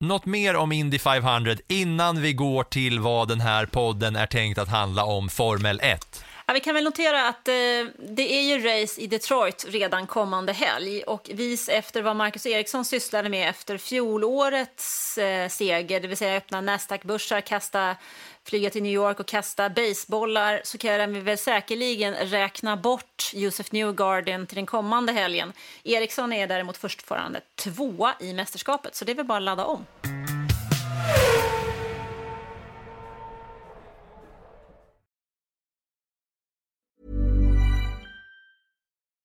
Något 0.00 0.26
mer 0.26 0.56
om 0.56 0.72
Indy 0.72 0.98
500 0.98 1.56
innan 1.68 2.22
vi 2.22 2.32
går 2.32 2.64
till 2.64 3.00
vad 3.00 3.28
den 3.28 3.40
här 3.40 3.66
podden 3.66 4.16
är 4.16 4.26
tänkt 4.26 4.58
att 4.58 4.68
handla 4.68 5.04
om, 5.04 5.28
Formel 5.28 5.80
1. 5.82 6.24
Ja, 6.46 6.54
vi 6.54 6.60
kan 6.60 6.74
väl 6.74 6.84
notera 6.84 7.28
att 7.28 7.48
eh, 7.48 7.54
det 7.98 8.32
är 8.32 8.42
ju 8.42 8.58
race 8.58 9.00
i 9.00 9.06
Detroit 9.06 9.66
redan 9.68 10.06
kommande 10.06 10.52
helg 10.52 11.02
och 11.02 11.30
vis 11.34 11.68
efter 11.68 12.02
vad 12.02 12.16
Marcus 12.16 12.46
Eriksson 12.46 12.84
sysslade 12.84 13.28
med 13.28 13.48
efter 13.48 13.78
fjolårets 13.78 15.18
eh, 15.18 15.48
seger, 15.48 16.00
det 16.00 16.08
vill 16.08 16.16
säga 16.16 16.36
öppna 16.36 16.60
Nasdaq-börsar, 16.60 17.40
kasta, 17.40 17.96
flyga 18.44 18.70
till 18.70 18.82
New 18.82 18.92
York 18.92 19.20
och 19.20 19.26
kasta 19.26 19.70
basebollar 19.70 20.60
så 20.64 20.78
kan 20.78 21.12
vi 21.12 21.20
väl 21.20 21.38
säkerligen 21.38 22.14
räkna 22.14 22.76
bort 22.76 23.30
Josef 23.34 23.72
Newgarden 23.72 24.46
till 24.46 24.56
den 24.56 24.66
kommande 24.66 25.12
helgen. 25.12 25.52
Eriksson 25.84 26.32
är 26.32 26.46
däremot 26.46 26.76
fortfarande 26.76 27.40
tvåa 27.54 28.14
i 28.20 28.32
mästerskapet, 28.32 28.94
så 28.94 29.04
det 29.04 29.12
är 29.12 29.16
väl 29.16 29.26
bara 29.26 29.38
att 29.38 29.42
ladda 29.42 29.64
om. 29.64 29.86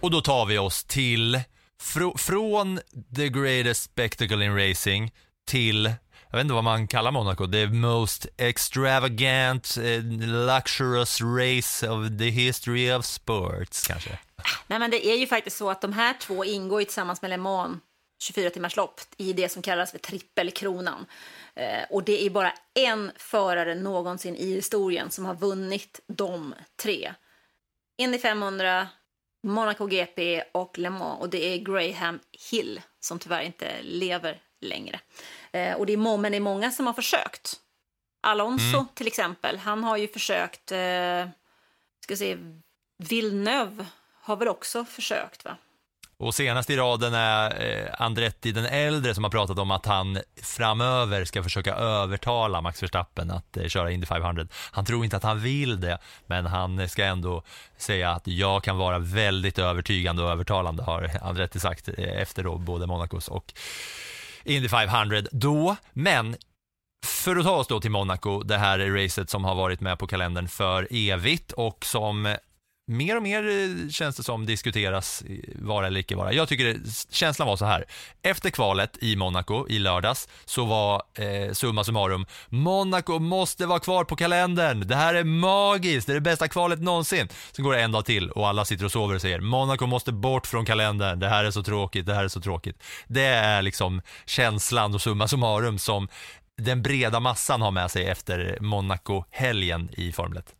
Och 0.00 0.10
då 0.10 0.20
tar 0.20 0.46
vi 0.46 0.58
oss 0.58 0.84
till, 0.84 1.40
fr- 1.82 2.16
från 2.18 2.80
the 3.16 3.28
greatest 3.28 3.82
spectacle 3.82 4.44
in 4.44 4.56
racing 4.68 5.12
till, 5.48 5.84
jag 6.30 6.36
vet 6.36 6.40
inte 6.40 6.54
vad 6.54 6.64
man 6.64 6.88
kallar 6.88 7.10
Monaco, 7.10 7.46
the 7.46 7.66
most 7.66 8.26
extravagant, 8.36 9.76
eh, 9.76 10.02
luxurious 10.46 11.20
race 11.20 11.88
of 11.88 12.18
the 12.18 12.30
history 12.30 12.92
of 12.92 13.04
sports 13.04 13.86
kanske. 13.86 14.18
Nej, 14.66 14.78
men 14.78 14.90
det 14.90 15.06
är 15.06 15.16
ju 15.16 15.26
faktiskt 15.26 15.56
så 15.56 15.70
att 15.70 15.80
de 15.80 15.92
här 15.92 16.14
två 16.20 16.44
ingår 16.44 16.80
ju 16.80 16.84
tillsammans 16.84 17.22
med 17.22 17.28
Le 17.28 17.36
Mans 17.36 17.78
24 18.22 18.50
timmars 18.50 18.76
lopp 18.76 19.00
i 19.16 19.32
det 19.32 19.48
som 19.48 19.62
kallas 19.62 19.90
för 19.90 19.98
trippelkronan. 19.98 21.06
Eh, 21.54 21.84
och 21.90 22.04
det 22.04 22.26
är 22.26 22.30
bara 22.30 22.52
en 22.74 23.12
förare 23.16 23.74
någonsin 23.74 24.36
i 24.36 24.54
historien 24.54 25.10
som 25.10 25.24
har 25.24 25.34
vunnit 25.34 26.00
de 26.08 26.54
tre. 26.82 27.14
Indy 27.98 28.18
500, 28.18 28.88
Monaco 29.42 29.86
GP 29.86 30.42
och 30.52 30.78
Le 30.78 30.90
Mans. 30.90 31.20
Och 31.20 31.30
det 31.30 31.44
är 31.44 31.58
Graham 31.58 32.20
Hill 32.50 32.80
som 33.00 33.18
tyvärr 33.18 33.42
inte 33.42 33.82
lever 33.82 34.40
längre. 34.60 35.00
Eh, 35.52 35.76
och 35.76 35.86
det 35.86 35.92
är, 35.92 36.16
men 36.18 36.32
det 36.32 36.38
är 36.38 36.40
många 36.40 36.70
som 36.70 36.86
har 36.86 36.94
försökt. 36.94 37.60
Alonso 38.20 38.86
till 38.94 39.06
exempel, 39.06 39.58
han 39.58 39.84
har 39.84 39.96
ju 39.96 40.08
försökt, 40.08 40.72
eh, 40.72 41.28
ska 42.00 42.16
se, 42.16 42.38
Villeneuve 42.98 43.86
har 44.14 44.36
väl 44.36 44.48
också 44.48 44.84
försökt 44.84 45.44
va? 45.44 45.56
Och 46.20 46.34
senast 46.34 46.70
i 46.70 46.76
raden 46.76 47.14
är 47.14 47.70
eh, 47.70 47.94
Andretti 47.98 48.52
den 48.52 48.66
äldre 48.66 49.14
som 49.14 49.24
har 49.24 49.30
pratat 49.30 49.58
om 49.58 49.70
att 49.70 49.86
han 49.86 50.18
framöver 50.42 51.24
ska 51.24 51.42
försöka 51.42 51.74
övertala 51.74 52.60
Max 52.60 52.82
Verstappen 52.82 53.30
att 53.30 53.56
eh, 53.56 53.66
köra 53.66 53.90
Indy 53.90 54.06
500. 54.06 54.46
Han 54.52 54.84
tror 54.84 55.04
inte 55.04 55.16
att 55.16 55.22
han 55.22 55.40
vill 55.40 55.80
det, 55.80 55.98
men 56.26 56.46
han 56.46 56.88
ska 56.88 57.04
ändå 57.04 57.42
säga 57.76 58.10
att 58.10 58.26
jag 58.26 58.64
kan 58.64 58.76
vara 58.76 58.98
väldigt 58.98 59.58
övertygande 59.58 60.22
och 60.22 60.30
övertalande 60.30 60.82
har 60.82 61.10
Andretti 61.22 61.60
sagt 61.60 61.88
eh, 61.88 62.20
efter 62.20 62.42
då 62.42 62.58
både 62.58 62.86
Monacos 62.86 63.28
och 63.28 63.52
Indy 64.44 64.68
500 64.68 65.22
då. 65.32 65.76
Men 65.92 66.36
för 67.06 67.36
att 67.36 67.44
ta 67.44 67.56
oss 67.56 67.66
då 67.66 67.80
till 67.80 67.90
Monaco, 67.90 68.42
det 68.42 68.58
här 68.58 68.78
racet 68.78 69.30
som 69.30 69.44
har 69.44 69.54
varit 69.54 69.80
med 69.80 69.98
på 69.98 70.06
kalendern 70.06 70.48
för 70.48 70.88
evigt 70.90 71.52
och 71.52 71.84
som 71.84 72.36
mer 72.88 73.16
och 73.16 73.22
mer 73.22 73.48
eh, 73.48 73.88
känns 73.90 74.16
det 74.16 74.22
som 74.22 74.46
diskuteras 74.46 75.24
vara 75.54 75.86
eller 75.86 76.00
icke 76.00 76.16
vara. 76.16 76.32
Jag 76.32 76.48
tycker 76.48 76.64
det, 76.64 76.78
känslan 77.10 77.48
var 77.48 77.56
så 77.56 77.64
här. 77.64 77.84
Efter 78.22 78.50
kvalet 78.50 78.98
i 79.00 79.16
Monaco 79.16 79.68
i 79.68 79.78
lördags 79.78 80.28
så 80.44 80.64
var 80.64 81.02
eh, 81.14 81.52
summa 81.52 81.84
summarum, 81.84 82.26
Monaco 82.48 83.18
måste 83.18 83.66
vara 83.66 83.78
kvar 83.78 84.04
på 84.04 84.16
kalendern. 84.16 84.88
Det 84.88 84.96
här 84.96 85.14
är 85.14 85.24
magiskt, 85.24 86.06
det 86.06 86.12
är 86.12 86.14
det 86.14 86.20
bästa 86.20 86.48
kvalet 86.48 86.80
någonsin. 86.80 87.28
Sen 87.52 87.64
går 87.64 87.72
det 87.72 87.80
en 87.80 87.92
dag 87.92 88.04
till 88.04 88.30
och 88.30 88.48
alla 88.48 88.64
sitter 88.64 88.84
och 88.84 88.92
sover 88.92 89.14
och 89.14 89.20
säger, 89.20 89.40
Monaco 89.40 89.86
måste 89.86 90.12
bort 90.12 90.46
från 90.46 90.64
kalendern. 90.64 91.18
Det 91.18 91.28
här 91.28 91.44
är 91.44 91.50
så 91.50 91.62
tråkigt, 91.62 92.06
det 92.06 92.14
här 92.14 92.24
är 92.24 92.28
så 92.28 92.40
tråkigt. 92.40 92.82
Det 93.06 93.24
är 93.24 93.62
liksom 93.62 94.02
känslan 94.26 94.94
och 94.94 95.02
summa 95.02 95.28
summarum 95.28 95.78
som 95.78 96.08
den 96.58 96.82
breda 96.82 97.20
massan 97.20 97.62
har 97.62 97.70
med 97.70 97.90
sig 97.90 98.06
efter 98.06 98.58
Monaco-helgen 98.60 99.88
i 99.92 100.12
Formel 100.12 100.38
1. 100.38 100.57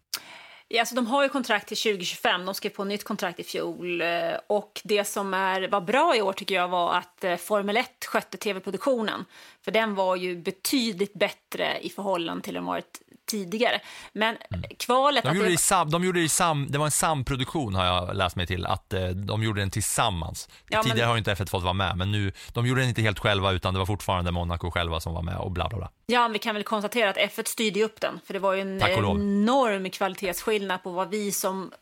Ja, 0.71 0.81
alltså, 0.81 0.95
de 0.95 1.07
har 1.07 1.23
ju 1.23 1.29
kontrakt 1.29 1.69
till 1.69 1.77
2025, 1.77 2.45
de 2.45 2.55
skrev 2.55 2.71
på 2.71 2.85
nytt 2.85 3.05
kontrakt 3.05 3.41
i 3.41 3.45
fjol. 3.45 4.01
Eh, 4.01 4.09
och 4.47 4.81
det 4.85 5.05
som 5.05 5.35
är, 5.35 5.69
var 5.69 5.81
bra 5.81 6.17
i 6.17 6.23
år 6.23 6.33
tycker 6.33 6.55
jag 6.55 6.69
var 6.69 6.95
att 6.95 7.25
eh, 7.25 7.37
Formel 7.37 7.77
1 7.77 8.05
skötte 8.05 8.37
tv-produktionen. 8.37 9.25
För 9.63 9.71
den 9.71 9.95
var 9.95 10.17
ju 10.17 10.37
betydligt 10.37 11.15
bättre 11.15 11.79
i 11.81 11.91
förhållande 11.91 12.45
till 12.45 12.55
den 12.55 12.65
varit 12.65 13.03
tidigare. 13.29 13.81
Men 14.13 14.37
kvalet... 14.79 15.25
De 15.25 15.37
gjorde, 15.37 15.49
det 15.51 15.59
sam, 15.59 15.91
de 15.91 16.05
gjorde 16.05 16.19
det 16.21 16.25
i 16.25 16.29
sam, 16.29 16.67
det 16.71 16.79
var 16.79 16.85
en 16.85 16.91
samproduktion 16.91 17.75
har 17.75 17.85
jag 17.85 18.17
läst 18.17 18.37
mig 18.37 18.47
till, 18.47 18.67
att 18.67 18.93
eh, 18.93 19.07
de 19.09 19.43
gjorde 19.43 19.61
den 19.61 19.71
tillsammans. 19.71 20.49
Ja, 20.69 20.79
men- 20.79 20.85
Tidigare 20.91 21.07
har 21.07 21.15
ju 21.15 21.19
inte 21.19 21.35
F1 21.35 21.51
fått 21.51 21.63
vara 21.63 21.73
med, 21.73 21.97
men 21.97 22.13
nu, 22.13 22.33
de 22.53 22.67
gjorde 22.67 22.81
den 22.81 22.89
inte 22.89 23.03
helt 23.03 23.19
själva 23.19 23.53
utan 23.53 23.75
det 23.75 23.79
var 23.79 23.87
fortfarande 23.87 24.31
Monaco 24.31 24.71
själva 24.71 25.01
som 25.01 25.15
var 25.15 25.23
med 25.23 25.37
och 25.37 25.51
bla 25.51 25.69
bla 25.69 25.79
bla. 25.79 25.91
Ja, 26.07 26.29
vi 26.29 26.39
kan 26.39 26.55
väl 26.55 26.65
konstatera 26.65 27.11
att 27.11 27.17
F1 27.17 27.49
styrde 27.49 27.83
upp 27.85 28.01
den, 28.01 28.21
för 28.25 28.33
det 28.35 28.41
var 28.41 28.55
ju 28.55 28.61
en 28.61 28.83
enorm 28.83 29.91
kvalitetsskillnad 29.91 30.83
på 30.83 30.91
vad 30.91 31.11
vi 31.11 31.33
som 31.33 31.73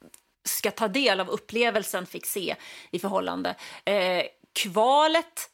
ska 0.48 0.70
ta 0.70 0.88
del 0.88 1.20
av 1.20 1.28
upplevelsen 1.28 2.06
fick 2.06 2.26
se 2.26 2.56
i 2.90 2.98
förhållande. 2.98 3.54
Eh, 3.84 4.22
kvalet, 4.62 5.48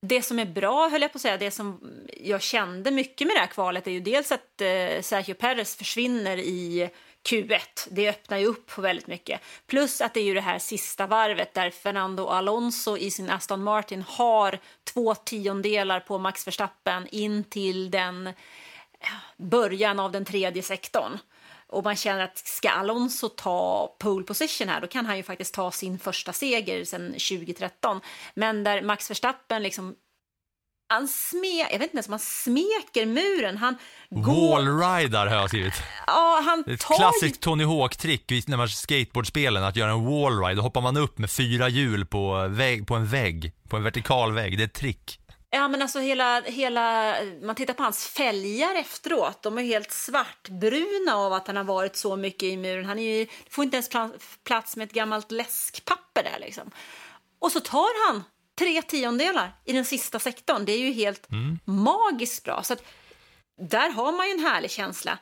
det 0.00 0.22
som 0.22 0.38
är 0.38 0.44
bra, 0.44 0.88
höll 0.88 1.02
jag 1.02 1.12
på 1.12 1.16
att 1.16 1.22
säga, 1.22 1.36
det 1.36 1.50
som 1.50 1.80
jag 2.16 2.42
kände 2.42 2.90
mycket 2.90 3.26
med 3.26 3.36
det 3.36 3.40
här 3.40 3.46
kvalet 3.46 3.86
är 3.86 3.90
ju 3.90 4.00
dels 4.00 4.32
att 4.32 4.60
eh, 4.60 5.02
Sergio 5.02 5.34
Perez 5.34 5.76
försvinner 5.76 6.36
i 6.36 6.90
Q1. 7.28 7.60
Det 7.90 8.08
öppnar 8.08 8.38
ju 8.38 8.46
upp 8.46 8.66
på 8.66 8.80
väldigt 8.80 9.06
mycket. 9.06 9.40
Plus 9.66 10.00
att 10.00 10.14
det 10.14 10.20
är 10.20 10.24
ju 10.24 10.34
det 10.34 10.40
här 10.40 10.58
sista 10.58 11.06
varvet 11.06 11.54
där 11.54 11.70
Fernando 11.70 12.26
Alonso 12.26 12.96
i 12.96 13.10
sin 13.10 13.30
Aston 13.30 13.62
Martin 13.62 14.04
har 14.08 14.58
två 14.84 15.14
tiondelar 15.14 16.00
på 16.00 16.18
Max 16.18 16.46
Verstappen 16.46 17.06
in 17.10 17.44
till 17.44 17.90
den 17.90 18.32
början 19.36 20.00
av 20.00 20.12
den 20.12 20.24
tredje 20.24 20.62
sektorn. 20.62 21.18
Och 21.68 21.84
man 21.84 21.96
känner 21.96 22.24
att 22.24 22.38
ska 22.38 22.70
Alonso 22.70 23.28
ta 23.28 23.88
pole 23.98 24.24
position 24.24 24.68
här, 24.68 24.80
då 24.80 24.86
kan 24.86 25.06
han 25.06 25.16
ju 25.16 25.22
faktiskt 25.22 25.54
ta 25.54 25.70
sin 25.70 25.98
första 25.98 26.32
seger 26.32 26.84
sedan 26.84 27.12
2013. 27.12 28.00
Men 28.34 28.64
där 28.64 28.82
Max 28.82 29.10
Verstappen 29.10 29.62
liksom 29.62 29.94
han 30.88 31.08
sme, 31.08 31.58
jag 31.58 31.78
vet 31.78 31.82
inte 31.82 31.96
ens 31.96 32.06
om 32.06 32.12
han 32.12 32.18
smeker 32.20 33.06
muren. 33.06 33.56
Han 33.56 33.76
går... 34.10 34.50
Wallrider 34.50 35.26
har 35.26 35.36
jag 35.36 35.48
skrivit. 35.48 35.82
Ja, 36.06 36.42
han 36.44 36.60
ett 36.60 36.80
tar 36.80 36.94
ju- 36.94 36.98
klassiskt 36.98 37.40
Tony 37.40 37.64
Hawk-trick 37.64 38.48
när 38.48 38.56
man 38.56 38.68
skateboardspelen, 38.68 39.64
att 39.64 39.76
göra 39.76 39.90
en 39.90 40.04
wallride. 40.04 40.54
Då 40.54 40.62
hoppar 40.62 40.80
man 40.80 40.96
upp 40.96 41.18
med 41.18 41.30
fyra 41.30 41.68
hjul 41.68 42.06
på, 42.06 42.48
vägg, 42.48 42.86
på 42.86 42.94
en 42.94 43.06
vägg, 43.06 43.52
på 43.68 43.76
en 43.76 43.82
vertikal 43.82 44.32
vägg. 44.32 44.58
Det 44.58 44.62
är 44.62 44.66
ett 44.66 44.74
trick. 44.74 45.17
Ja, 45.50 45.68
men 45.68 45.82
alltså 45.82 45.98
hela, 45.98 46.40
hela, 46.40 47.14
man 47.42 47.54
tittar 47.56 47.74
på 47.74 47.82
hans 47.82 48.06
fälgar 48.06 48.74
efteråt, 48.74 49.42
de 49.42 49.58
är 49.58 49.62
helt 49.62 49.90
svartbruna 49.90 51.16
av 51.16 51.32
att 51.32 51.46
han 51.46 51.56
har 51.56 51.64
varit 51.64 51.96
så 51.96 52.16
mycket 52.16 52.42
i 52.42 52.56
muren. 52.56 52.84
Han 52.84 52.98
ju, 52.98 53.26
får 53.50 53.64
inte 53.64 53.76
ens 53.76 53.90
pla- 53.90 54.18
plats 54.44 54.76
med 54.76 54.86
ett 54.86 54.94
gammalt 54.94 55.30
läskpapper 55.30 56.22
där 56.22 56.38
liksom. 56.40 56.70
Och 57.38 57.52
så 57.52 57.60
tar 57.60 58.06
han 58.08 58.24
tre 58.58 58.82
tiondelar 58.82 59.52
i 59.64 59.72
den 59.72 59.84
sista 59.84 60.18
sektorn. 60.18 60.64
Det 60.64 60.72
är 60.72 60.78
ju 60.78 60.92
helt 60.92 61.26
magiskt 61.64 62.44
bra. 62.44 62.62
Så 62.62 62.72
att, 62.72 62.82
där 63.60 63.90
har 63.90 64.12
man 64.12 64.26
ju 64.26 64.32
en 64.32 64.40
härlig 64.46 64.70
känsla. 64.70 65.18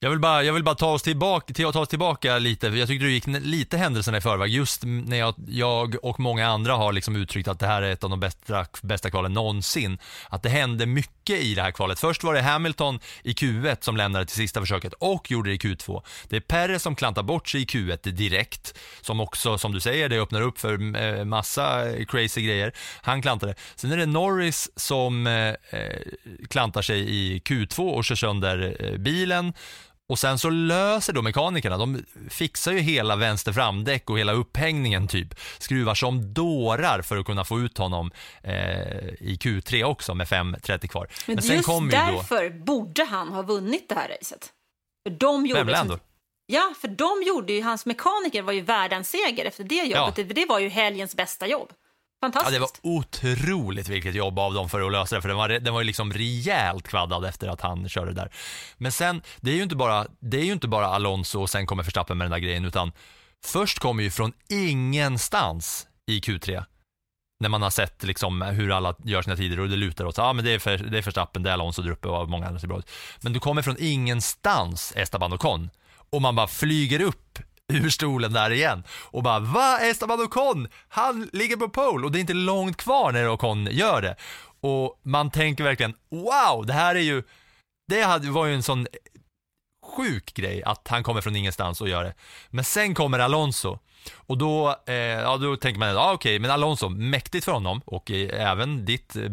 Jag 0.00 0.10
vill 0.10 0.18
bara, 0.18 0.42
jag 0.42 0.52
vill 0.52 0.64
bara 0.64 0.74
ta, 0.74 0.92
oss 0.92 1.02
tillbaka, 1.02 1.54
till, 1.54 1.72
ta 1.72 1.80
oss 1.80 1.88
tillbaka 1.88 2.38
lite, 2.38 2.70
för 2.70 2.78
jag 2.78 2.88
tyckte 2.88 3.04
du 3.06 3.12
gick 3.12 3.26
lite 3.26 3.76
händelserna 3.76 4.18
i 4.18 4.20
förväg. 4.20 4.50
Just 4.50 4.82
när 4.84 5.16
jag, 5.16 5.34
jag 5.48 6.04
och 6.04 6.20
många 6.20 6.46
andra 6.46 6.74
har 6.74 6.92
liksom 6.92 7.16
uttryckt 7.16 7.48
att 7.48 7.58
det 7.58 7.66
här 7.66 7.82
är 7.82 7.92
ett 7.92 8.04
av 8.04 8.10
de 8.10 8.20
bästa, 8.20 8.66
bästa 8.82 9.10
kvalen 9.10 9.32
någonsin. 9.32 9.98
Att 10.28 10.42
det 10.42 10.48
hände 10.48 10.86
mycket 10.86 11.40
i 11.40 11.54
det 11.54 11.62
här 11.62 11.70
kvalet. 11.70 12.00
Först 12.00 12.24
var 12.24 12.34
det 12.34 12.42
Hamilton 12.42 13.00
i 13.22 13.32
Q1 13.32 13.76
som 13.80 13.96
lämnade 13.96 14.26
till 14.26 14.36
sista 14.36 14.60
försöket 14.60 14.92
och 14.92 15.30
gjorde 15.30 15.50
det 15.50 15.54
i 15.54 15.58
Q2. 15.58 16.02
Det 16.28 16.36
är 16.36 16.40
Perre 16.40 16.78
som 16.78 16.96
klantar 16.96 17.22
bort 17.22 17.48
sig 17.48 17.62
i 17.62 17.64
Q1 17.64 18.10
direkt, 18.10 18.78
som 19.00 19.20
också, 19.20 19.58
som 19.58 19.72
du 19.72 19.80
säger, 19.80 20.08
det 20.08 20.20
öppnar 20.20 20.40
upp 20.40 20.58
för 20.58 20.96
eh, 20.96 21.24
massa 21.24 21.84
crazy 22.08 22.42
grejer. 22.42 22.72
Han 23.02 23.22
klantade. 23.22 23.54
Sen 23.76 23.92
är 23.92 23.96
det 23.96 24.06
Norris 24.06 24.70
som 24.76 25.26
eh, 25.26 25.32
eh, 25.48 26.00
klantar 26.48 26.82
sig 26.82 27.00
i 27.00 27.38
Q2 27.38 27.90
och 27.90 28.04
kör 28.04 28.14
sönder 28.14 28.76
eh, 28.80 28.98
bilen. 28.98 29.52
Och 30.08 30.18
sen 30.18 30.38
så 30.38 30.50
löser 30.50 31.12
då 31.12 31.22
mekanikerna, 31.22 31.78
de 31.78 32.04
fixar 32.30 32.72
ju 32.72 32.78
hela 32.78 33.16
vänster 33.16 33.52
framdäck 33.52 34.10
och 34.10 34.18
hela 34.18 34.32
upphängningen 34.32 35.08
typ. 35.08 35.34
Skruvar 35.58 35.94
som 35.94 36.34
dårar 36.34 37.02
för 37.02 37.16
att 37.16 37.26
kunna 37.26 37.44
få 37.44 37.60
ut 37.60 37.78
honom 37.78 38.10
eh, 38.42 38.52
i 39.08 39.38
Q3 39.40 39.84
också 39.84 40.14
med 40.14 40.26
5.30 40.26 40.86
kvar. 40.86 41.08
Men, 41.26 41.42
sen 41.42 41.56
just 41.56 41.68
ju 41.68 41.74
då, 41.74 41.86
därför 41.86 42.50
borde 42.50 43.04
han 43.04 43.28
ha 43.28 43.42
vunnit 43.42 43.88
det 43.88 43.94
här 43.94 44.08
racet. 44.08 44.52
För 45.08 45.14
de 45.18 45.46
gjorde 45.46 45.60
Vem, 45.60 45.68
Lando? 45.68 45.98
Ja, 46.46 46.74
för 46.80 46.88
de 46.88 47.22
gjorde 47.26 47.52
ju, 47.52 47.62
hans 47.62 47.86
mekaniker 47.86 48.42
var 48.42 48.52
ju 48.52 48.60
värd 48.60 48.92
en 48.92 49.04
seger 49.04 49.44
efter 49.44 49.64
det 49.64 49.82
jobbet. 49.82 50.16
Det, 50.16 50.24
det 50.24 50.46
var 50.46 50.58
ju 50.58 50.68
helgens 50.68 51.16
bästa 51.16 51.46
jobb. 51.46 51.72
Ja, 52.20 52.50
det 52.50 52.58
var 52.58 52.68
otroligt 52.82 53.88
vilket 53.88 54.14
jobb 54.14 54.38
av 54.38 54.54
dem 54.54 54.68
för 54.68 54.80
att 54.80 54.92
lösa 54.92 55.16
det, 55.16 55.22
för 55.22 55.28
den 55.28 55.38
var, 55.38 55.48
den 55.48 55.74
var 55.74 55.80
ju 55.80 55.86
liksom 55.86 56.12
rejält 56.12 56.88
kvaddad 56.88 57.24
efter 57.24 57.48
att 57.48 57.60
han 57.60 57.88
körde 57.88 58.12
där. 58.12 58.30
Men 58.76 58.92
sen, 58.92 59.22
det 59.40 59.50
är 59.50 59.54
ju 59.54 59.62
inte 59.62 59.76
bara, 59.76 60.06
det 60.20 60.40
är 60.40 60.44
ju 60.44 60.52
inte 60.52 60.68
bara 60.68 60.86
Alonso 60.86 61.40
och 61.40 61.50
sen 61.50 61.66
kommer 61.66 61.82
Verstappen 61.82 62.18
med 62.18 62.24
den 62.24 62.30
där 62.30 62.38
grejen, 62.38 62.64
utan 62.64 62.92
först 63.44 63.78
kommer 63.78 64.02
ju 64.02 64.10
från 64.10 64.32
ingenstans 64.48 65.86
i 66.06 66.20
Q3, 66.20 66.64
när 67.40 67.48
man 67.48 67.62
har 67.62 67.70
sett 67.70 68.02
liksom 68.02 68.42
hur 68.42 68.72
alla 68.72 68.94
gör 69.04 69.22
sina 69.22 69.36
tider 69.36 69.60
och 69.60 69.68
det 69.68 69.76
lutar 69.76 70.04
åt, 70.04 70.18
ja 70.18 70.24
ah, 70.24 70.32
men 70.32 70.44
det 70.44 70.50
är, 70.50 70.58
för, 70.58 70.78
det 70.78 70.98
är 70.98 71.02
Verstappen, 71.02 71.42
det 71.42 71.50
är 71.50 71.54
Alonso 71.54 71.82
där 71.82 71.90
uppe 71.90 72.08
och 72.08 72.28
många 72.28 72.46
andra 72.46 72.60
ser 72.60 72.68
bra 72.68 72.78
ut. 72.78 72.90
Men 73.20 73.32
du 73.32 73.40
kommer 73.40 73.62
från 73.62 73.76
ingenstans, 73.78 74.92
Esteban 74.96 75.32
Ocon, 75.32 75.70
och 76.10 76.22
man 76.22 76.36
bara 76.36 76.48
flyger 76.48 77.00
upp 77.00 77.27
ur 77.72 77.90
stolen 77.90 78.32
där 78.32 78.50
igen. 78.50 78.84
Och 78.90 79.22
bara 79.22 79.38
va 79.38 79.78
Esteban 79.80 80.20
Ocon, 80.20 80.68
han 80.88 81.30
ligger 81.32 81.56
på 81.56 81.68
pole. 81.68 82.06
Och 82.06 82.12
det 82.12 82.18
är 82.18 82.20
inte 82.20 82.34
långt 82.34 82.76
kvar 82.76 83.12
när 83.12 83.28
Ocon 83.28 83.68
gör 83.70 84.02
det. 84.02 84.16
Och 84.60 85.00
man 85.02 85.30
tänker 85.30 85.64
verkligen 85.64 85.94
wow, 86.10 86.66
det 86.66 86.72
här 86.72 86.94
är 86.94 87.00
ju, 87.00 87.22
det 87.88 88.28
var 88.30 88.46
ju 88.46 88.54
en 88.54 88.62
sån 88.62 88.86
sjuk 89.96 90.34
grej 90.34 90.62
att 90.62 90.88
han 90.88 91.02
kommer 91.02 91.20
från 91.20 91.36
ingenstans 91.36 91.80
och 91.80 91.88
gör 91.88 92.04
det. 92.04 92.14
Men 92.50 92.64
sen 92.64 92.94
kommer 92.94 93.18
Alonso. 93.18 93.78
Och 94.14 94.38
då, 94.38 94.76
eh, 94.86 94.94
ja, 94.94 95.36
då 95.36 95.56
tänker 95.56 95.78
man, 95.78 95.88
ja 95.88 96.12
okej, 96.12 96.38
men 96.38 96.50
Alonso, 96.50 96.88
mäktigt 96.88 97.44
för 97.44 97.52
honom. 97.52 97.80
Och 97.84 98.10
eh, 98.10 98.50
även 98.50 98.84
ditt 98.84 99.16
eh, 99.16 99.30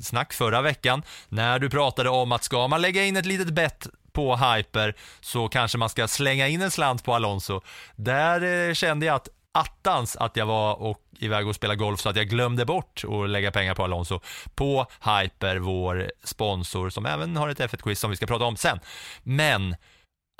snack 0.00 0.32
förra 0.32 0.62
veckan 0.62 1.02
när 1.28 1.58
du 1.58 1.70
pratade 1.70 2.10
om 2.10 2.32
att 2.32 2.44
ska 2.44 2.68
man 2.68 2.82
lägga 2.82 3.04
in 3.04 3.16
ett 3.16 3.26
litet 3.26 3.50
bett 3.50 3.86
på 4.12 4.36
Hyper 4.36 4.94
så 5.20 5.48
kanske 5.48 5.78
man 5.78 5.88
ska 5.88 6.08
slänga 6.08 6.48
in 6.48 6.62
en 6.62 6.70
slant 6.70 7.04
på 7.04 7.14
Alonso. 7.14 7.60
Där 7.96 8.68
eh, 8.68 8.74
kände 8.74 9.06
jag 9.06 9.14
att 9.14 9.28
attans 9.52 10.16
att 10.16 10.36
jag 10.36 10.46
var 10.46 10.74
och 10.74 11.00
iväg 11.18 11.48
och 11.48 11.54
spelade 11.54 11.78
golf 11.78 12.00
så 12.00 12.08
att 12.08 12.16
jag 12.16 12.28
glömde 12.28 12.64
bort 12.64 13.02
att 13.08 13.30
lägga 13.30 13.50
pengar 13.50 13.74
på 13.74 13.84
Alonso 13.84 14.20
på 14.54 14.86
Hyper, 15.00 15.56
vår 15.56 16.12
sponsor 16.24 16.90
som 16.90 17.06
även 17.06 17.36
har 17.36 17.48
ett 17.48 17.60
F1-quiz 17.60 18.00
som 18.00 18.10
vi 18.10 18.16
ska 18.16 18.26
prata 18.26 18.44
om 18.44 18.56
sen. 18.56 18.80
Men 19.22 19.76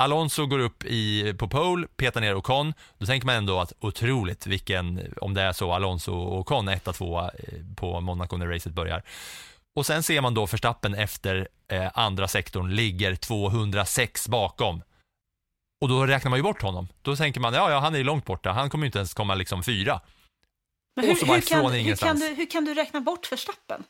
Alonso 0.02 0.46
går 0.46 0.58
upp 0.58 0.84
i, 0.84 1.34
på 1.38 1.48
pole, 1.48 1.86
petar 1.96 2.20
ner 2.20 2.34
Ocon. 2.34 2.74
Då 2.98 3.06
tänker 3.06 3.26
man 3.26 3.34
ändå 3.34 3.60
att 3.60 3.72
otroligt 3.80 4.46
vilken, 4.46 5.14
om 5.20 5.34
det 5.34 5.42
är 5.42 5.52
så, 5.52 5.72
Alonso 5.72 6.12
och 6.12 6.38
Ocon 6.38 6.68
1 6.68 6.84
2 6.94 7.20
eh, 7.20 7.28
på 7.76 8.00
Monaco 8.00 8.36
när 8.36 8.46
racet 8.46 8.72
börjar. 8.72 9.02
Och 9.76 9.86
sen 9.86 10.02
ser 10.02 10.20
man 10.20 10.34
då 10.34 10.46
Verstappen 10.46 10.94
efter 10.94 11.48
eh, 11.68 11.90
andra 11.94 12.28
sektorn 12.28 12.70
ligger 12.70 13.16
206 13.16 14.28
bakom. 14.28 14.82
Och 15.80 15.88
då 15.88 16.06
räknar 16.06 16.30
man 16.30 16.38
ju 16.38 16.42
bort 16.42 16.62
honom. 16.62 16.88
Då 17.02 17.16
tänker 17.16 17.40
man, 17.40 17.54
ja, 17.54 17.70
ja 17.70 17.78
han 17.78 17.94
är 17.94 17.98
ju 17.98 18.04
långt 18.04 18.24
borta, 18.24 18.52
han 18.52 18.70
kommer 18.70 18.84
ju 18.84 18.86
inte 18.86 18.98
ens 18.98 19.14
komma 19.14 19.34
liksom 19.34 19.62
fyra. 19.62 20.00
Men 20.96 21.04
hur, 21.04 21.14
hur, 21.14 21.40
kan, 21.40 21.72
hur, 21.72 21.96
kan 21.96 22.16
du, 22.16 22.26
hur 22.26 22.50
kan 22.50 22.64
du 22.64 22.74
räkna 22.74 23.00
bort 23.00 23.32
Verstappen? 23.32 23.84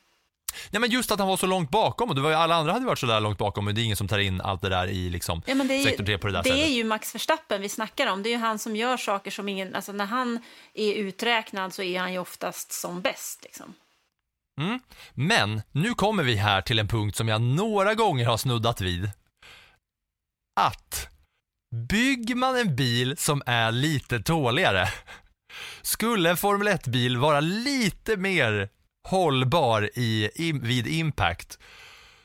Nej 0.70 0.80
men 0.80 0.90
just 0.90 1.10
att 1.10 1.18
han 1.18 1.28
var 1.28 1.36
så 1.36 1.46
långt 1.46 1.70
bakom 1.70 2.08
och 2.08 2.14
det 2.14 2.20
var 2.20 2.30
ju 2.30 2.36
alla 2.36 2.54
andra 2.54 2.72
hade 2.72 2.86
varit 2.86 2.98
så 2.98 3.06
där 3.06 3.20
långt 3.20 3.38
bakom 3.38 3.64
men 3.64 3.74
det 3.74 3.80
är 3.80 3.84
ingen 3.84 3.96
som 3.96 4.08
tar 4.08 4.18
in 4.18 4.40
allt 4.40 4.62
det 4.62 4.68
där 4.68 4.86
i 4.86 5.10
liksom 5.10 5.42
Ja, 5.46 5.52
är, 5.52 5.84
sektor 5.84 6.08
ju, 6.08 6.16
3 6.16 6.18
på 6.18 6.26
det 6.26 6.32
där 6.32 6.42
det 6.42 6.48
sättet. 6.48 6.64
är 6.64 6.70
ju 6.72 6.84
Max 6.84 7.14
Verstappen 7.14 7.62
vi 7.62 7.68
snackar 7.68 8.06
om. 8.06 8.22
Det 8.22 8.28
är 8.28 8.30
ju 8.30 8.36
han 8.38 8.58
som 8.58 8.76
gör 8.76 8.96
saker 8.96 9.30
som 9.30 9.48
ingen... 9.48 9.74
Alltså 9.74 9.92
när 9.92 10.06
han 10.06 10.38
är 10.74 10.94
uträknad 10.94 11.74
så 11.74 11.82
är 11.82 12.00
han 12.00 12.12
ju 12.12 12.18
oftast 12.18 12.72
som 12.72 13.00
bäst. 13.00 13.40
Liksom. 13.42 13.74
Mm. 14.60 14.80
Men 15.14 15.62
nu 15.72 15.94
kommer 15.94 16.22
vi 16.22 16.36
här 16.36 16.62
till 16.62 16.78
en 16.78 16.88
punkt 16.88 17.16
som 17.16 17.28
jag 17.28 17.40
några 17.40 17.94
gånger 17.94 18.26
har 18.26 18.36
snuddat 18.36 18.80
vid. 18.80 19.10
Att 20.60 21.08
bygger 21.88 22.34
man 22.34 22.58
en 22.58 22.76
bil 22.76 23.16
som 23.16 23.42
är 23.46 23.72
lite 23.72 24.20
tåligare, 24.20 24.88
skulle 25.82 26.30
en 26.30 26.36
Formel 26.36 26.68
1-bil 26.68 27.16
vara 27.16 27.40
lite 27.40 28.16
mer 28.16 28.68
hållbar 29.08 29.90
i, 29.94 30.30
i, 30.34 30.52
vid 30.52 30.86
impact. 30.86 31.58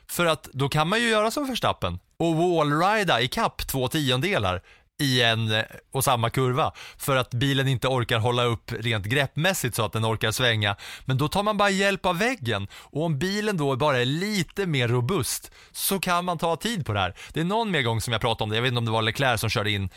För 0.06 0.26
att 0.26 0.44
då 0.44 0.68
kan 0.68 0.88
man 0.88 1.00
ju 1.00 1.08
göra 1.08 1.30
som 1.30 1.46
Verstappen 1.46 1.98
och 2.16 2.36
wallrida 2.36 3.20
i 3.20 3.28
kapp 3.28 3.66
två 3.66 3.88
tiondelar 3.88 4.62
i 4.98 5.22
en 5.22 5.52
eh, 5.52 5.64
och 5.92 6.04
samma 6.04 6.30
kurva 6.30 6.72
för 6.96 7.16
att 7.16 7.30
bilen 7.30 7.68
inte 7.68 7.88
orkar 7.88 8.18
hålla 8.18 8.44
upp 8.44 8.72
rent 8.72 9.06
greppmässigt 9.06 9.74
så 9.74 9.84
att 9.84 9.92
den 9.92 10.04
orkar 10.04 10.30
svänga. 10.30 10.76
Men 11.04 11.18
då 11.18 11.28
tar 11.28 11.42
man 11.42 11.56
bara 11.56 11.70
hjälp 11.70 12.06
av 12.06 12.18
väggen 12.18 12.68
och 12.74 13.04
om 13.04 13.18
bilen 13.18 13.56
då 13.56 13.76
bara 13.76 13.98
är 14.00 14.04
lite 14.04 14.66
mer 14.66 14.88
robust 14.88 15.50
så 15.72 16.00
kan 16.00 16.24
man 16.24 16.38
ta 16.38 16.56
tid 16.56 16.86
på 16.86 16.92
det 16.92 17.00
här. 17.00 17.14
Det 17.32 17.40
är 17.40 17.44
någon 17.44 17.70
mer 17.70 17.82
gång 17.82 18.00
som 18.00 18.12
jag 18.12 18.20
pratade 18.20 18.44
om 18.44 18.50
det, 18.50 18.56
jag 18.56 18.62
vet 18.62 18.68
inte 18.68 18.78
om 18.78 18.84
det 18.84 18.90
var 18.90 19.02
Leclerc 19.02 19.40
som 19.40 19.50
körde 19.50 19.70
in 19.70 19.88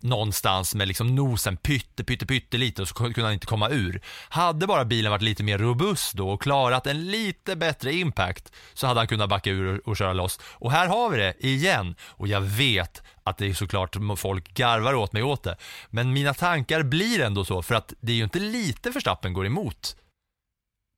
någonstans 0.00 0.74
med 0.74 0.88
liksom 0.88 1.14
nosen 1.14 1.56
pytte, 1.56 2.04
pytte, 2.04 2.26
pytte 2.26 2.58
lite 2.58 2.82
och 2.82 2.88
så 2.88 2.94
kunde 2.94 3.22
han 3.22 3.32
inte 3.32 3.46
komma 3.46 3.68
ur. 3.70 4.00
Hade 4.28 4.66
bara 4.66 4.84
bilen 4.84 5.10
varit 5.10 5.22
lite 5.22 5.42
mer 5.42 5.58
robust 5.58 6.12
då 6.12 6.30
och 6.30 6.42
klarat 6.42 6.86
en 6.86 7.06
lite 7.10 7.56
bättre 7.56 7.92
impact 7.92 8.52
så 8.74 8.86
hade 8.86 9.00
han 9.00 9.08
kunnat 9.08 9.28
backa 9.28 9.50
ur 9.50 9.74
och, 9.74 9.88
och 9.88 9.96
köra 9.96 10.12
loss. 10.12 10.40
Och 10.42 10.72
här 10.72 10.88
har 10.88 11.10
vi 11.10 11.16
det 11.16 11.46
igen 11.46 11.94
och 12.02 12.28
jag 12.28 12.40
vet 12.40 13.02
att 13.22 13.38
det 13.38 13.46
är 13.46 13.54
såklart 13.54 13.96
folk 14.16 14.54
garvar 14.54 14.94
åt 14.94 15.12
mig 15.12 15.22
åt 15.22 15.42
det. 15.42 15.56
Men 15.90 16.12
mina 16.12 16.34
tankar 16.34 16.82
blir 16.82 17.20
ändå 17.20 17.44
så 17.44 17.62
för 17.62 17.74
att 17.74 17.94
det 18.00 18.12
är 18.12 18.16
ju 18.16 18.24
inte 18.24 18.38
lite 18.38 18.90
Verstappen 18.90 19.32
går 19.32 19.46
emot 19.46 19.96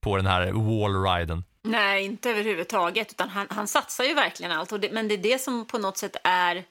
på 0.05 0.17
den 0.17 0.27
här 0.27 0.53
wallriden. 0.53 1.45
Nej, 1.63 2.05
inte 2.05 2.31
överhuvudtaget, 2.31 3.11
utan 3.11 3.29
han, 3.29 3.47
han 3.51 3.69
satsar 3.69 4.05
ju 4.05 4.15
verkligen 4.15 4.53
allt. 4.53 4.73
Och 4.73 4.81
det, 4.81 4.93
men 4.93 5.09
det 5.09 5.15
är 5.15 5.19
det 5.19 5.39
som 5.39 5.67
på 5.67 5.79
något 5.79 5.99
sätt 5.99 6.17
är 6.25 6.65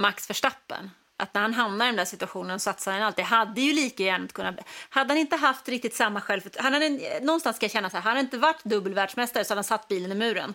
Max 0.00 0.30
Verstappen. 0.30 0.90
Att 1.20 1.34
när 1.34 1.40
han 1.42 1.54
hamnar 1.54 1.86
i 1.86 1.88
den 1.88 1.96
där 1.96 2.04
situationen 2.04 2.60
satsar 2.60 2.92
han 2.92 3.02
alltid. 3.02 3.24
Hade 3.24 3.60
ju 3.60 3.72
lika 3.72 4.02
gärna 4.02 4.28
kunnat... 4.28 4.54
Hade 4.88 5.10
han 5.10 5.18
inte 5.18 5.36
haft 5.36 5.68
riktigt 5.68 5.94
samma 5.94 6.20
självförtroende... 6.20 7.20
Någonstans 7.22 7.56
ska 7.56 7.64
jag 7.64 7.70
känna 7.70 7.90
så 7.90 7.96
här, 7.96 8.02
hade 8.02 8.16
han 8.16 8.24
inte 8.24 8.38
varit 8.38 8.64
dubbelvärldsmästare 8.64 9.44
så 9.44 9.50
hade 9.50 9.58
han 9.58 9.64
satt 9.64 9.88
bilen 9.88 10.12
i 10.12 10.14
muren. 10.14 10.54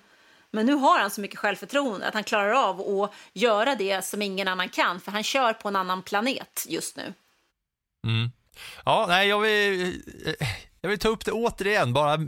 Men 0.51 0.65
nu 0.65 0.73
har 0.73 0.99
han 0.99 1.11
så 1.11 1.21
mycket 1.21 1.39
självförtroende 1.39 2.07
att 2.07 2.13
han 2.13 2.23
klarar 2.23 2.51
av 2.51 3.01
att 3.01 3.13
göra 3.33 3.75
det 3.75 4.05
som 4.05 4.21
ingen 4.21 4.47
annan 4.47 4.69
kan, 4.69 4.99
för 5.01 5.11
han 5.11 5.23
kör 5.23 5.53
på 5.53 5.67
en 5.67 5.75
annan 5.75 6.01
planet 6.01 6.65
just 6.67 6.97
nu. 6.97 7.13
Mm. 8.07 8.31
Ja, 8.85 9.05
nej, 9.07 9.27
jag 9.27 9.39
vill, 9.39 10.01
eh, 10.25 10.47
jag 10.81 10.89
vill 10.89 10.99
ta 10.99 11.07
upp 11.07 11.25
det 11.25 11.31
återigen, 11.31 11.93
bara 11.93 12.19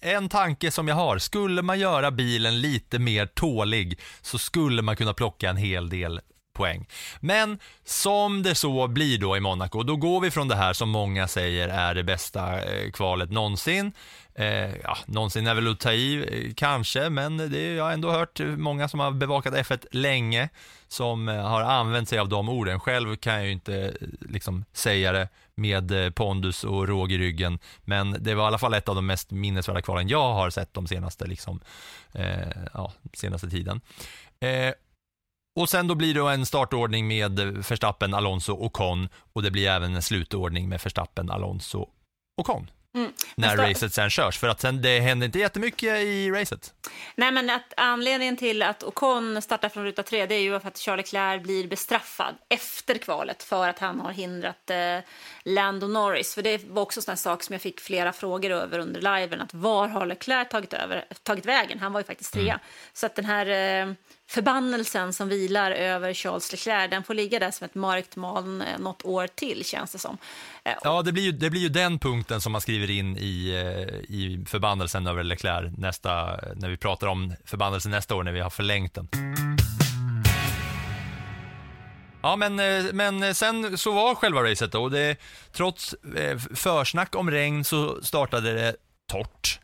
en 0.00 0.28
tanke 0.28 0.70
som 0.70 0.88
jag 0.88 0.94
har. 0.94 1.18
Skulle 1.18 1.62
man 1.62 1.78
göra 1.78 2.10
bilen 2.10 2.60
lite 2.60 2.98
mer 2.98 3.26
tålig 3.26 4.00
så 4.22 4.38
skulle 4.38 4.82
man 4.82 4.96
kunna 4.96 5.14
plocka 5.14 5.50
en 5.50 5.56
hel 5.56 5.88
del 5.88 6.20
poäng. 6.54 6.86
Men 7.20 7.58
som 7.84 8.42
det 8.42 8.54
så 8.54 8.88
blir 8.88 9.18
då 9.18 9.36
i 9.36 9.40
Monaco, 9.40 9.82
då 9.82 9.96
går 9.96 10.20
vi 10.20 10.30
från 10.30 10.48
det 10.48 10.56
här 10.56 10.72
som 10.72 10.88
många 10.88 11.28
säger 11.28 11.68
är 11.68 11.94
det 11.94 12.04
bästa 12.04 12.62
eh, 12.62 12.90
kvalet 12.90 13.30
någonsin. 13.30 13.92
Eh, 14.34 14.76
ja, 14.76 14.96
någonsin 15.06 15.46
är 15.46 15.54
väl 15.54 15.70
att 15.70 15.80
ta 15.80 15.92
i, 15.92 16.16
eh, 16.16 16.54
kanske, 16.54 17.10
men 17.10 17.36
det, 17.36 17.74
jag 17.74 17.84
har 17.84 17.92
ändå 17.92 18.10
hört 18.10 18.40
många 18.56 18.88
som 18.88 19.00
har 19.00 19.10
bevakat 19.10 19.54
F1 19.54 19.86
länge 19.90 20.48
som 20.88 21.28
eh, 21.28 21.48
har 21.48 21.62
använt 21.62 22.08
sig 22.08 22.18
av 22.18 22.28
de 22.28 22.48
orden. 22.48 22.80
Själv 22.80 23.16
kan 23.16 23.34
jag 23.34 23.44
ju 23.44 23.52
inte 23.52 23.96
liksom 24.20 24.64
säga 24.72 25.12
det 25.12 25.28
med 25.54 26.14
pondus 26.14 26.64
och 26.64 26.88
råg 26.88 27.12
i 27.12 27.18
ryggen, 27.18 27.58
men 27.84 28.16
det 28.20 28.34
var 28.34 28.44
i 28.44 28.46
alla 28.46 28.58
fall 28.58 28.74
ett 28.74 28.88
av 28.88 28.94
de 28.94 29.06
mest 29.06 29.30
minnesvärda 29.30 29.82
kvalen 29.82 30.08
jag 30.08 30.32
har 30.32 30.50
sett 30.50 30.74
de 30.74 30.86
senaste, 30.86 31.26
liksom, 31.26 31.60
eh, 32.12 32.48
ja, 32.74 32.92
senaste 33.12 33.50
tiden. 33.50 33.80
Eh, 34.40 34.72
och 35.56 35.68
sen 35.68 35.86
då 35.86 35.94
blir 35.94 36.14
det 36.14 36.32
en 36.32 36.46
startordning 36.46 37.08
med 37.08 37.40
Verstappen, 37.40 38.14
Alonso 38.14 38.52
och 38.52 38.72
Con 38.72 39.08
och 39.32 39.42
det 39.42 39.50
blir 39.50 39.68
även 39.68 39.94
en 39.94 40.02
slutordning 40.02 40.68
med 40.68 40.80
Verstappen, 40.80 41.30
Alonso 41.30 41.88
och 42.36 42.46
Con. 42.46 42.70
Mm. 42.94 43.12
När 43.34 43.56
racet 43.56 43.94
sen 43.94 44.10
körs, 44.10 44.38
för 44.38 44.48
att 44.48 44.60
sen, 44.60 44.82
det 44.82 45.00
händer 45.00 45.26
inte 45.26 45.38
jättemycket 45.38 45.98
i 45.98 46.30
racet. 46.30 46.74
Nej, 47.14 47.32
men 47.32 47.50
att 47.50 47.72
anledningen 47.76 48.36
till 48.36 48.62
att 48.62 48.82
Ocon 48.82 49.42
startar 49.42 49.68
från 49.68 49.84
ruta 49.84 50.02
3 50.02 50.26
det 50.26 50.34
är 50.34 50.40
ju 50.40 50.60
för 50.60 50.68
att 50.68 50.78
Charles 50.78 51.12
Leclerc 51.12 51.42
blir 51.42 51.68
bestraffad 51.68 52.34
efter 52.48 52.98
kvalet 52.98 53.42
för 53.42 53.68
att 53.68 53.78
han 53.78 54.00
har 54.00 54.12
hindrat 54.12 54.70
eh, 54.70 54.98
Lando 55.44 55.86
Norris. 55.86 56.34
För 56.34 56.42
det 56.42 56.64
var 56.64 56.82
också 56.82 57.10
en 57.10 57.16
sak 57.16 57.42
som 57.42 57.52
jag 57.52 57.62
fick 57.62 57.80
flera 57.80 58.12
frågor 58.12 58.50
över 58.50 58.78
under 58.78 59.00
liven, 59.00 59.40
att 59.40 59.54
var 59.54 59.88
har 59.88 60.06
Leclerc 60.06 60.48
tagit, 60.48 60.72
över, 60.72 61.04
tagit 61.22 61.46
vägen? 61.46 61.78
Han 61.78 61.92
var 61.92 62.00
ju 62.00 62.04
faktiskt 62.04 62.32
trea. 62.32 62.54
Mm. 62.54 62.66
Så 62.92 63.06
att 63.06 63.14
den 63.14 63.24
här 63.24 63.46
eh, 63.46 63.94
förbannelsen 64.28 65.12
som 65.12 65.28
vilar 65.28 65.70
över 65.70 66.14
Charles 66.14 66.52
Leclerc, 66.52 66.90
den 66.90 67.04
får 67.04 67.14
ligga 67.14 67.38
där 67.38 67.50
som 67.50 67.64
ett 67.64 67.74
mörkt 67.74 68.16
moln 68.16 68.62
eh, 68.62 68.78
något 68.78 69.04
år 69.04 69.26
till 69.26 69.64
känns 69.64 69.92
det 69.92 69.98
som. 69.98 70.18
Eh, 70.64 70.72
ja, 70.82 71.02
det 71.02 71.12
blir 71.12 71.22
ju, 71.22 71.32
det 71.32 71.50
blir 71.50 71.60
ju 71.60 71.68
den 71.68 71.98
punkten 71.98 72.40
som 72.40 72.52
man 72.52 72.60
skriver 72.60 72.90
in 72.90 73.16
i, 73.16 73.50
eh, 73.50 74.14
i 74.16 74.44
förbannelsen 74.48 75.06
över 75.06 75.22
Leclerc 75.22 75.72
nästa, 75.78 76.40
när 76.54 76.68
vi 76.68 76.76
pratar 76.76 77.06
om 77.06 77.34
förbannelsen 77.44 77.90
nästa 77.90 78.14
år 78.14 78.22
när 78.22 78.32
vi 78.32 78.40
har 78.40 78.50
förlängt 78.50 78.94
den. 78.94 79.08
Ja, 82.22 82.36
men, 82.36 82.56
men 82.96 83.34
sen 83.34 83.78
så 83.78 83.92
var 83.92 84.14
själva 84.14 84.42
racet 84.42 84.72
då, 84.72 84.88
det, 84.88 85.16
trots 85.52 85.94
försnack 86.54 87.16
om 87.16 87.30
regn 87.30 87.64
så 87.64 88.02
startade 88.02 88.52
det 88.52 88.76
torrt. 89.12 89.60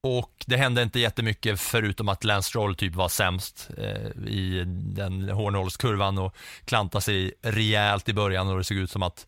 Och 0.00 0.44
det 0.46 0.56
hände 0.56 0.82
inte 0.82 1.00
jättemycket 1.00 1.60
förutom 1.60 2.08
att 2.08 2.24
Lance 2.24 2.48
Stroll 2.48 2.76
typ 2.76 2.94
var 2.94 3.08
sämst 3.08 3.68
eh, 3.78 4.28
i 4.28 4.62
den 4.66 5.28
hårnålskurvan 5.28 6.18
och 6.18 6.36
klantade 6.64 7.02
sig 7.02 7.32
rejält 7.42 8.08
i 8.08 8.12
början 8.12 8.48
och 8.48 8.58
det 8.58 8.64
såg 8.64 8.76
ut 8.76 8.90
som 8.90 9.02
att 9.02 9.26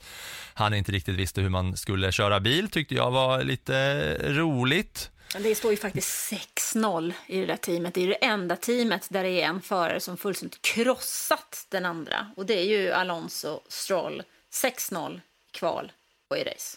han 0.55 0.75
inte 0.75 0.93
riktigt 0.93 1.15
visste 1.15 1.41
hur 1.41 1.49
man 1.49 1.77
skulle 1.77 2.13
köra 2.13 2.41
bil 2.41 2.71
tyckte 2.71 2.95
jag 2.95 3.11
var 3.11 3.43
lite 3.43 4.15
roligt. 4.33 5.11
Det 5.39 5.55
står 5.55 5.71
ju 5.71 5.77
faktiskt 5.77 6.33
6-0 6.75 7.13
i 7.27 7.41
det 7.41 7.47
där 7.47 7.57
teamet. 7.57 7.95
Det 7.95 8.03
är 8.03 8.09
det 8.09 8.25
enda 8.25 8.57
teamet 8.57 9.07
där 9.11 9.23
det 9.23 9.31
är 9.31 9.47
en 9.47 9.63
förare 9.63 10.01
som 10.01 10.17
fullständigt 10.17 10.63
krossat 10.63 11.67
den 11.69 11.87
andra. 11.87 12.31
Och 12.37 12.47
det 12.47 12.59
är 12.59 12.65
ju 12.65 12.93
Alonso 12.93 13.61
Stroll. 13.69 14.23
6-0 14.53 15.21
kval 15.51 15.93
och 16.31 16.37
i 16.37 16.45
race. 16.45 16.77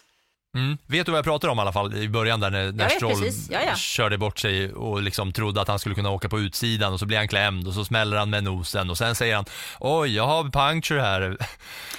Mm. 0.54 0.78
Vet 0.86 1.06
du 1.06 1.12
vad 1.12 1.18
jag 1.18 1.24
pratar 1.24 1.48
om 1.48 1.58
i 1.58 1.60
alla 1.60 1.72
fall 1.72 1.94
i 1.94 2.08
början 2.08 2.40
där 2.40 2.50
när, 2.50 2.72
när 2.72 2.88
Stroll 2.88 3.30
ja, 3.50 3.60
ja. 3.66 3.74
körde 3.74 4.18
bort 4.18 4.38
sig 4.38 4.72
och 4.72 5.02
liksom 5.02 5.32
trodde 5.32 5.60
att 5.60 5.68
han 5.68 5.78
skulle 5.78 5.94
kunna 5.94 6.10
åka 6.10 6.28
på 6.28 6.40
utsidan 6.40 6.92
och 6.92 7.00
så 7.00 7.06
blir 7.06 7.18
han 7.18 7.28
klämd 7.28 7.68
och 7.68 7.74
så 7.74 7.84
smäller 7.84 8.16
han 8.16 8.30
med 8.30 8.44
nosen 8.44 8.90
och 8.90 8.98
sen 8.98 9.14
säger 9.14 9.36
han 9.36 9.44
oj 9.80 10.14
jag 10.14 10.26
har 10.26 10.42
puncture 10.44 11.00
här. 11.00 11.36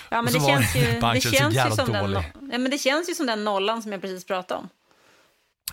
Ja 0.09 0.21
men 0.21 0.33
det 0.33 0.39
känns, 0.39 0.75
ju, 0.75 0.81
det, 0.81 1.21
känns 1.21 1.55
ju 1.55 1.71
som 1.71 1.91
den, 1.91 2.11
ja, 2.51 2.57
men 2.57 2.71
det 2.71 2.77
känns 2.77 3.09
ju 3.09 3.13
som 3.13 3.25
den 3.25 3.43
nollan 3.43 3.81
som 3.81 3.91
jag 3.91 4.01
precis 4.01 4.25
pratade 4.25 4.59
om. 4.59 4.69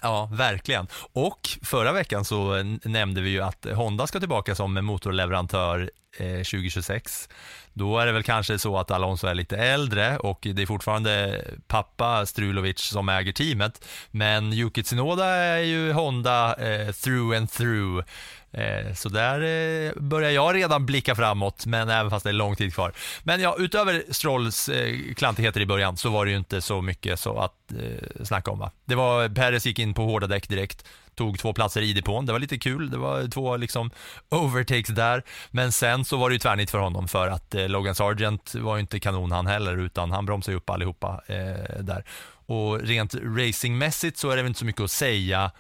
Ja, 0.03 0.29
verkligen. 0.33 0.87
Och 1.13 1.49
förra 1.63 1.93
veckan 1.93 2.25
så 2.25 2.63
nämnde 2.85 3.21
vi 3.21 3.31
ju 3.31 3.41
att 3.41 3.67
Honda 3.75 4.07
ska 4.07 4.21
tillbaka 4.21 4.55
som 4.55 4.85
motorleverantör 4.85 5.91
Eh, 6.19 6.27
2026. 6.27 7.29
Då 7.73 7.99
är 7.99 8.07
det 8.07 8.13
väl 8.13 8.23
kanske 8.23 8.59
så 8.59 8.79
att 8.79 8.91
Alonso 8.91 9.27
är 9.27 9.35
lite 9.35 9.57
äldre 9.57 10.19
och 10.19 10.39
det 10.55 10.63
är 10.63 10.67
fortfarande 10.67 11.45
pappa 11.67 12.27
Strulovic 12.27 12.79
som 12.81 13.09
äger 13.09 13.33
teamet. 13.33 13.85
Men 14.11 14.53
Yuki 14.53 14.83
Tsunoda 14.83 15.27
är 15.27 15.59
ju 15.59 15.93
Honda 15.93 16.55
eh, 16.55 16.93
through 16.93 17.37
and 17.37 17.51
through. 17.51 18.05
Eh, 18.53 18.95
så 18.95 19.09
där 19.09 19.41
eh, 19.41 19.93
börjar 19.97 20.31
jag 20.31 20.55
redan 20.55 20.87
blicka 20.87 21.15
framåt, 21.15 21.67
men 21.67 21.89
även 21.89 22.11
fast 22.11 22.25
det 22.25 22.31
är 22.31 22.35
lång 22.35 22.57
tid 22.57 22.75
kvar. 22.75 22.93
Men 23.23 23.41
ja, 23.41 23.57
utöver 23.59 24.05
Strolls 24.11 24.69
eh, 24.69 24.97
klantigheter 25.17 25.61
i 25.61 25.67
början 25.67 25.97
så 25.97 26.11
var 26.11 26.25
det 26.25 26.31
ju 26.31 26.37
inte 26.37 26.61
så 26.61 26.83
mycket 26.83 27.21
så 27.21 27.39
att 27.39 27.73
eh, 27.73 28.25
snacka 28.25 28.51
om. 28.51 28.59
Va? 28.59 28.71
Det 28.85 28.95
var, 28.95 29.29
Perez 29.29 29.67
gick 29.67 29.79
in 29.79 29.95
på 29.95 30.05
hårda 30.05 30.27
däck 30.27 30.49
direkt, 30.49 30.85
tog 31.21 31.39
två 31.39 31.53
platser 31.53 31.83
i 31.83 31.93
depån. 31.93 32.27
Det 32.27 32.33
var 32.33 32.39
lite 32.39 32.59
kul. 32.59 32.91
Det 32.91 32.99
var 32.99 33.29
två 33.29 33.57
liksom 33.57 33.91
overtakes 34.29 34.89
där. 34.89 35.23
Men 35.51 35.73
sen 35.73 36.05
så 36.05 36.17
var 36.17 36.31
det 36.31 36.33
ju 36.33 36.39
tvärnit 36.39 36.71
för 36.71 36.79
honom 36.79 37.09
för 37.09 37.29
att 37.29 37.55
eh, 37.55 37.69
Logan 37.69 37.95
Sargent 37.95 38.55
var 38.55 38.77
ju 38.77 38.81
inte 38.81 39.01
kanon 39.01 39.33
han 39.33 39.47
heller 39.47 39.77
utan 39.77 40.11
han 40.11 40.27
bromsade 40.27 40.57
upp 40.57 40.71
allihopa 40.71 41.23
eh, 41.27 41.81
där. 41.81 42.05
Och 42.47 42.81
rent 42.81 43.15
racingmässigt 43.15 44.19
så 44.19 44.31
är 44.31 44.37
det 44.37 44.43
väl 44.43 44.49
inte 44.49 44.59
så 44.59 44.65
mycket 44.65 44.83
att 44.83 44.91
säga 44.91 45.51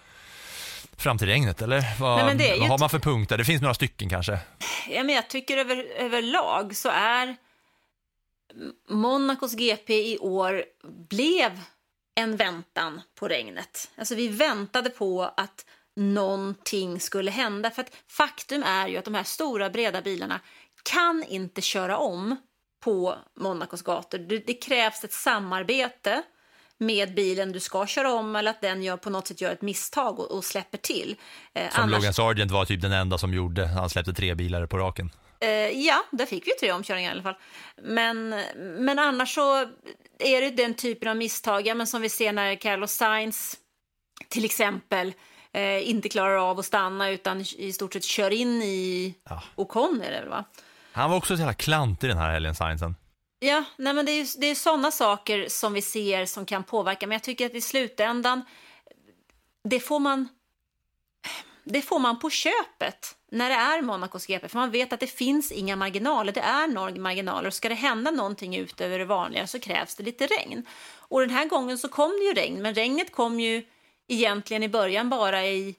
fram 0.96 1.18
till 1.18 1.26
regnet 1.26 1.62
eller? 1.62 2.00
Vad, 2.00 2.36
Nej, 2.36 2.61
vad 2.61 2.68
har 2.68 2.78
man 2.78 2.90
för 2.90 2.98
punkter? 2.98 3.38
Det 3.38 3.44
finns 3.44 3.62
några 3.62 3.74
stycken 3.74 4.08
kanske. 4.08 4.38
Ja, 4.90 5.02
men 5.02 5.14
jag 5.14 5.30
tycker 5.30 5.56
över, 5.56 5.84
överlag 5.98 6.76
så 6.76 6.88
är 6.88 7.36
Monacos 8.88 9.54
GP 9.54 9.94
i 9.94 10.18
år 10.18 10.64
blev 11.08 11.61
en 12.20 12.36
väntan 12.36 13.00
på 13.18 13.28
regnet. 13.28 13.90
Alltså 13.96 14.14
vi 14.14 14.28
väntade 14.28 14.90
på 14.90 15.22
att 15.36 15.64
någonting 15.96 17.00
skulle 17.00 17.30
hända. 17.30 17.70
För 17.70 17.84
faktum 18.08 18.62
är 18.62 18.88
ju 18.88 18.96
att 18.96 19.04
de 19.04 19.14
här 19.14 19.24
stora 19.24 19.70
breda 19.70 20.02
bilarna 20.02 20.40
kan 20.82 21.24
inte 21.28 21.60
köra 21.60 21.96
om 21.96 22.36
på 22.80 23.14
Monacos 23.36 23.82
gator. 23.82 24.18
Det, 24.18 24.38
det 24.38 24.54
krävs 24.54 25.04
ett 25.04 25.12
samarbete 25.12 26.22
med 26.78 27.14
bilen 27.14 27.52
du 27.52 27.60
ska 27.60 27.86
köra 27.86 28.12
om 28.12 28.36
eller 28.36 28.50
att 28.50 28.60
den 28.60 28.82
gör, 28.82 28.96
på 28.96 29.10
något 29.10 29.28
sätt 29.28 29.40
gör 29.40 29.52
ett 29.52 29.62
misstag 29.62 30.18
och, 30.18 30.30
och 30.30 30.44
släpper 30.44 30.78
till. 30.78 31.16
Eh, 31.54 31.70
som 31.70 31.82
annars... 31.82 31.92
Logan 31.92 32.14
Sargent 32.14 32.50
var 32.50 32.64
typ 32.64 32.82
den 32.82 32.92
enda 32.92 33.18
som 33.18 33.34
gjorde, 33.34 33.66
han 33.66 33.90
släppte 33.90 34.12
tre 34.12 34.34
bilar 34.34 34.66
på 34.66 34.78
raken. 34.78 35.10
Eh, 35.41 35.49
ja, 35.86 36.05
där 36.11 36.26
fick 36.26 36.47
vi 36.47 36.51
tre 36.61 36.72
omkörningar 36.72 37.11
i 37.11 37.12
alla 37.12 37.22
fall. 37.22 37.36
Men, 37.82 38.28
men 38.57 38.99
annars 38.99 39.34
så 39.34 39.61
är 40.18 40.41
det 40.41 40.51
den 40.51 40.74
typen 40.74 41.09
av 41.09 41.16
misstag, 41.16 41.66
ja, 41.66 41.74
men 41.74 41.86
som 41.86 42.03
vi 42.03 42.09
ser 42.09 42.32
när 42.32 42.55
Carlos 42.55 42.93
Sainz 42.93 43.57
till 44.28 44.45
exempel 44.45 45.14
eh, 45.53 45.91
inte 45.91 46.09
klarar 46.09 46.51
av 46.51 46.59
att 46.59 46.64
stanna 46.64 47.11
utan 47.11 47.41
i 47.41 47.72
stort 47.72 47.93
sett 47.93 48.05
kör 48.05 48.30
in 48.30 48.62
i 48.62 49.14
Ja. 49.28 49.43
Ocon 49.55 50.03
är 50.05 50.11
det 50.11 50.20
väl 50.20 50.28
va? 50.28 50.45
Han 50.93 51.11
var 51.11 51.16
också 51.16 51.36
så 51.36 51.41
jävla 51.41 51.55
klantig 51.55 52.11
den 52.11 52.18
här 52.18 52.32
helgen, 52.32 52.55
Sainzen. 52.55 52.97
Ja, 53.38 53.64
nej 53.76 53.93
men 53.95 54.07
det 54.07 54.12
är 54.12 54.41
det 54.41 54.47
är 54.47 54.55
sådana 54.55 54.91
saker 54.91 55.49
som 55.49 55.72
vi 55.72 55.82
ser 55.82 56.26
som 56.26 56.47
kan 56.47 56.64
påverka. 56.64 57.07
Men 57.07 57.14
jag 57.14 57.22
tycker 57.22 57.47
att 57.47 57.55
i 57.55 57.61
slutändan, 57.61 58.43
det 59.68 59.80
får 59.80 59.99
man, 59.99 60.28
det 61.72 61.82
får 61.82 61.98
man 61.98 62.18
på 62.18 62.30
köpet 62.30 63.16
när 63.30 63.48
det 63.48 63.54
är 63.54 63.82
Monacos 63.82 64.26
GP. 64.26 64.48
För 64.48 64.58
man 64.58 64.70
vet 64.70 64.92
att 64.92 65.00
det 65.00 65.06
finns 65.06 65.52
inga 65.52 65.76
marginaler. 65.76 66.32
Det 66.32 66.40
är 66.40 66.66
några 66.66 66.94
marginaler. 66.94 67.50
Ska 67.50 67.68
det 67.68 67.74
hända 67.74 68.10
någonting 68.10 68.56
utöver 68.56 68.98
det 68.98 69.04
vanliga 69.04 69.46
så 69.46 69.58
krävs 69.58 69.94
det 69.94 70.02
lite 70.02 70.26
regn. 70.26 70.66
Och 70.92 71.20
den 71.20 71.30
här 71.30 71.46
gången 71.46 71.78
så 71.78 71.88
kom 71.88 72.10
det 72.10 72.24
ju 72.24 72.32
regn. 72.32 72.62
Men 72.62 72.74
regnet 72.74 73.12
kom 73.12 73.40
ju 73.40 73.62
egentligen 74.08 74.62
i 74.62 74.68
början 74.68 75.10
bara 75.10 75.46
i 75.46 75.74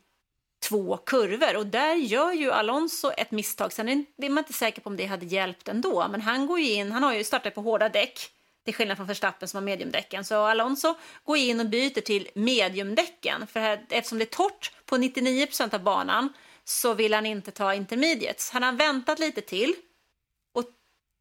två 0.69 0.97
kurvor 0.97 1.55
och 1.55 1.65
där 1.65 1.95
gör 1.95 2.31
ju 2.31 2.51
Alonso 2.51 3.11
ett 3.17 3.31
misstag. 3.31 3.73
Sen 3.73 3.89
är 3.89 4.29
man 4.29 4.37
inte 4.37 4.53
säker 4.53 4.81
på 4.81 4.89
om 4.89 4.97
det 4.97 5.05
hade 5.05 5.25
hjälpt 5.25 5.67
ändå, 5.67 6.07
men 6.11 6.21
han 6.21 6.47
går 6.47 6.59
ju 6.59 6.71
in, 6.71 6.91
han 6.91 7.03
har 7.03 7.13
ju 7.13 7.23
startat 7.23 7.55
på 7.55 7.61
hårda 7.61 7.89
däck 7.89 8.19
till 8.65 8.73
skillnad 8.73 8.97
från 8.97 9.07
Verstappen 9.07 9.47
som 9.47 9.57
har 9.57 9.61
mediumdäcken. 9.61 10.25
Så 10.25 10.35
Alonso 10.35 10.95
går 11.23 11.37
in 11.37 11.59
och 11.59 11.65
byter 11.65 12.01
till 12.01 12.29
mediumdäcken 12.33 13.47
för 13.47 13.59
här, 13.59 13.85
eftersom 13.89 14.17
det 14.17 14.23
är 14.23 14.35
torrt 14.35 14.71
på 14.85 14.97
99% 14.97 15.75
av 15.75 15.83
banan 15.83 16.33
så 16.63 16.93
vill 16.93 17.13
han 17.13 17.25
inte 17.25 17.51
ta 17.51 17.73
intermediates. 17.73 18.51
Han 18.51 18.77
väntat 18.77 19.19
lite 19.19 19.41
till 19.41 19.75
och 20.53 20.63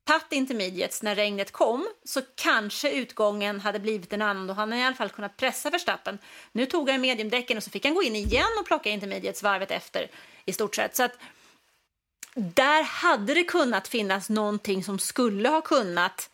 tagit 0.06 0.32
intermediates 0.32 1.02
när 1.02 1.14
regnet 1.14 1.52
kom 1.52 1.88
så 2.04 2.22
kanske 2.34 2.90
utgången 2.90 3.60
hade 3.60 3.78
blivit 3.78 4.12
en 4.12 4.22
annan 4.22 4.50
och 4.50 4.56
han 4.56 4.72
i 4.72 4.84
alla 4.84 4.96
fall 4.96 5.10
kunnat 5.10 5.36
pressa 5.36 5.70
Verstappen. 5.70 6.18
Nu 6.52 6.66
tog 6.66 6.90
han 6.90 7.00
mediumdäcken 7.00 7.56
och 7.56 7.62
så 7.62 7.70
fick 7.70 7.84
han 7.84 7.94
gå 7.94 8.02
in 8.02 8.16
igen 8.16 8.58
och 8.60 8.66
plocka 8.66 8.90
intermediates 8.90 9.42
varvet 9.42 9.70
efter 9.70 10.10
i 10.44 10.52
stort 10.52 10.74
sett. 10.74 10.96
Så 10.96 11.02
att 11.02 11.18
där 12.34 12.82
hade 12.82 13.34
det 13.34 13.44
kunnat 13.44 13.88
finnas 13.88 14.28
någonting 14.28 14.84
som 14.84 14.98
skulle 14.98 15.48
ha 15.48 15.60
kunnat 15.60 16.30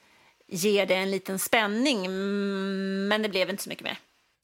ger 0.48 0.86
det 0.86 0.94
en 0.94 1.10
liten 1.10 1.38
spänning, 1.38 2.06
mm, 2.06 3.08
men 3.08 3.22
det 3.22 3.28
blev 3.28 3.50
inte 3.50 3.62
så 3.62 3.68
mycket 3.68 3.84
mer. 3.84 3.98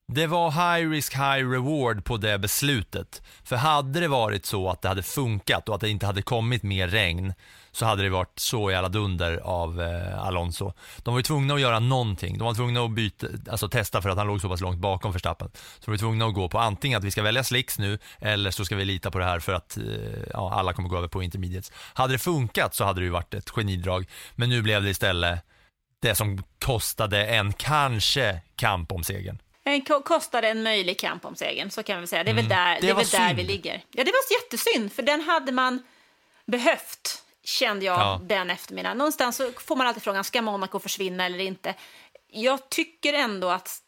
Det 0.08 0.26
var 0.26 0.50
high 0.50 0.90
risk, 0.90 1.14
high 1.14 1.50
reward 1.50 2.04
på 2.04 2.16
det 2.16 2.38
beslutet. 2.38 3.22
För 3.44 3.56
hade 3.56 4.00
det 4.00 4.08
varit 4.08 4.46
så 4.46 4.70
att 4.70 4.82
det 4.82 4.88
hade 4.88 5.02
funkat 5.02 5.68
och 5.68 5.74
att 5.74 5.80
det 5.80 5.88
inte 5.88 6.06
hade 6.06 6.22
kommit 6.22 6.62
mer 6.62 6.88
regn 6.88 7.34
så 7.70 7.86
hade 7.86 8.02
det 8.02 8.10
varit 8.10 8.38
så 8.38 8.70
jävla 8.70 8.88
dunder 8.88 9.36
av 9.36 9.82
eh, 9.82 10.24
Alonso. 10.24 10.72
De 11.02 11.14
var 11.14 11.18
ju 11.18 11.22
tvungna 11.22 11.54
att 11.54 11.60
göra 11.60 11.78
någonting. 11.78 12.38
De 12.38 12.44
var 12.44 12.54
tvungna 12.54 12.84
att 12.84 12.90
byta, 12.90 13.26
alltså 13.50 13.68
testa 13.68 14.02
för 14.02 14.08
att 14.08 14.18
han 14.18 14.26
låg 14.26 14.40
så 14.40 14.48
pass 14.48 14.60
långt 14.60 14.78
bakom 14.78 15.12
Verstappen. 15.12 15.50
Så 15.54 15.84
de 15.84 15.90
var 15.90 15.98
tvungna 15.98 16.26
att 16.26 16.34
gå 16.34 16.48
på 16.48 16.58
antingen 16.58 16.98
att 16.98 17.04
vi 17.04 17.10
ska 17.10 17.22
välja 17.22 17.44
slicks 17.44 17.78
nu 17.78 17.98
eller 18.18 18.50
så 18.50 18.64
ska 18.64 18.76
vi 18.76 18.84
lita 18.84 19.10
på 19.10 19.18
det 19.18 19.24
här 19.24 19.40
för 19.40 19.52
att 19.52 19.76
eh, 19.76 19.84
ja, 20.32 20.52
alla 20.54 20.72
kommer 20.72 20.88
gå 20.88 20.96
över 20.96 21.08
på 21.08 21.22
intermediates. 21.22 21.72
Hade 21.94 22.14
det 22.14 22.18
funkat 22.18 22.74
så 22.74 22.84
hade 22.84 23.00
det 23.00 23.04
ju 23.04 23.10
varit 23.10 23.34
ett 23.34 23.50
genidrag. 23.50 24.06
Men 24.34 24.48
nu 24.48 24.62
blev 24.62 24.82
det 24.82 24.90
istället 24.90 25.40
det 26.02 26.14
som 26.14 26.42
kostade 26.58 27.26
en 27.26 27.52
kanske 27.52 28.40
kamp 28.56 28.92
om 28.92 29.04
segern. 29.04 29.38
En 29.64 29.82
ko- 29.84 30.02
kostade 30.02 30.48
en 30.48 30.62
möjlig 30.62 30.98
kamp 31.00 31.24
om 31.24 31.36
segern, 31.36 31.70
så 31.70 31.82
kan 31.82 32.00
vi 32.00 32.06
säga. 32.06 32.24
Det 32.24 32.30
är 32.30 32.34
väl 32.34 32.48
där, 32.48 32.66
Mm. 32.66 32.80
Det 32.80 32.86
det 32.86 32.90
är 32.90 32.94
var 32.94 33.02
väl 33.02 33.10
där 33.10 33.26
synd. 33.28 33.36
vi 33.36 33.44
ligger. 33.44 33.84
Ja, 33.90 34.04
det 34.04 34.10
var 34.12 34.42
jättesynd, 34.42 34.92
för 34.92 35.02
den 35.02 35.20
hade 35.20 35.52
man 35.52 35.82
behövt, 36.46 37.22
kände 37.44 37.84
jag 37.86 37.98
Ja. 38.00 38.20
den 38.24 38.50
eftermiddagen. 38.50 38.98
Någonstans 38.98 39.36
så 39.36 39.52
får 39.52 39.76
man 39.76 39.86
alltid 39.86 40.02
frågan, 40.02 40.24
ska 40.24 40.42
Monaco 40.42 40.78
försvinna 40.78 41.26
eller 41.26 41.38
inte? 41.38 41.74
Jag 42.28 42.68
tycker 42.68 43.12
ändå 43.12 43.48
att 43.48 43.78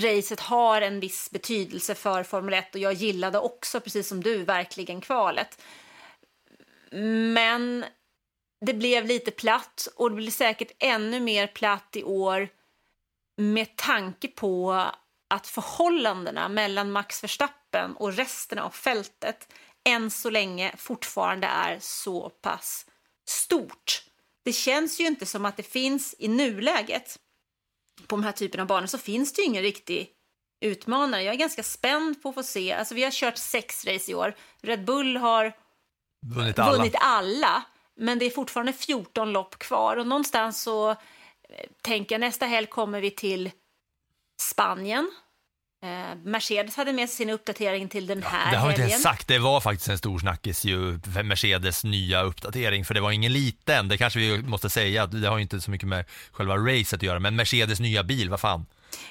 racet 0.00 0.40
har 0.40 0.80
en 0.82 1.00
viss 1.00 1.30
betydelse 1.30 1.94
för 1.94 2.22
Formel 2.22 2.54
1 2.54 2.74
och 2.74 2.80
jag 2.80 2.92
gillade 2.92 3.38
också, 3.38 3.80
precis 3.80 4.08
som 4.08 4.22
du, 4.22 4.42
verkligen 4.44 5.00
kvalet. 5.00 5.58
Men 7.34 7.84
det 8.64 8.74
blev 8.74 9.06
lite 9.06 9.30
platt 9.30 9.88
och 9.96 10.10
det 10.10 10.16
blir 10.16 10.30
säkert 10.30 10.70
ännu 10.78 11.20
mer 11.20 11.46
platt 11.46 11.96
i 11.96 12.04
år 12.04 12.48
med 13.36 13.76
tanke 13.76 14.28
på 14.28 14.72
att 15.30 15.46
förhållandena 15.46 16.48
mellan 16.48 16.92
Max 16.92 17.24
Verstappen 17.24 17.96
och 17.96 18.12
resten 18.12 18.58
av 18.58 18.70
fältet 18.70 19.52
än 19.84 20.10
så 20.10 20.30
länge 20.30 20.74
fortfarande 20.76 21.46
är 21.46 21.78
så 21.80 22.30
pass 22.30 22.86
stort. 23.28 24.02
Det 24.44 24.52
känns 24.52 25.00
ju 25.00 25.06
inte 25.06 25.26
som 25.26 25.44
att 25.44 25.56
det 25.56 25.62
finns 25.62 26.14
i 26.18 26.28
nuläget 26.28 27.18
på 28.06 28.16
de 28.16 28.24
här 28.24 28.32
typen 28.32 28.60
av 28.60 28.66
banor 28.66 28.86
så 28.86 28.98
finns 28.98 29.32
det 29.32 29.42
ju 29.42 29.48
ingen 29.48 29.62
riktig 29.62 30.10
utmanare. 30.60 31.22
Jag 31.22 31.34
är 31.34 31.38
ganska 31.38 31.62
spänd 31.62 32.22
på 32.22 32.28
att 32.28 32.34
få 32.34 32.42
se. 32.42 32.72
Alltså 32.72 32.94
vi 32.94 33.04
har 33.04 33.10
kört 33.10 33.38
sex 33.38 33.84
race 33.84 34.10
i 34.10 34.14
år. 34.14 34.34
Red 34.62 34.84
Bull 34.84 35.16
har 35.16 35.52
Vunnit 36.34 36.58
alla. 36.58 36.76
vunnit 36.76 36.94
alla, 37.00 37.62
men 37.96 38.18
det 38.18 38.26
är 38.26 38.30
fortfarande 38.30 38.72
14 38.72 39.32
lopp 39.32 39.58
kvar 39.58 39.96
och 39.96 40.06
någonstans 40.06 40.62
så 40.62 40.90
eh, 40.90 40.96
tänker 41.82 42.14
jag 42.14 42.20
nästa 42.20 42.46
helg 42.46 42.66
kommer 42.66 43.00
vi 43.00 43.10
till 43.10 43.50
Spanien. 44.40 45.10
Eh, 45.84 46.16
Mercedes 46.24 46.76
hade 46.76 46.92
med 46.92 47.08
sig 47.08 47.16
sin 47.16 47.30
uppdatering 47.30 47.88
till 47.88 48.06
den 48.06 48.22
här 48.22 48.52
Det 48.52 48.58
har 48.58 48.68
vi 48.68 48.72
inte 48.72 48.82
ens 48.82 49.02
sagt, 49.02 49.28
det 49.28 49.38
var 49.38 49.60
faktiskt 49.60 49.88
en 49.88 49.98
stor 49.98 50.18
snackis 50.18 50.64
ju, 50.64 50.98
Mercedes 51.24 51.84
nya 51.84 52.22
uppdatering, 52.22 52.84
för 52.84 52.94
det 52.94 53.00
var 53.00 53.10
ingen 53.10 53.32
liten, 53.32 53.88
det 53.88 53.98
kanske 53.98 54.18
vi 54.18 54.42
måste 54.42 54.70
säga, 54.70 55.06
det 55.06 55.28
har 55.28 55.36
ju 55.36 55.42
inte 55.42 55.60
så 55.60 55.70
mycket 55.70 55.88
med 55.88 56.04
själva 56.32 56.56
racet 56.56 56.92
att 56.92 57.02
göra, 57.02 57.18
men 57.18 57.36
Mercedes 57.36 57.80
nya 57.80 58.02
bil, 58.02 58.30
vad 58.30 58.40
fan? 58.40 58.66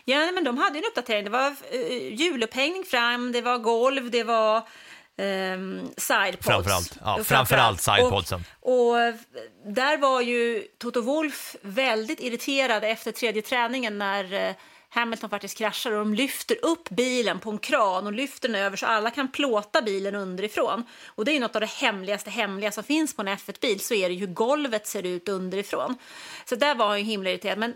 Ja, 0.06 0.32
men 0.32 0.44
de 0.44 0.58
hade 0.58 0.78
en 0.78 0.86
uppdatering. 0.86 1.24
Det 1.24 1.30
var 1.30 1.50
uh, 1.50 2.14
hjulupphängning 2.14 2.84
fram, 2.86 3.32
det 3.32 3.42
var 3.42 3.58
golv, 3.58 4.12
det 4.12 4.24
var 4.24 4.68
um, 5.18 5.92
sidepods. 5.98 6.46
Framförallt, 6.46 6.98
ja, 7.04 7.24
framförallt 7.24 7.82
sidepodsen. 7.82 8.44
Och, 8.60 8.90
och 8.90 9.00
eh, 9.00 9.16
där 9.66 9.98
var 9.98 10.22
ju 10.22 10.64
Toto 10.78 11.02
Wolff 11.02 11.56
väldigt 11.62 12.20
irriterad 12.20 12.84
efter 12.84 13.12
tredje 13.12 13.42
träningen 13.42 13.98
när 13.98 14.34
eh, 14.34 14.56
Hamilton 14.94 15.30
faktiskt 15.30 15.58
kraschar 15.58 15.92
och 15.92 15.98
de 15.98 16.14
lyfter 16.14 16.58
upp 16.66 16.90
bilen 16.90 17.40
på 17.40 17.50
en 17.50 17.58
kran 17.58 18.08
och 18.08 18.14
lyfter 18.14 18.50
den 18.50 18.62
över 18.62 18.78
så 18.78 18.86
alla 18.86 19.12
kan 19.12 19.32
plåta 19.32 19.82
bilen 19.82 20.16
underifrån. 20.16 20.84
Och 21.06 21.26
det 21.26 21.32
är 21.32 21.34
ju 21.34 21.40
något 21.40 21.56
av 21.56 21.62
det 21.62 21.70
hemligaste 21.70 22.30
hemliga 22.30 22.72
som 22.72 22.84
finns 22.84 23.16
på 23.16 23.22
en 23.22 23.28
F1-bil 23.28 23.80
så 23.80 23.94
är 23.94 24.10
det 24.10 24.16
ju 24.16 24.20
hur 24.20 24.34
golvet 24.34 24.88
ser 24.88 25.04
ut 25.06 25.30
underifrån. 25.30 25.96
Så 26.46 26.56
där 26.56 26.76
var 26.76 26.88
han 26.88 27.00
ju 27.00 27.06
himla 27.06 27.30
irriterad. 27.30 27.58
Men 27.58 27.74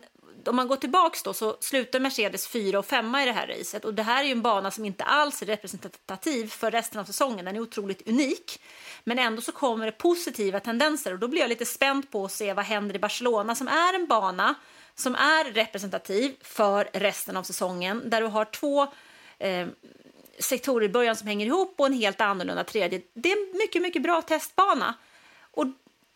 om 0.48 0.56
man 0.56 0.68
går 0.68 0.76
tillbaks 0.76 1.24
då 1.24 1.34
så 1.34 1.58
slutar 1.60 2.00
Mercedes 2.00 2.48
fyra 2.48 2.80
och 2.80 2.86
femma 2.86 3.24
i 3.24 3.26
det 3.26 3.32
här 3.32 3.48
racet 3.48 3.86
och 3.86 3.94
det 3.94 4.04
här 4.04 4.24
är 4.24 4.26
ju 4.26 4.32
en 4.32 4.42
bana 4.42 4.72
som 4.72 4.86
inte 4.86 5.04
alls 5.04 5.42
är 5.42 5.46
representativ 5.46 6.48
för 6.48 6.72
resten 6.72 7.00
av 7.00 7.06
säsongen. 7.06 7.46
Den 7.46 7.56
är 7.56 7.60
otroligt 7.60 8.08
unik. 8.08 8.62
Men 9.04 9.20
ändå 9.20 9.42
så 9.42 9.52
kommer 9.52 9.86
det 9.86 9.92
positiva 9.92 10.60
tendenser 10.60 11.14
och 11.14 11.20
då 11.20 11.28
blir 11.28 11.42
jag 11.42 11.50
lite 11.50 11.66
spänd 11.66 12.12
på 12.12 12.26
att 12.26 12.32
se 12.32 12.54
vad 12.54 12.66
händer 12.66 12.96
i 12.96 13.00
Barcelona 13.00 13.56
som 13.56 13.68
är 13.68 13.94
en 13.94 14.08
bana 14.08 14.56
som 14.96 15.16
är 15.16 15.52
representativ 15.52 16.36
för 16.42 16.90
resten 16.94 17.38
av 17.38 17.44
säsongen 17.44 18.10
där 18.10 18.22
du 18.22 18.28
har 18.28 18.46
två 18.46 18.88
eh, 19.40 19.68
sektorer 20.40 20.86
i 20.86 20.90
början 20.90 21.16
som 21.16 21.28
hänger 21.28 21.46
ihop 21.46 21.76
och 21.78 21.86
en 21.86 21.94
helt 21.94 22.22
annorlunda 22.22 22.64
tredje. 22.64 23.02
Det 23.14 23.32
är 23.32 23.38
en 23.38 23.58
mycket, 23.58 23.82
mycket 23.82 24.02
bra 24.02 24.22
testbana. 24.22 24.94
Och 25.52 25.66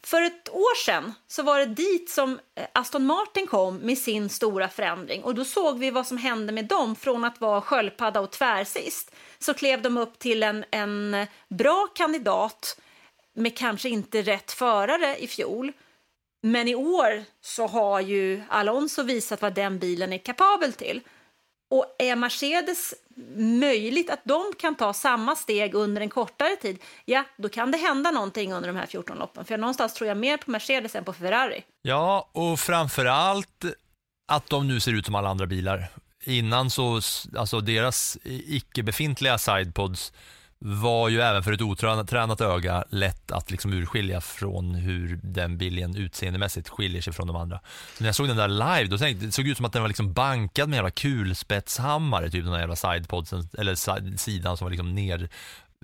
för 0.04 0.22
ett 0.22 0.50
år 0.50 0.76
sedan 0.86 1.14
så 1.28 1.44
var 1.44 1.60
det 1.60 1.66
dit 1.66 2.10
som 2.10 2.40
eh, 2.56 2.66
Aston 2.74 3.06
Martin 3.06 3.48
kom 3.48 3.78
med 3.78 3.98
sin 3.98 4.30
stora 4.30 4.70
förändring 4.70 5.24
och 5.24 5.36
då 5.36 5.46
såg 5.46 5.80
vi 5.80 5.92
vad 5.92 6.08
som 6.08 6.18
hände 6.18 6.54
med 6.54 6.66
dem 6.66 6.96
från 6.96 7.26
att 7.26 7.42
vara 7.42 7.62
sköldpadda 7.62 8.20
och 8.20 8.32
tvärsist 8.32 9.12
så 9.40 9.54
klev 9.54 9.82
de 9.82 9.98
upp 9.98 10.20
till 10.20 10.44
en, 10.44 10.66
en 10.72 11.28
bra 11.50 11.88
kandidat 11.96 12.80
med 13.34 13.58
kanske 13.58 13.90
inte 13.90 14.22
rätt 14.22 14.52
förare 14.52 15.18
i 15.18 15.28
fjol. 15.28 15.72
Men 16.44 16.68
i 16.68 16.76
år 16.76 17.24
så 17.42 17.68
har 17.68 18.00
ju 18.00 18.42
Alonso 18.50 19.04
visat 19.04 19.42
vad 19.42 19.54
den 19.54 19.80
bilen 19.80 20.14
är 20.14 20.18
kapabel 20.18 20.74
till. 20.74 21.02
Och 21.70 21.96
är 22.00 22.16
Mercedes 22.16 22.94
möjligt 23.60 24.10
att 24.10 24.22
de 24.24 24.44
kan 24.60 24.76
ta 24.76 24.94
samma 24.94 25.36
steg 25.36 25.76
under 25.76 26.02
en 26.02 26.10
kortare 26.10 26.56
tid, 26.56 26.84
ja, 27.06 27.24
då 27.38 27.50
kan 27.50 27.72
det 27.72 27.78
hända 27.78 28.12
någonting 28.12 28.54
under 28.54 28.68
de 28.68 28.76
här 28.76 28.86
14 28.86 29.18
loppen. 29.18 29.46
För 29.46 29.58
någonstans 29.58 29.94
tror 29.94 30.08
jag 30.08 30.18
mer 30.18 30.38
på 30.38 30.52
Mercedes 30.52 30.96
än 30.96 31.04
på 31.04 31.14
Ferrari. 31.14 31.64
Ja, 31.82 32.30
och 32.32 32.60
framför 32.60 33.06
allt 33.06 33.66
att 34.28 34.50
de 34.50 34.68
nu 34.68 34.80
ser 34.80 34.94
ut 34.94 35.06
som 35.06 35.16
alla 35.16 35.30
andra 35.30 35.46
bilar. 35.46 35.88
Innan 36.24 36.70
så, 36.70 37.02
alltså 37.38 37.62
deras 37.62 38.18
icke-befintliga 38.24 39.38
sidepods 39.38 40.14
var 40.64 41.10
ju 41.10 41.22
även 41.22 41.44
för 41.44 41.52
ett 41.52 41.62
otränat 41.62 42.42
öga 42.42 42.84
lätt 42.90 43.32
att 43.32 43.52
liksom 43.52 43.74
urskilja 43.74 44.22
från 44.22 44.76
hur 44.76 45.20
den 45.24 45.58
bilden 45.58 45.96
utseendemässigt 45.96 46.70
skiljer 46.70 47.02
sig 47.02 47.14
från 47.14 47.28
de 47.28 47.36
andra. 47.36 47.60
Så 47.98 48.04
när 48.04 48.08
jag 48.08 48.16
såg 48.16 48.28
den 48.28 48.38
där 48.38 48.48
live, 48.48 48.88
då 48.88 48.98
tänkte, 48.98 49.26
det 49.26 49.32
såg 49.32 49.48
ut 49.48 49.58
som 49.58 49.66
att 49.66 49.74
den 49.74 49.82
var 49.82 49.90
liksom 49.90 50.14
bankad 50.14 50.70
med 50.70 50.74
en 50.74 50.78
jävla 50.78 50.92
kulspetshammare, 50.92 52.30
typ 52.30 52.44
den 52.44 52.54
där 52.54 52.60
jävla 52.60 52.76
sidepodsen, 52.76 53.50
eller 53.58 53.76
sidan 54.18 54.58
som 54.58 54.66
var 54.66 54.70
liksom 54.70 54.96
ner 54.96 55.30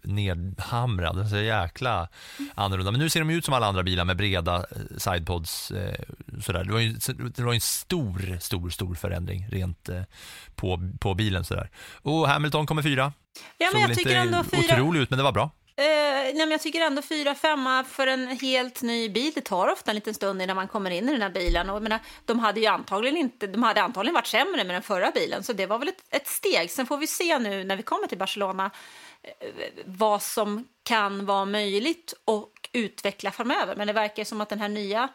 nedhamrad. 0.03 1.15
Den 1.15 1.25
är 1.25 1.29
så 1.29 1.37
jäkla 1.37 2.07
annorlunda. 2.55 2.91
Men 2.91 2.99
nu 3.01 3.09
ser 3.09 3.19
de 3.19 3.29
ut 3.29 3.45
som 3.45 3.53
alla 3.53 3.67
andra 3.67 3.83
bilar 3.83 4.05
med 4.05 4.17
breda 4.17 4.55
eh, 4.55 4.97
sidepods. 4.97 5.71
Eh, 5.71 5.99
sådär. 6.41 6.63
Det 6.63 6.73
var 6.73 6.79
ju 6.79 6.93
det 7.35 7.43
var 7.43 7.53
en 7.53 7.61
stor, 7.61 8.39
stor, 8.39 8.69
stor 8.69 8.95
förändring 8.95 9.47
rent 9.51 9.89
eh, 9.89 10.01
på, 10.55 10.91
på 10.99 11.13
bilen. 11.13 11.43
Sådär. 11.43 11.69
Och 12.01 12.27
Hamilton 12.27 12.65
kommer 12.65 12.81
fyra. 12.81 13.13
Ja, 13.57 13.69
men 13.73 13.81
Såg 13.81 13.89
jag 13.89 13.97
tycker 13.97 14.15
ändå 14.15 14.43
fyra... 14.43 14.73
otrolig 14.73 14.99
ut, 14.99 15.09
men 15.09 15.17
det 15.17 15.23
var 15.23 15.31
bra. 15.31 15.51
Eh, 15.79 15.83
nej, 16.23 16.35
men 16.35 16.51
jag 16.51 16.61
tycker 16.61 16.81
ändå 16.81 17.01
fyra, 17.01 17.35
femma 17.35 17.83
för 17.83 18.07
en 18.07 18.27
helt 18.27 18.81
ny 18.81 19.09
bil. 19.09 19.31
Det 19.35 19.41
tar 19.41 19.67
ofta 19.67 19.91
en 19.91 19.95
liten 19.95 20.13
stund 20.13 20.41
innan 20.41 20.55
man 20.55 20.67
kommer 20.67 20.91
in 20.91 21.09
i 21.09 21.11
den 21.11 21.21
här 21.21 21.29
bilen. 21.29 21.69
Och, 21.69 21.81
menar, 21.81 21.99
de 22.25 22.39
hade 22.39 22.59
ju 22.59 22.65
antagligen 22.65 23.17
inte, 23.17 23.47
de 23.47 23.63
hade 23.63 23.81
antagligen 23.81 24.13
varit 24.13 24.27
sämre 24.27 24.63
med 24.63 24.75
den 24.75 24.81
förra 24.81 25.11
bilen, 25.11 25.43
så 25.43 25.53
det 25.53 25.65
var 25.65 25.79
väl 25.79 25.87
ett, 25.87 26.03
ett 26.09 26.27
steg. 26.27 26.71
Sen 26.71 26.85
får 26.85 26.97
vi 26.97 27.07
se 27.07 27.39
nu 27.39 27.63
när 27.63 27.75
vi 27.75 27.83
kommer 27.83 28.07
till 28.07 28.17
Barcelona 28.17 28.71
vad 29.85 30.21
som 30.21 30.67
kan 30.83 31.25
vara 31.25 31.45
möjligt 31.45 32.13
och 32.25 32.69
utveckla 32.73 33.31
framöver. 33.31 33.75
Men 33.75 33.87
det 33.87 33.93
verkar 33.93 34.23
som 34.23 34.41
att 34.41 34.49
den 34.49 34.59
här 34.59 34.69
nya 34.69 35.09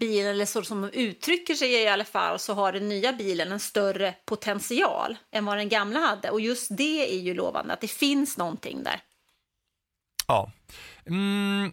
bilen, 0.00 0.30
eller 0.30 0.46
så 0.46 0.62
som 0.62 0.80
de 0.80 0.90
uttrycker 0.90 1.54
sig 1.54 1.72
i 1.72 1.88
alla 1.88 2.04
fall, 2.04 2.38
så 2.38 2.54
har 2.54 2.72
den 2.72 2.88
nya 2.88 3.12
bilen 3.12 3.52
en 3.52 3.60
större 3.60 4.14
potential 4.24 5.16
än 5.32 5.44
vad 5.44 5.56
den 5.56 5.68
gamla 5.68 6.00
hade. 6.00 6.30
Och 6.30 6.40
just 6.40 6.76
det 6.76 7.14
är 7.14 7.20
ju 7.20 7.34
lovande, 7.34 7.72
att 7.72 7.80
det 7.80 7.88
finns 7.88 8.36
någonting 8.36 8.82
där. 8.82 9.00
Ja. 10.26 10.52
Mm, 11.06 11.72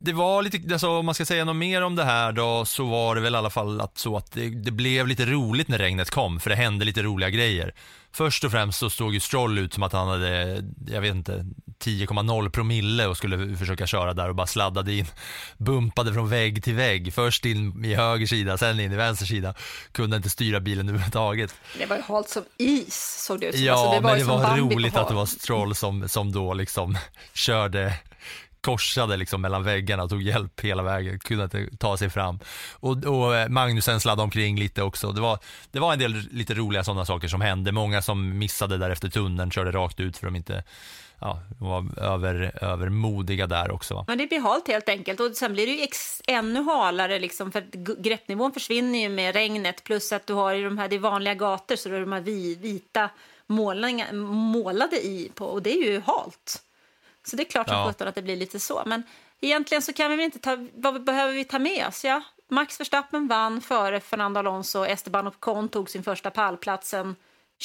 det 0.00 0.12
var 0.12 0.42
lite, 0.42 0.72
alltså, 0.72 0.88
om 0.88 1.06
man 1.06 1.14
ska 1.14 1.24
säga 1.24 1.44
något 1.44 1.56
mer 1.56 1.82
om 1.82 1.96
det 1.96 2.04
här 2.04 2.32
då, 2.32 2.64
så 2.64 2.84
var 2.84 3.14
det 3.14 3.20
väl 3.20 3.34
i 3.34 3.38
alla 3.38 3.50
fall 3.50 3.80
att, 3.80 3.98
så 3.98 4.16
att 4.16 4.32
det, 4.32 4.48
det 4.48 4.70
blev 4.70 5.06
lite 5.06 5.26
roligt 5.26 5.68
när 5.68 5.78
regnet 5.78 6.10
kom, 6.10 6.40
för 6.40 6.50
det 6.50 6.56
hände 6.56 6.84
lite 6.84 7.02
roliga 7.02 7.30
grejer. 7.30 7.74
Först 8.14 8.44
och 8.44 8.50
främst 8.50 8.78
så 8.78 8.90
såg 8.90 9.14
ju 9.14 9.20
Stroll 9.20 9.58
ut 9.58 9.74
som 9.74 9.82
att 9.82 9.92
han 9.92 10.08
hade, 10.08 10.64
jag 10.86 11.00
vet 11.00 11.14
inte, 11.14 11.46
10,0 11.84 12.50
promille 12.50 13.06
och 13.06 13.16
skulle 13.16 13.56
försöka 13.56 13.86
köra 13.86 14.14
där 14.14 14.28
och 14.28 14.34
bara 14.34 14.46
sladdade 14.46 14.94
in, 14.94 15.06
bumpade 15.58 16.14
från 16.14 16.28
vägg 16.28 16.64
till 16.64 16.74
vägg. 16.74 17.14
Först 17.14 17.44
in 17.44 17.84
i 17.84 17.94
höger 17.94 18.26
sida, 18.26 18.58
sen 18.58 18.80
in 18.80 18.92
i 18.92 18.96
vänster 18.96 19.26
sida. 19.26 19.54
Kunde 19.92 20.16
inte 20.16 20.30
styra 20.30 20.60
bilen 20.60 20.88
överhuvudtaget. 20.88 21.54
Det 21.78 21.86
var 21.86 21.96
ju 21.96 22.02
halt 22.02 22.28
som 22.28 22.42
is, 22.58 23.24
såg 23.26 23.40
det 23.40 23.46
ut 23.46 23.54
som. 23.54 23.64
Ja, 23.64 23.72
alltså, 23.72 23.94
det 23.94 24.00
var 24.00 24.10
men 24.10 24.18
det 24.18 24.24
var 24.24 24.56
roligt 24.56 24.96
att 24.96 25.08
det 25.08 25.14
var 25.14 25.26
Stroll 25.26 25.74
som, 25.74 26.08
som 26.08 26.32
då 26.32 26.54
liksom 26.54 26.98
körde 27.32 27.94
korsade 28.62 29.16
liksom 29.16 29.40
mellan 29.40 29.64
väggarna 29.64 30.02
och 30.02 30.10
tog 30.10 30.22
hjälp 30.22 30.60
hela 30.60 30.82
vägen, 30.82 31.18
kunde 31.18 31.44
inte 31.44 31.76
ta 31.76 31.96
sig 31.96 32.10
fram. 32.10 32.38
Och, 32.72 33.04
och 33.04 33.36
eh, 33.36 33.48
Magnusen 33.48 34.00
sladdade 34.00 34.24
omkring 34.24 34.58
lite 34.58 34.82
också. 34.82 35.12
Det 35.12 35.20
var, 35.20 35.38
det 35.70 35.80
var 35.80 35.92
en 35.92 35.98
del 35.98 36.12
lite 36.30 36.54
roliga 36.54 36.84
sådana 36.84 37.04
saker 37.04 37.28
som 37.28 37.40
hände. 37.40 37.72
Många 37.72 38.02
som 38.02 38.38
missade 38.38 38.78
där 38.78 38.90
efter 38.90 39.08
tunneln, 39.08 39.50
körde 39.50 39.72
rakt 39.72 40.00
ut 40.00 40.16
för 40.16 40.26
de 40.26 40.36
inte 40.36 40.64
ja, 41.22 41.40
de 41.58 41.68
var 41.68 42.04
över, 42.04 42.64
övermodiga 42.64 43.46
där 43.46 43.70
också. 43.70 44.04
Men 44.08 44.18
det 44.18 44.26
blir 44.26 44.40
halt 44.40 44.68
helt 44.68 44.88
enkelt 44.88 45.20
och 45.20 45.36
sen 45.36 45.52
blir 45.52 45.66
det 45.66 45.72
ju 45.72 45.82
ex- 45.82 46.22
ännu 46.26 46.62
halare 46.62 47.18
liksom 47.18 47.52
för 47.52 47.64
greppnivån 48.02 48.52
försvinner 48.52 48.98
ju 48.98 49.08
med 49.08 49.34
regnet 49.34 49.84
plus 49.84 50.12
att 50.12 50.26
du 50.26 50.32
har 50.32 50.52
ju 50.52 50.64
de 50.64 50.78
här, 50.78 50.88
det 50.88 50.96
är 50.96 51.00
vanliga 51.00 51.34
gator 51.34 51.76
så 51.76 51.88
du 51.88 51.94
har 51.94 52.00
de 52.00 52.12
här 52.12 52.20
vi, 52.20 52.54
vita 52.54 53.10
målningar, 53.46 54.12
målade 54.12 54.96
i 54.96 55.30
på 55.34 55.46
och 55.46 55.62
det 55.62 55.72
är 55.72 55.92
ju 55.92 56.00
halt. 56.00 56.62
Så 57.24 57.36
det 57.36 57.42
är 57.42 57.50
klart 57.50 57.68
som 57.68 57.76
Ja. 57.76 57.86
sjutton 57.88 58.08
att 58.08 58.14
det 58.14 58.22
blir 58.22 58.36
lite 58.36 58.60
så. 58.60 58.82
Men 58.86 59.02
egentligen 59.40 59.82
så 59.82 59.92
kan 59.92 60.10
vi 60.10 60.16
väl 60.16 60.24
inte 60.24 60.38
ta, 60.38 60.56
vad 60.74 61.04
behöver 61.04 61.32
vi 61.34 61.44
ta 61.44 61.58
med 61.58 61.86
oss? 61.86 62.04
Ja, 62.04 62.22
Max 62.50 62.80
Verstappen 62.80 63.28
vann 63.28 63.60
före 63.60 64.00
Fernando 64.00 64.38
Alonso, 64.38 64.84
Esteban 64.86 65.26
Ocon 65.28 65.68
tog 65.68 65.90
sin 65.90 66.02
första 66.02 66.30
pallplatsen 66.30 67.16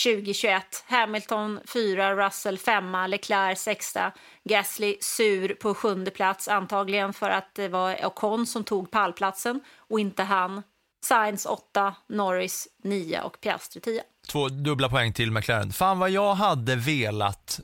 2021, 0.04 0.84
Hamilton 0.88 1.60
fyra, 1.68 2.16
Russell 2.28 2.58
femma, 2.58 3.08
Leclerc 3.08 3.60
sexa, 3.60 4.12
Gasly 4.44 4.98
sur 5.02 5.54
på 5.54 5.74
sjunde 5.74 6.12
plats 6.12 6.48
antagligen 6.48 7.14
för 7.14 7.30
att 7.30 7.56
det 7.56 7.68
var 7.68 8.06
Ocon 8.06 8.46
som 8.48 8.64
tog 8.64 8.92
pallplatsen 8.92 9.60
och 9.78 10.00
inte 10.00 10.24
han. 10.24 10.64
Sainz 11.06 11.46
åtta, 11.46 11.96
Norris 12.10 12.68
nio 12.84 13.22
och 13.22 13.42
Piastri 13.42 13.82
tia. 13.82 14.04
Två 14.32 14.48
dubbla 14.50 14.90
poäng 14.90 15.14
till 15.14 15.32
McLaren. 15.32 15.72
Fan 15.72 16.00
vad 16.00 16.10
jag 16.10 16.34
hade 16.36 16.76
velat, 16.76 17.60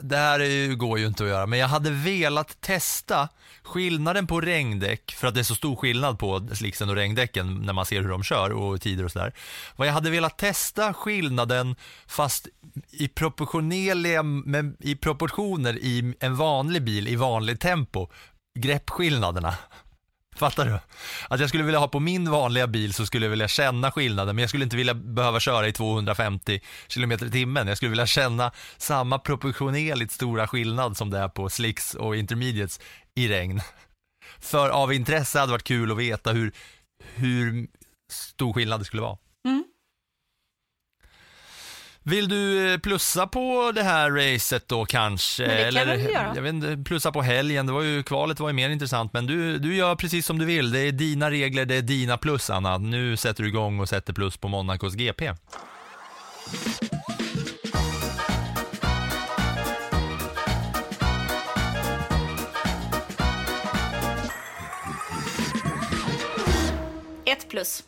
det 0.00 0.16
här 0.16 0.40
är 0.40 0.50
ju, 0.50 0.76
går 0.76 0.98
ju 0.98 1.06
inte 1.06 1.22
att 1.22 1.28
göra, 1.28 1.46
men 1.46 1.58
jag 1.58 1.68
hade 1.68 1.90
velat 1.90 2.60
testa 2.60 3.28
skillnaden 3.62 4.26
på 4.26 4.40
regndäck, 4.40 5.12
för 5.12 5.28
att 5.28 5.34
det 5.34 5.40
är 5.40 5.44
så 5.44 5.54
stor 5.54 5.76
skillnad 5.76 6.18
på 6.18 6.48
slicksen 6.52 6.88
och 6.88 6.94
regndäcken 6.94 7.54
när 7.54 7.72
man 7.72 7.86
ser 7.86 8.02
hur 8.02 8.08
de 8.08 8.22
kör 8.22 8.52
och 8.52 8.80
tider 8.80 9.04
och 9.04 9.12
sådär. 9.12 9.32
Vad 9.76 9.88
jag 9.88 9.92
hade 9.92 10.10
velat 10.10 10.38
testa 10.38 10.94
skillnaden 10.94 11.76
fast 12.06 12.48
i 12.90 13.08
proportionerliga, 13.08 14.24
i 14.80 14.94
proportioner 14.94 15.78
i 15.78 16.14
en 16.20 16.36
vanlig 16.36 16.82
bil 16.82 17.08
i 17.08 17.16
vanligt 17.16 17.60
tempo, 17.60 18.08
greppskillnaderna. 18.58 19.54
Fattar 20.36 20.64
du? 20.64 20.78
Att 21.28 21.40
jag 21.40 21.48
skulle 21.48 21.64
vilja 21.64 21.78
ha 21.78 21.88
på 21.88 22.00
min 22.00 22.30
vanliga 22.30 22.66
bil 22.66 22.94
så 22.94 23.06
skulle 23.06 23.26
jag 23.26 23.30
vilja 23.30 23.48
känna 23.48 23.90
skillnaden 23.90 24.36
men 24.36 24.42
jag 24.42 24.48
skulle 24.48 24.64
inte 24.64 24.76
vilja 24.76 24.94
behöva 24.94 25.40
köra 25.40 25.68
i 25.68 25.72
250 25.72 26.60
km 26.88 27.12
i 27.12 27.16
timmen. 27.16 27.68
Jag 27.68 27.76
skulle 27.76 27.90
vilja 27.90 28.06
känna 28.06 28.52
samma 28.76 29.18
proportionerligt 29.18 30.12
stora 30.12 30.46
skillnad 30.46 30.96
som 30.96 31.10
det 31.10 31.18
är 31.18 31.28
på 31.28 31.48
slicks 31.48 31.94
och 31.94 32.16
intermediates 32.16 32.80
i 33.14 33.28
regn. 33.28 33.60
För 34.40 34.68
av 34.68 34.92
intresse 34.92 35.38
hade 35.38 35.50
det 35.50 35.54
varit 35.54 35.64
kul 35.64 35.92
att 35.92 35.98
veta 35.98 36.32
hur, 36.32 36.52
hur 37.14 37.66
stor 38.10 38.52
skillnad 38.52 38.80
det 38.80 38.84
skulle 38.84 39.02
vara. 39.02 39.18
Vill 42.06 42.28
du 42.28 42.72
eh, 42.72 42.78
plussa 42.78 43.26
på 43.26 43.72
det 43.74 43.82
här 43.82 44.10
racet 44.10 44.68
då 44.68 44.84
kanske? 44.84 45.46
Men 45.46 45.56
det 45.56 45.72
kan 45.72 45.88
jag 45.88 45.96
väl 45.96 46.12
göra. 46.12 46.32
Jag 46.34 46.42
vet 46.42 46.54
inte, 46.54 46.76
plussa 46.84 47.12
på 47.12 47.22
helgen, 47.22 47.66
det 47.66 47.72
var 47.72 47.82
ju, 47.82 48.02
kvalet 48.02 48.40
var 48.40 48.48
ju 48.48 48.54
mer 48.54 48.70
intressant, 48.70 49.12
men 49.12 49.26
du, 49.26 49.58
du 49.58 49.76
gör 49.76 49.96
precis 49.96 50.26
som 50.26 50.38
du 50.38 50.44
vill. 50.44 50.72
Det 50.72 50.78
är 50.80 50.92
dina 50.92 51.30
regler, 51.30 51.64
det 51.64 51.74
är 51.74 51.82
dina 51.82 52.16
plus, 52.16 52.50
Anna. 52.50 52.78
Nu 52.78 53.16
sätter 53.16 53.42
du 53.42 53.48
igång 53.48 53.80
och 53.80 53.88
sätter 53.88 54.12
plus 54.12 54.36
på 54.36 54.48
Monacos 54.48 54.94
GP. 54.94 55.32
Ett 67.26 67.48
plus. 67.48 67.82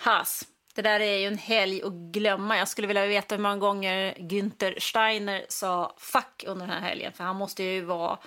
Haas. 0.00 0.44
Det 0.74 0.82
där 0.82 1.00
är 1.00 1.18
ju 1.18 1.26
en 1.26 1.38
helg 1.38 1.82
att 1.82 1.92
glömma. 1.92 2.58
Jag 2.58 2.68
skulle 2.68 2.86
vilja 2.86 3.06
veta 3.06 3.34
hur 3.34 3.42
många 3.42 3.56
gånger 3.56 4.14
Günther 4.18 4.80
Steiner 4.80 5.46
sa 5.48 5.94
fuck 5.98 6.44
under 6.46 6.66
den 6.66 6.74
här 6.74 6.88
helgen. 6.88 7.12
För 7.12 7.24
han 7.24 7.36
måste 7.36 7.62
ju 7.62 7.80
vara 7.80 8.18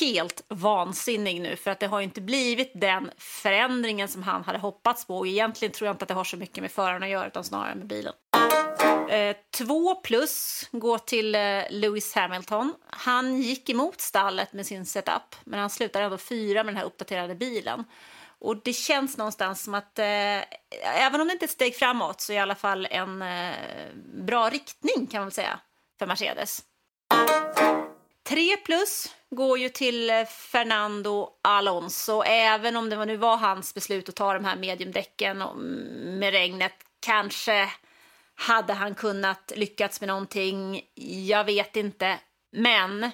helt 0.00 0.44
vansinnig 0.48 1.40
nu. 1.40 1.56
För 1.56 1.70
att 1.70 1.80
det 1.80 1.86
har 1.86 2.00
ju 2.00 2.04
inte 2.04 2.20
blivit 2.20 2.72
den 2.74 3.10
förändringen 3.18 4.08
som 4.08 4.22
han 4.22 4.44
hade 4.44 4.58
hoppats 4.58 5.06
på. 5.06 5.18
Och 5.18 5.26
egentligen 5.26 5.72
tror 5.72 5.86
jag 5.86 5.94
inte 5.94 6.04
att 6.04 6.08
det 6.08 6.14
har 6.14 6.24
så 6.24 6.36
mycket 6.36 6.62
med 6.62 6.70
föraren 6.70 7.02
att 7.02 7.08
göra 7.08 7.26
utan 7.26 7.44
snarare 7.44 7.74
med 7.74 7.86
bilen. 7.86 8.12
Eh, 9.10 9.36
två 9.50 9.94
plus 9.94 10.68
går 10.72 10.98
till 10.98 11.34
eh, 11.34 11.40
Lewis 11.70 12.14
Hamilton. 12.14 12.74
Han 12.86 13.36
gick 13.42 13.70
emot 13.70 14.00
stallet 14.00 14.52
med 14.52 14.66
sin 14.66 14.86
setup, 14.86 15.36
men 15.44 15.60
han 15.60 15.70
slutar 15.70 16.02
ändå 16.02 16.18
fyra 16.18 16.64
med 16.64 16.74
den 16.74 16.78
här 16.78 16.84
uppdaterade 16.84 17.34
bilen. 17.34 17.84
Och 18.40 18.62
det 18.62 18.72
känns 18.72 19.16
någonstans 19.16 19.62
som 19.64 19.74
att, 19.74 19.98
eh, 19.98 20.40
även 20.82 21.20
om 21.20 21.26
det 21.26 21.32
inte 21.32 21.44
är 21.44 21.46
ett 21.46 21.50
steg 21.52 21.76
framåt, 21.76 22.20
så 22.20 22.32
är 22.32 22.34
det 22.34 22.38
i 22.38 22.42
alla 22.42 22.54
fall 22.54 22.86
en 22.90 23.22
eh, 23.22 23.54
bra 24.26 24.48
riktning 24.50 25.06
kan 25.06 25.20
man 25.20 25.26
väl 25.26 25.32
säga 25.32 25.60
för 25.98 26.06
Mercedes. 26.06 26.62
Tre 28.28 28.56
plus 28.56 29.14
går 29.30 29.58
ju 29.58 29.68
till 29.68 30.10
eh, 30.10 30.24
Fernando 30.24 31.30
Alonso, 31.42 32.22
även 32.26 32.76
om 32.76 32.90
det 32.90 32.96
var- 32.96 33.06
nu 33.06 33.16
var 33.16 33.36
hans 33.36 33.74
beslut 33.74 34.08
att 34.08 34.16
ta 34.16 34.32
de 34.34 34.44
här 34.44 34.56
mediumdäcken 34.56 35.42
och- 35.42 35.56
med 35.58 36.30
regnet. 36.30 36.72
Kanske 37.00 37.70
hade 38.34 38.72
han 38.72 38.94
kunnat 38.94 39.52
lyckats 39.56 40.00
med 40.00 40.08
någonting, 40.08 40.82
jag 41.28 41.44
vet 41.44 41.76
inte. 41.76 42.18
Men 42.52 43.10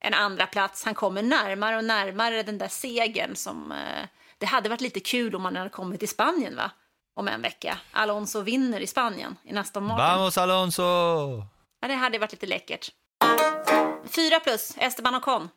en 0.00 0.14
andra 0.14 0.46
plats, 0.46 0.84
han 0.84 0.94
kommer 0.94 1.22
närmare 1.22 1.76
och 1.76 1.84
närmare 1.84 2.42
den 2.42 2.58
där 2.58 2.68
segern 2.68 3.36
som... 3.36 3.72
Eh, 3.72 4.08
det 4.38 4.46
hade 4.46 4.68
varit 4.68 4.80
lite 4.80 5.00
kul 5.00 5.34
om 5.34 5.44
han 5.44 5.56
hade 5.56 5.70
kommit 5.70 6.00
till 6.00 6.08
Spanien, 6.08 6.56
va? 6.56 6.70
Om 7.14 7.28
en 7.28 7.42
vecka. 7.42 7.78
Alonso 7.92 8.40
vinner 8.40 8.80
i 8.80 8.86
Spanien, 8.86 9.36
i 9.44 9.52
nästa 9.52 9.80
Martin. 9.80 10.04
Vamos 10.04 10.38
Alonso! 10.38 10.82
Ja, 11.80 11.88
det 11.88 11.94
hade 11.94 12.18
varit 12.18 12.32
lite 12.32 12.46
läckert. 12.46 12.90
Fyra 14.04 14.40
plus, 14.40 14.74
Esteban 14.76 15.14
Ocon. 15.14 15.48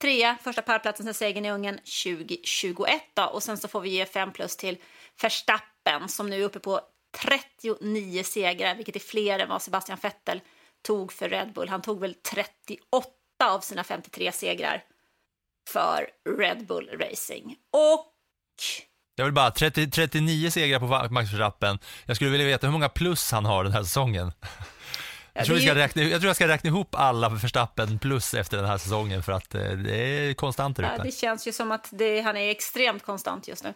Trea, 0.00 0.36
första 0.42 0.62
pallplatsen 0.62 1.06
sen 1.06 1.14
segern 1.14 1.44
i 1.44 1.50
Ungern 1.50 1.78
2021. 1.78 3.02
Då. 3.14 3.24
Och 3.24 3.42
sen 3.42 3.58
så 3.58 3.68
får 3.68 3.80
vi 3.80 3.90
ge 3.90 4.06
fem 4.06 4.32
plus 4.32 4.56
till 4.56 4.76
Verstappen 5.22 6.08
som 6.08 6.30
nu 6.30 6.40
är 6.40 6.44
uppe 6.44 6.58
på 6.58 6.80
39 7.16 8.24
segrar, 8.24 8.74
vilket 8.74 8.96
är 8.96 9.00
fler 9.00 9.38
än 9.38 9.48
vad 9.48 9.62
Sebastian 9.62 9.98
Vettel 10.02 10.40
tog 10.82 11.12
för 11.12 11.28
Red 11.28 11.52
Bull. 11.52 11.68
Han 11.68 11.82
tog 11.82 12.00
väl 12.00 12.14
38 12.14 13.08
av 13.44 13.60
sina 13.60 13.84
53 13.84 14.32
segrar 14.32 14.84
för 15.68 16.10
Red 16.38 16.66
Bull 16.66 16.88
Racing. 16.88 17.56
Och 17.72 18.14
Jag 19.16 19.24
vill 19.24 19.34
bara, 19.34 19.50
30, 19.50 19.90
39 19.90 20.50
segrar 20.50 20.78
på 20.78 21.14
Max 21.14 21.32
Verstappen. 21.32 21.78
Jag 22.06 22.16
skulle 22.16 22.30
vilja 22.30 22.46
veta 22.46 22.66
hur 22.66 22.72
många 22.72 22.88
plus 22.88 23.32
han 23.32 23.44
har 23.44 23.64
den 23.64 23.72
här 23.72 23.82
säsongen. 23.82 24.32
Jag 25.32 25.46
tror, 25.46 25.58
ska 25.58 25.74
räkna, 25.74 26.02
jag 26.02 26.20
tror 26.20 26.26
jag 26.28 26.36
ska 26.36 26.48
räkna 26.48 26.68
ihop 26.68 26.94
alla 26.94 27.28
Verstappen 27.28 27.98
plus 27.98 28.34
efter 28.34 28.56
den 28.56 28.66
här 28.66 28.78
säsongen 28.78 29.22
för 29.22 29.32
att 29.32 29.54
eh, 29.54 29.70
det 29.70 29.96
är 29.96 30.34
konstant 30.34 30.76
där 30.76 30.94
Ja, 30.96 31.02
det 31.04 31.12
känns 31.12 31.48
ju 31.48 31.52
som 31.52 31.72
att 31.72 31.88
det, 31.92 32.20
han 32.20 32.36
är 32.36 32.50
extremt 32.50 33.02
konstant 33.02 33.48
just 33.48 33.64
nu. 33.64 33.74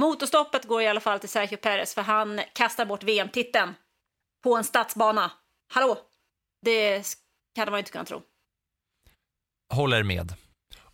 Motorstoppet 0.00 0.64
går 0.64 0.82
i 0.82 0.88
alla 0.88 1.00
fall 1.00 1.20
till 1.20 1.28
Sergio 1.28 1.56
Perez 1.56 1.94
för 1.94 2.02
han 2.02 2.40
kastar 2.52 2.86
bort 2.86 3.02
VM-titeln 3.02 3.74
på 4.42 4.56
en 4.56 4.64
stadsbana. 4.64 5.30
Hallå? 5.74 5.98
Det 6.62 7.02
hade 7.58 7.70
man 7.70 7.78
inte 7.78 7.90
kunnat 7.90 8.08
tro. 8.08 8.22
Håller 9.74 10.02
med. 10.02 10.34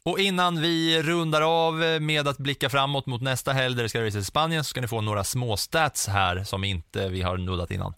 Och 0.05 0.19
innan 0.19 0.61
vi 0.61 1.03
rundar 1.03 1.43
av 1.43 1.75
med 2.03 2.29
att 2.29 2.39
blicka 2.39 2.71
framåt 2.71 3.07
mot 3.07 3.21
nästa 3.23 3.53
helg 3.53 3.77
där 3.77 3.83
det 3.83 3.89
ska 3.89 4.01
racas 4.01 4.15
i 4.15 4.25
Spanien 4.25 4.65
så 4.65 4.69
ska 4.69 4.81
ni 4.81 4.89
få 4.89 5.01
några 5.01 5.25
små 5.25 5.57
stats 5.57 6.09
här 6.09 6.45
som 6.45 6.65
inte 6.65 7.09
vi 7.09 7.23
har 7.23 7.37
nuddat 7.37 7.71
innan. 7.71 7.95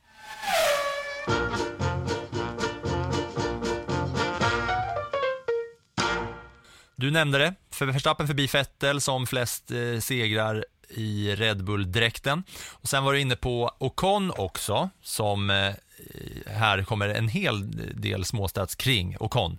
Du 6.97 7.11
nämnde 7.11 7.39
det, 7.39 7.55
för 7.71 7.87
Verstappen 7.87 8.27
förbi 8.27 8.47
Vettel 8.47 9.01
som 9.01 9.27
flest 9.27 9.71
eh, 9.71 10.01
segrar 10.01 10.65
i 10.95 11.35
Red 11.37 11.65
Bull-dräkten. 11.65 12.43
Och 12.71 12.89
sen 12.89 13.05
var 13.05 13.13
du 13.13 13.21
inne 13.21 13.37
på 13.37 13.71
Ocon 13.79 14.31
också, 14.31 14.91
som 15.03 15.51
eh, 15.51 15.73
här 16.47 16.83
kommer 16.83 17.09
en 17.09 17.29
hel 17.29 17.71
del 18.01 18.25
småstats 18.25 18.75
kring 18.75 19.17
Ocon. 19.21 19.59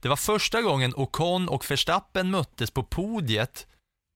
Det 0.00 0.08
var 0.08 0.16
första 0.16 0.62
gången 0.62 0.92
Ocon 0.96 1.48
och 1.48 1.70
Verstappen 1.70 2.30
möttes 2.30 2.70
på 2.70 2.82
podiet 2.82 3.66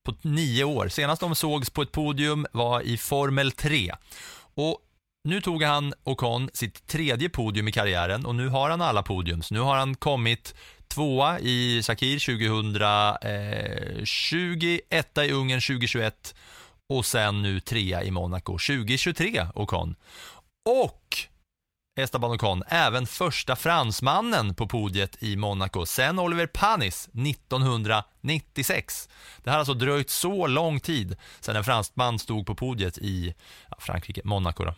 på 0.06 0.14
nio 0.22 0.64
år. 0.64 0.88
Senast 0.88 1.20
de 1.20 1.34
sågs 1.34 1.70
på 1.70 1.82
ett 1.82 1.92
podium 1.92 2.46
var 2.52 2.80
i 2.80 2.96
Formel 2.96 3.52
3. 3.52 3.94
Och 4.54 4.78
nu 5.24 5.40
tog 5.40 5.62
han 5.62 5.94
Ocon 6.04 6.50
sitt 6.52 6.86
tredje 6.86 7.28
podium 7.28 7.68
i 7.68 7.72
karriären 7.72 8.26
och 8.26 8.34
nu 8.34 8.48
har 8.48 8.70
han 8.70 8.82
alla 8.82 9.02
podium. 9.02 9.42
Nu 9.50 9.60
har 9.60 9.76
han 9.76 9.94
kommit 9.94 10.54
tvåa 10.88 11.40
i 11.40 11.82
Sakir 11.82 12.18
2020, 12.18 14.78
etta 14.90 15.24
i 15.24 15.32
Ungern 15.32 15.60
2021 15.60 16.34
och 16.88 17.06
sen 17.06 17.42
nu 17.42 17.60
trea 17.60 18.02
i 18.02 18.10
Monaco 18.10 18.52
2023, 18.52 19.46
Ocon. 19.54 19.94
Och 20.70 21.16
Esteban 22.00 22.30
Ocon, 22.30 22.62
även 22.68 23.06
första 23.06 23.56
fransmannen 23.56 24.54
på 24.54 24.68
podiet 24.68 25.22
i 25.22 25.36
Monaco 25.36 25.86
sen 25.86 26.18
Oliver 26.18 26.46
Panis 26.46 27.08
1996. 27.08 29.08
Det 29.42 29.50
har 29.50 29.58
alltså 29.58 29.74
dröjt 29.74 30.10
så 30.10 30.46
lång 30.46 30.80
tid 30.80 31.16
sedan 31.40 31.56
en 31.56 31.64
fransman 31.64 32.18
stod 32.18 32.46
på 32.46 32.54
podiet 32.54 32.98
i 32.98 33.34
Frankrike, 33.78 34.20
Monaco 34.24 34.64
då. 34.64 34.74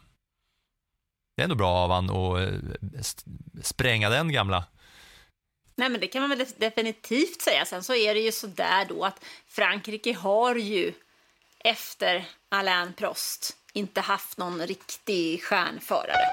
Det 1.37 1.43
är 1.43 1.45
ändå 1.45 1.57
bra 1.57 1.71
av 1.71 1.91
han 1.91 2.11
att 2.11 2.41
eh, 2.41 2.49
spränga 3.63 4.11
den 4.11 4.33
gamla 4.33 4.65
Nej, 5.79 5.89
men 5.89 6.01
det 6.01 6.07
kan 6.07 6.21
man 6.21 6.39
väl 6.39 6.47
definitivt 6.57 7.43
säga. 7.43 7.65
Sen 7.65 7.83
så 7.83 7.95
är 7.95 8.15
det 8.15 8.21
ju 8.21 8.33
så 8.33 8.47
där 8.47 8.85
då 8.85 9.05
att 9.05 9.25
Frankrike 9.49 10.13
har 10.13 10.55
ju 10.55 10.93
efter 11.59 12.25
Alain 12.49 12.93
Prost 12.93 13.57
inte 13.73 14.01
haft 14.01 14.39
någon 14.39 14.67
riktig 14.67 15.43
stjärnförare. 15.43 16.27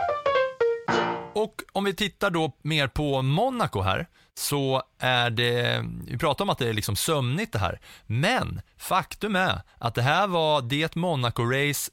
Och 1.33 1.61
om 1.71 1.83
vi 1.83 1.95
tittar 1.95 2.29
då 2.29 2.51
mer 2.61 2.87
på 2.87 3.21
Monaco 3.21 3.81
här, 3.81 4.07
så 4.33 4.83
är 4.99 5.29
det, 5.29 5.85
vi 6.07 6.17
pratar 6.17 6.45
om 6.45 6.49
att 6.49 6.57
det 6.57 6.69
är 6.69 6.73
liksom 6.73 6.95
sömnigt 6.95 7.53
det 7.53 7.59
här, 7.59 7.79
men 8.05 8.61
faktum 8.77 9.35
är 9.35 9.61
att 9.77 9.95
det 9.95 10.01
här 10.01 10.27
var 10.27 10.61
det 10.61 10.95
Monaco-race 10.95 11.91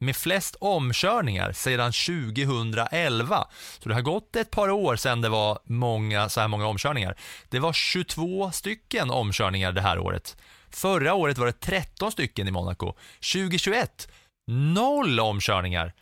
med 0.00 0.16
flest 0.16 0.56
omkörningar 0.60 1.52
sedan 1.52 1.92
2011. 1.92 3.48
Så 3.78 3.88
det 3.88 3.94
har 3.94 4.02
gått 4.02 4.36
ett 4.36 4.50
par 4.50 4.70
år 4.70 4.96
sedan 4.96 5.20
det 5.20 5.28
var 5.28 5.58
många, 5.64 6.28
så 6.28 6.40
här 6.40 6.48
många 6.48 6.66
omkörningar. 6.66 7.16
Det 7.48 7.58
var 7.58 7.72
22 7.72 8.50
stycken 8.52 9.10
omkörningar 9.10 9.72
det 9.72 9.80
här 9.80 9.98
året. 9.98 10.36
Förra 10.70 11.14
året 11.14 11.38
var 11.38 11.46
det 11.46 11.60
13 11.60 12.12
stycken 12.12 12.48
i 12.48 12.50
Monaco. 12.50 12.94
2021, 13.32 14.08
noll 14.50 15.20
omkörningar. 15.20 15.92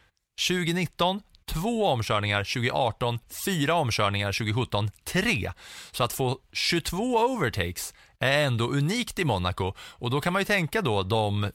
2019, 0.49 1.21
två 1.47 1.87
omkörningar. 1.87 2.45
2018, 2.45 3.19
fyra 3.45 3.75
omkörningar. 3.75 4.33
2017, 4.33 4.91
tre. 5.05 5.53
Så 5.93 6.05
att 6.05 6.13
få 6.13 6.39
22 6.53 6.97
overtakes 6.97 7.95
är 8.19 8.45
ändå 8.45 8.69
unikt 8.69 9.19
i 9.19 9.25
Monaco. 9.25 9.73
Och 9.79 10.11
då 10.11 10.21
kan 10.21 10.33
man 10.33 10.41
ju 10.41 10.47
tänka 10.47 10.83
då 10.83 11.03
de 11.03 11.51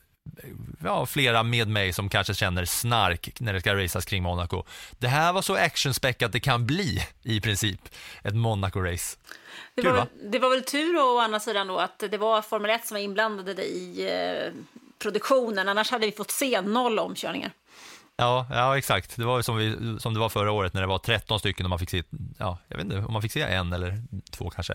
ja, 0.84 1.06
flera 1.06 1.44
med 1.44 1.68
mig 1.68 1.94
som 1.94 2.10
kanske 2.10 2.34
känner 2.34 2.66
snark 2.66 3.40
när 3.40 3.54
det 3.54 3.60
ska 3.60 3.76
racas 3.76 4.06
kring 4.06 4.24
Monaco. 4.24 4.64
Det 4.98 5.08
här 5.08 5.34
var 5.34 5.42
så 5.42 5.56
actionspäckat 5.56 6.32
det 6.32 6.40
kan 6.40 6.66
bli 6.66 7.04
i 7.24 7.42
princip, 7.42 7.82
ett 8.24 8.34
Monaco-race. 8.34 9.18
Det 9.76 9.82
Kul, 9.82 9.92
var, 9.92 9.98
va? 9.98 10.08
det 10.32 10.40
var 10.40 10.50
väl 10.50 10.64
tur 10.64 10.98
å 10.98 11.20
andra 11.20 11.40
sidan 11.40 11.68
då 11.68 11.78
att 11.78 12.04
det 12.12 12.18
var 12.18 12.42
Formel 12.42 12.72
1 12.72 12.86
som 12.86 12.96
var 12.96 13.02
inblandade 13.02 13.64
i 13.64 14.08
eh, 14.12 14.54
produktionen, 15.00 15.70
annars 15.70 15.92
hade 15.92 16.06
vi 16.06 16.12
fått 16.12 16.32
se 16.32 16.62
noll 16.62 17.00
omkörningar. 17.00 17.52
Ja, 18.16 18.48
ja 18.50 18.78
exakt. 18.78 19.16
Det 19.16 19.26
var 19.26 19.42
som, 19.42 19.58
vi, 19.58 19.98
som 20.00 20.14
det 20.14 20.20
var 20.20 20.30
förra 20.30 20.52
året 20.52 20.74
när 20.74 20.82
det 20.82 20.88
var 20.88 20.98
13 20.98 21.40
stycken 21.40 21.66
och 21.66 21.70
man 21.70 21.80
fick 21.80 21.90
se, 21.90 22.04
ja, 22.38 22.58
jag 22.68 22.78
vet 22.78 22.86
inte 22.86 22.98
om 22.98 23.14
man 23.14 23.22
fick 23.22 23.32
se 23.32 23.42
en 23.42 23.74
eller 23.74 24.02
två 24.32 24.50
kanske. 24.50 24.74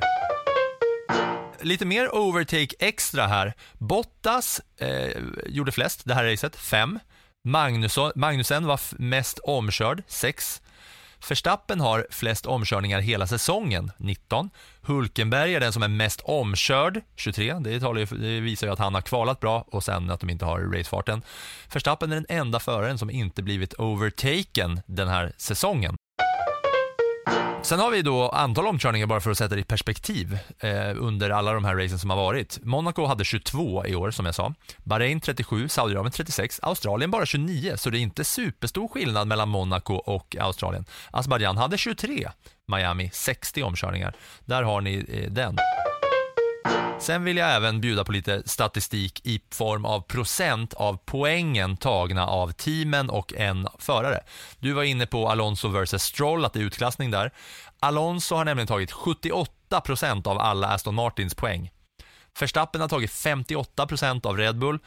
Lite 1.65 1.85
mer 1.85 2.15
overtake 2.15 2.75
extra 2.79 3.27
här. 3.27 3.55
Bottas 3.79 4.61
eh, 4.79 5.23
gjorde 5.47 5.73
flest 5.73 6.03
det 6.05 6.15
här 6.15 6.25
racet, 6.25 6.57
fem. 6.57 6.99
Magnusson, 7.49 8.12
Magnusen 8.15 8.67
var 8.67 8.81
mest 8.99 9.39
omkörd, 9.39 10.03
sex. 10.07 10.62
Verstappen 11.29 11.81
har 11.81 12.07
flest 12.11 12.47
omkörningar 12.47 13.01
hela 13.01 13.27
säsongen, 13.27 13.93
19. 13.97 14.51
Hulkenberg 14.81 15.55
är 15.55 15.61
den 15.61 15.73
som 15.73 15.83
är 15.83 15.89
mest 15.89 16.21
omkörd, 16.21 17.01
23. 17.17 17.55
Det, 17.61 17.81
talar 17.81 18.01
ju, 18.01 18.07
det 18.07 18.41
visar 18.41 18.67
ju 18.67 18.73
att 18.73 18.79
han 18.79 18.95
har 18.95 19.03
kvalat 19.03 19.41
bra 19.41 19.65
och 19.69 19.85
sen 19.85 20.11
att 20.11 20.21
de 20.21 20.31
inte 20.31 20.45
har 20.45 20.61
racefarten. 20.61 21.23
Verstappen 21.73 22.12
är 22.12 22.17
den 22.17 22.27
enda 22.29 22.61
föraren 22.61 22.99
som 22.99 23.11
inte 23.11 23.43
blivit 23.43 23.75
overtaken 23.79 24.81
den 24.87 25.09
här 25.09 25.33
säsongen. 25.37 25.97
Sen 27.65 27.81
har 27.81 27.91
vi 27.91 28.03
då 28.03 28.29
antal 28.29 28.67
omkörningar 28.67 29.07
bara 29.07 29.21
för 29.21 29.31
att 29.31 29.39
sätta 29.39 29.55
det 29.55 29.61
i 29.61 29.65
perspektiv 29.65 30.39
eh, 30.59 30.71
under 30.97 31.31
alla 31.31 31.53
de 31.53 31.65
här 31.65 31.77
racen 31.77 31.99
som 31.99 32.11
har 32.11 32.17
varit. 32.17 32.59
Monaco 32.62 33.07
hade 33.07 33.25
22 33.25 33.87
i 33.87 33.95
år 33.95 34.11
som 34.11 34.27
jag 34.27 34.35
sa. 34.35 34.55
Bahrain 34.83 35.21
37, 35.21 35.69
Saudiarabien 35.69 36.12
36, 36.12 36.61
Australien 36.62 37.11
bara 37.11 37.27
29, 37.27 37.77
så 37.77 37.91
det 37.91 37.99
är 37.99 38.01
inte 38.01 38.25
superstor 38.25 38.89
skillnad 38.89 39.29
mellan 39.29 39.49
Monaco 39.49 39.95
och 39.95 40.37
Australien. 40.41 40.85
Azerbajdzjan 41.11 41.57
hade 41.57 41.79
23, 41.79 42.31
Miami 42.69 43.11
60 43.12 43.62
omkörningar. 43.62 44.15
Där 44.45 44.62
har 44.62 44.81
ni 44.81 45.05
eh, 45.09 45.33
den. 45.33 45.57
Sen 46.99 47.24
vill 47.24 47.36
jag 47.36 47.55
även 47.55 47.80
bjuda 47.80 48.05
på 48.05 48.12
lite 48.12 48.42
statistik 48.47 49.26
i 49.26 49.40
form 49.51 49.84
av 49.84 50.01
procent 50.01 50.74
av 50.74 50.99
poängen 51.05 51.76
tagna 51.76 52.26
av 52.26 52.53
teamen 52.53 53.11
och 53.11 53.32
en 53.34 53.68
förare. 53.78 54.20
Du 54.59 54.72
var 54.72 54.82
inne 54.82 55.07
på 55.07 55.28
Alonso 55.28 55.68
vs 55.68 56.03
Stroll, 56.03 56.45
att 56.45 56.53
det 56.53 56.61
är 56.61 56.64
utklassning 56.64 57.11
där. 57.11 57.30
Alonso 57.80 58.34
har 58.34 58.45
nämligen 58.45 58.66
tagit 58.66 58.92
78 58.92 59.80
procent 59.80 60.26
av 60.26 60.38
alla 60.38 60.68
Aston 60.68 60.95
Martins 60.95 61.34
poäng. 61.34 61.70
Verstappen 62.40 62.80
har 62.80 62.88
tagit 62.88 63.11
58 63.12 63.86
procent 63.86 64.26
av 64.26 64.36
Red 64.36 64.59
Bull. 64.59 64.78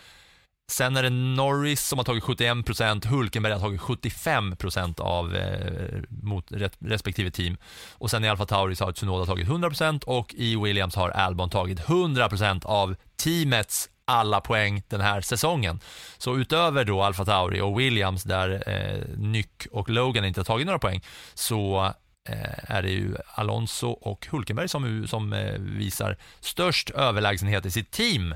Sen 0.71 0.97
är 0.97 1.03
det 1.03 1.09
Norris 1.09 1.87
som 1.87 1.99
har 1.99 2.03
tagit 2.03 2.23
71 2.23 2.65
procent. 2.65 3.05
Hulkenberg 3.05 3.53
har 3.53 3.59
tagit 3.59 3.81
75 3.81 4.55
procent 4.55 4.99
av 4.99 5.35
eh, 5.35 6.01
mot 6.09 6.51
respektive 6.79 7.31
team. 7.31 7.57
Och 7.91 8.11
sen 8.11 8.25
i 8.25 8.29
Alfa 8.29 8.45
Tauri 8.45 8.75
så 8.75 8.85
har 8.85 8.91
Tsunoda 8.91 9.25
tagit 9.25 9.47
100 9.47 9.69
procent 9.69 10.03
och 10.03 10.33
i 10.33 10.55
Williams 10.55 10.95
har 10.95 11.09
Albon 11.09 11.49
tagit 11.49 11.79
100 11.79 12.29
procent 12.29 12.65
av 12.65 12.95
teamets 13.17 13.89
alla 14.05 14.41
poäng 14.41 14.83
den 14.87 15.01
här 15.01 15.21
säsongen. 15.21 15.79
Så 16.17 16.37
utöver 16.37 16.85
då 16.85 17.03
Alfa 17.03 17.25
Tauri 17.25 17.61
och 17.61 17.79
Williams 17.79 18.23
där 18.23 18.63
eh, 18.67 19.17
Nyck 19.17 19.67
och 19.71 19.89
Logan 19.89 20.25
inte 20.25 20.39
har 20.39 20.45
tagit 20.45 20.65
några 20.65 20.79
poäng 20.79 21.01
så 21.33 21.93
eh, 22.29 22.75
är 22.75 22.81
det 22.81 22.89
ju 22.89 23.15
Alonso 23.33 23.87
och 23.89 24.27
Hulkenberg 24.31 24.69
som, 24.69 25.07
som 25.07 25.33
eh, 25.33 25.53
visar 25.59 26.17
störst 26.39 26.89
överlägsenhet 26.89 27.65
i 27.65 27.71
sitt 27.71 27.91
team. 27.91 28.35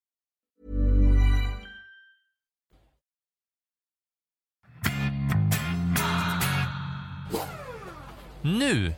Nu 8.43 8.93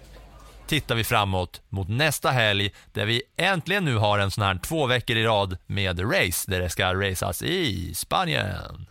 tittar 0.67 0.95
vi 0.95 1.03
framåt 1.03 1.61
mot 1.69 1.89
nästa 1.89 2.29
helg 2.29 2.75
där 2.93 3.05
vi 3.05 3.23
äntligen 3.37 3.85
nu 3.85 3.95
har 3.95 4.19
en 4.19 4.31
sån 4.31 4.43
här 4.43 4.59
två 4.63 4.87
veckor 4.87 5.17
i 5.17 5.23
rad 5.23 5.57
med 5.65 6.13
race 6.13 6.51
där 6.51 6.59
det 6.59 6.69
ska 6.69 6.93
racas 6.93 7.41
i 7.41 7.93
Spanien. 7.95 8.87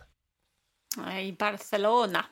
I 1.21 1.31
Barcelona. 1.31 2.25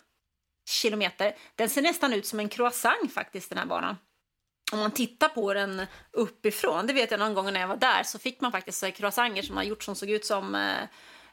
kilometer. 0.70 1.36
Den 1.56 1.70
ser 1.70 1.82
nästan 1.82 2.14
ut 2.14 2.26
som 2.26 2.40
en 2.40 2.50
croissant 2.50 3.14
faktiskt, 3.14 3.50
den 3.50 3.58
här 3.58 3.66
banan. 3.66 3.98
Om 4.72 4.80
man 4.80 4.92
tittar 4.92 5.30
på 5.30 5.54
den 5.54 5.86
uppifrån, 6.12 6.88
det 6.88 6.94
vet 6.94 7.12
jag 7.12 7.20
någon 7.20 7.34
gång 7.34 7.54
när 7.54 7.60
jag 7.60 7.68
var 7.68 7.78
där, 7.78 8.04
så 8.04 8.20
fick 8.20 8.42
man 8.42 8.52
faktiskt 8.52 8.84
eh, 8.84 8.92
croissanter 8.92 9.42
som 9.42 9.56
man 9.56 9.68
gjort 9.68 9.84
som 9.84 9.96
såg 9.96 10.10
ut 10.10 10.26
som 10.26 10.56
eh, 10.56 10.84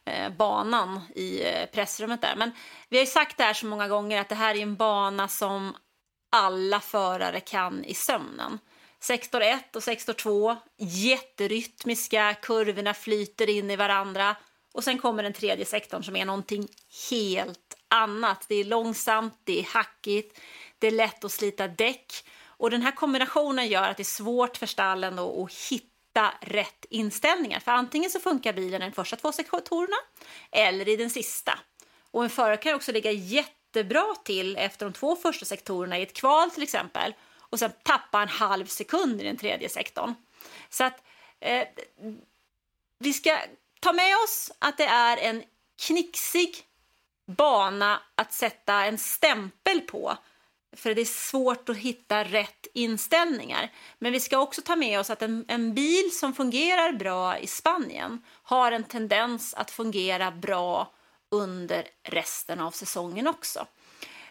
Eh, 0.07 0.31
banan 0.31 1.01
i 1.15 1.43
eh, 1.43 1.67
pressrummet 1.67 2.21
där. 2.21 2.37
Men 2.37 2.51
vi 2.89 2.97
har 2.97 3.05
ju 3.05 3.11
sagt 3.11 3.37
det 3.37 3.45
här 3.45 3.55
så 3.55 3.67
många 3.67 3.89
gånger 3.89 4.21
att 4.21 4.29
det 4.29 4.35
här 4.35 4.55
är 4.55 4.63
en 4.63 4.77
bana 4.77 5.29
som 5.29 5.77
alla 6.33 6.81
förare 6.81 7.41
kan 7.41 7.85
i 7.85 7.95
sömnen. 7.95 8.59
Sektor 9.01 9.43
1 9.43 9.77
och 9.77 9.83
sektor 9.83 10.13
2, 10.13 10.57
jätterytmiska, 10.79 12.35
kurvorna 12.43 12.95
flyter 12.95 13.51
in 13.51 13.71
i 13.71 13.77
varandra. 13.77 14.37
Och 14.75 14.85
sen 14.85 14.99
kommer 14.99 15.23
den 15.23 15.33
tredje 15.33 15.65
sektorn 15.65 16.03
som 16.03 16.17
är 16.17 16.25
någonting 16.25 16.69
helt 17.11 17.77
annat. 17.89 18.47
Det 18.49 18.55
är 18.55 18.65
långsamt, 18.65 19.41
det 19.45 19.61
är 19.61 19.65
hackigt, 19.65 20.41
det 20.79 20.87
är 20.87 20.91
lätt 20.91 21.25
att 21.25 21.33
slita 21.33 21.69
däck. 21.69 22.13
Och 22.47 22.71
den 22.71 22.83
här 22.83 22.93
kombinationen 22.93 23.69
gör 23.69 23.89
att 23.89 23.97
det 23.97 24.03
är 24.03 24.05
svårt 24.05 24.57
för 24.57 24.67
stallen 24.67 25.19
att 25.19 25.53
hitta 25.71 25.96
rätt 26.41 26.87
inställningar. 26.91 27.61
För 27.61 27.73
antingen 27.73 28.11
så 28.11 28.21
funkar 28.21 28.53
bilen 28.53 28.83
i 28.83 28.85
de 28.85 28.93
första 28.93 29.17
två 29.17 29.33
sektorerna 29.33 29.97
eller 30.51 30.89
i 30.89 30.97
den 30.97 31.11
sista. 31.11 31.59
Och 32.11 32.25
en 32.25 32.31
förare 32.31 32.57
kan 32.57 32.75
också 32.75 32.93
ligga 32.93 33.11
jättebra 33.11 34.14
till 34.25 34.57
efter 34.57 34.87
de 34.87 34.93
två 34.93 35.17
första 35.17 35.45
sektorerna 35.45 35.99
i 35.99 36.03
ett 36.03 36.12
kval 36.12 36.51
till 36.51 36.62
exempel 36.62 37.14
och 37.39 37.59
sen 37.59 37.73
tappa 37.83 38.23
en 38.23 38.29
halv 38.29 38.67
sekund 38.67 39.21
i 39.21 39.25
den 39.25 39.37
tredje 39.37 39.69
sektorn. 39.69 40.14
Så 40.71 40.85
att 40.85 41.03
eh, 41.41 41.69
vi 42.99 43.12
ska 43.12 43.39
ta 43.81 43.93
med 43.93 44.17
oss 44.25 44.53
att 44.59 44.79
det 44.79 44.85
är 44.85 45.17
en 45.17 45.43
knixig 45.87 46.57
bana 47.27 48.01
att 48.14 48.33
sätta 48.33 48.85
en 48.85 48.99
stämpel 48.99 49.81
på. 49.81 50.17
För 50.77 50.95
det 50.95 51.01
är 51.01 51.05
svårt 51.05 51.68
att 51.68 51.77
hitta 51.77 52.24
rätt 52.24 52.66
inställningar. 52.74 53.72
Men 53.99 54.12
vi 54.12 54.20
ska 54.20 54.39
också 54.39 54.62
ta 54.62 54.77
med 54.77 55.01
oss 55.01 55.11
att 55.11 55.22
en, 55.22 55.45
en 55.49 55.74
bil 55.74 56.11
som 56.12 56.35
fungerar 56.35 56.93
bra 56.93 57.39
i 57.39 57.47
Spanien 57.47 58.22
har 58.43 58.72
en 58.72 58.85
tendens 58.85 59.55
att 59.55 59.70
fungera 59.70 60.31
bra 60.31 60.93
under 61.31 61.89
resten 62.03 62.61
av 62.61 62.70
säsongen 62.70 63.27
också. 63.27 63.66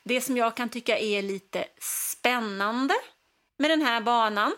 Det 0.03 0.21
som 0.21 0.37
jag 0.37 0.55
kan 0.57 0.69
tycka 0.69 0.97
är 0.97 1.21
lite 1.21 1.65
spännande 1.81 2.93
med 3.57 3.69
den 3.69 3.81
här 3.81 4.01
banan 4.01 4.55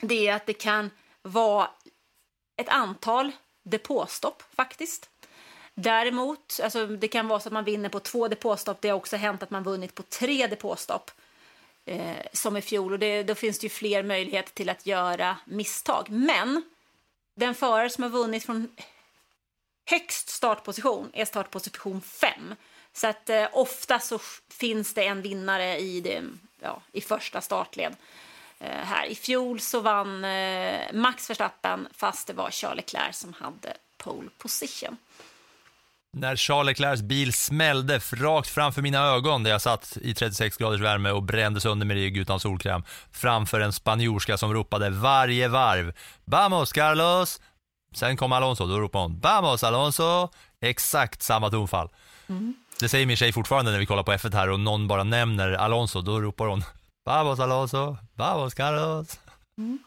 det 0.00 0.28
är 0.28 0.34
att 0.34 0.46
det 0.46 0.52
kan 0.52 0.90
vara 1.22 1.70
ett 2.56 2.68
antal 2.68 3.32
depåstopp 3.64 4.42
faktiskt. 4.56 5.10
Däremot, 5.74 6.60
alltså 6.62 6.86
det 6.86 7.08
kan 7.08 7.28
vara 7.28 7.40
så 7.40 7.48
att 7.48 7.52
man 7.52 7.64
vinner 7.64 7.88
på 7.88 8.00
två 8.00 8.28
depåstopp. 8.28 8.80
Det 8.80 8.88
har 8.88 8.96
också 8.96 9.16
hänt 9.16 9.42
att 9.42 9.50
man 9.50 9.62
vunnit 9.62 9.94
på 9.94 10.02
tre 10.02 10.46
depåstopp 10.46 11.10
eh, 11.84 12.16
som 12.32 12.56
i 12.56 12.62
fjol. 12.62 12.92
Och 12.92 12.98
det, 12.98 13.22
då 13.22 13.34
finns 13.34 13.58
det 13.58 13.64
ju 13.64 13.70
fler 13.70 14.02
möjligheter 14.02 14.52
till 14.52 14.68
att 14.68 14.86
göra 14.86 15.36
misstag. 15.44 16.10
Men 16.10 16.62
den 17.34 17.54
förare 17.54 17.90
som 17.90 18.02
har 18.02 18.10
vunnit 18.10 18.44
från 18.44 18.68
högst 19.86 20.28
startposition 20.28 21.10
är 21.12 21.24
startposition 21.24 22.00
5. 22.00 22.54
Så 22.92 23.06
att 23.06 23.30
eh, 23.30 23.46
ofta 23.52 23.98
så 23.98 24.18
finns 24.50 24.94
det 24.94 25.06
en 25.06 25.22
vinnare 25.22 25.78
i, 25.78 26.00
det, 26.00 26.22
ja, 26.60 26.82
i 26.92 27.00
första 27.00 27.40
startled. 27.40 27.96
Eh, 28.58 28.84
här. 28.84 29.06
I 29.06 29.14
fjol 29.14 29.60
så 29.60 29.80
vann 29.80 30.24
eh, 30.24 30.92
Max 30.92 31.30
Verstappen 31.30 31.88
fast 31.92 32.26
det 32.26 32.32
var 32.32 32.50
Charles 32.50 32.76
Leclerc 32.76 33.16
som 33.16 33.32
hade 33.32 33.76
pole 33.96 34.28
position. 34.38 34.96
När 36.16 36.36
Charles 36.36 36.66
Leclercs 36.66 37.02
bil 37.02 37.32
smällde 37.32 37.98
rakt 37.98 38.48
framför 38.48 38.82
mina 38.82 38.98
ögon 38.98 39.42
där 39.42 39.50
jag 39.50 39.62
satt 39.62 39.98
i 40.00 40.14
36 40.14 40.56
graders 40.56 40.80
värme 40.80 41.10
och 41.10 41.22
brände 41.22 41.60
sönder 41.60 41.86
mig 41.86 41.96
rygg 41.96 42.16
utan 42.16 42.40
solkräm 42.40 42.84
framför 43.12 43.60
en 43.60 43.72
spanjorska 43.72 44.38
som 44.38 44.54
ropade 44.54 44.90
varje 44.90 45.48
varv 45.48 45.92
“Vamos 46.24 46.72
Carlos!” 46.72 47.40
Sen 47.94 48.16
kom 48.16 48.32
Alonso, 48.32 48.66
då 48.66 48.80
ropade 48.80 49.04
hon 49.04 49.20
“Vamos 49.20 49.64
Alonso!” 49.64 50.28
Exakt 50.60 51.22
samma 51.22 51.50
tonfall. 51.50 51.88
Mm. 52.28 52.54
Det 52.80 52.88
säger 52.88 53.06
min 53.06 53.16
tjej 53.16 53.32
fortfarande 53.32 53.70
när 53.72 53.78
vi 53.78 53.86
kollar 53.86 54.02
på 54.02 54.12
F1 54.12 54.34
här 54.34 54.50
och 54.50 54.60
någon 54.60 54.88
bara 54.88 55.04
nämner 55.04 55.52
Alonso, 55.52 56.00
då 56.00 56.20
ropar 56.20 56.46
hon 56.46 56.64
Vamos 57.04 57.40
Alonso, 57.40 57.96
vamos 58.14 58.54
Carlos. 58.54 59.18
Mm. 59.58 59.78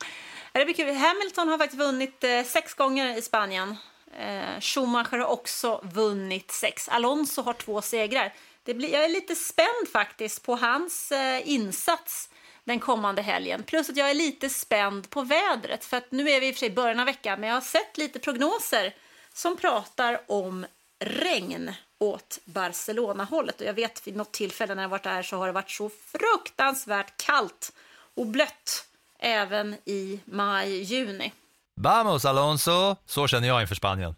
Det 0.54 0.66
blir 0.66 0.76
kul. 0.76 0.96
Hamilton 0.96 1.48
har 1.48 1.58
faktiskt 1.58 1.80
vunnit 1.80 2.24
eh, 2.24 2.44
sex 2.46 2.74
gånger 2.74 3.18
i 3.18 3.22
Spanien. 3.22 3.78
Eh, 4.14 4.60
Schumacher 4.60 5.18
har 5.18 5.28
också 5.28 5.82
vunnit 5.84 6.52
sex. 6.52 6.90
Alonso 6.90 7.42
har 7.42 7.54
två 7.54 7.82
segrar. 7.82 8.34
Det 8.64 8.74
blir, 8.74 8.94
jag 8.94 9.06
är 9.06 9.10
lite 9.10 9.36
spänd 9.36 9.88
faktiskt 9.92 10.44
på 10.44 10.56
hans 10.56 11.12
eh, 11.12 11.50
insats 11.50 12.30
den 12.64 12.80
kommande 12.80 13.22
helgen. 13.22 13.64
Plus 13.64 13.90
att 13.90 13.98
jag 13.98 14.10
är 14.10 14.14
lite 14.14 14.50
spänd 14.50 15.10
på 15.10 15.22
vädret. 15.22 15.86
För 15.86 15.98
att 15.98 16.12
nu 16.12 16.30
är 16.30 16.40
vi 16.40 16.48
i 16.48 16.52
och 16.52 16.56
för 16.56 16.60
sig 16.60 16.70
i 16.70 16.72
början 16.72 17.00
av 17.00 17.06
veckan, 17.06 17.40
men 17.40 17.50
jag 17.50 17.56
har 17.56 17.62
sett 17.62 17.98
lite 17.98 18.20
prognoser 18.20 18.96
som 19.34 19.58
pratar 19.58 20.22
om 20.28 20.66
regn 21.00 21.72
åt 22.00 22.40
Barcelona-hållet. 22.46 23.62
Och 23.62 23.68
jag 23.68 23.74
vet 23.74 24.08
vid 24.08 24.16
något 24.16 24.32
tillfälle 24.32 24.76
när 24.76 24.84
jag 24.84 24.90
varit 24.90 25.04
där 25.04 25.24
så 25.24 25.38
har 25.38 25.48
det 25.48 25.54
varit 25.54 25.72
så 25.72 25.90
fruktansvärt 25.90 27.18
kallt 27.18 27.74
och 28.16 28.26
blött 28.26 28.88
även 29.20 29.76
i 29.86 30.20
maj, 30.26 30.82
juni. 30.82 31.34
Vamos 31.80 32.26
Alonso! 32.26 32.96
Så 33.06 33.28
känner 33.28 33.48
jag 33.48 33.62
inför 33.62 33.76
Spanien. 33.76 34.16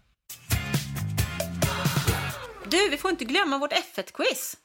Du, 2.64 2.88
vi 2.88 2.96
får 2.96 3.10
inte 3.10 3.24
glömma 3.24 3.58
vårt 3.58 3.72
F1-quiz. 3.72 4.56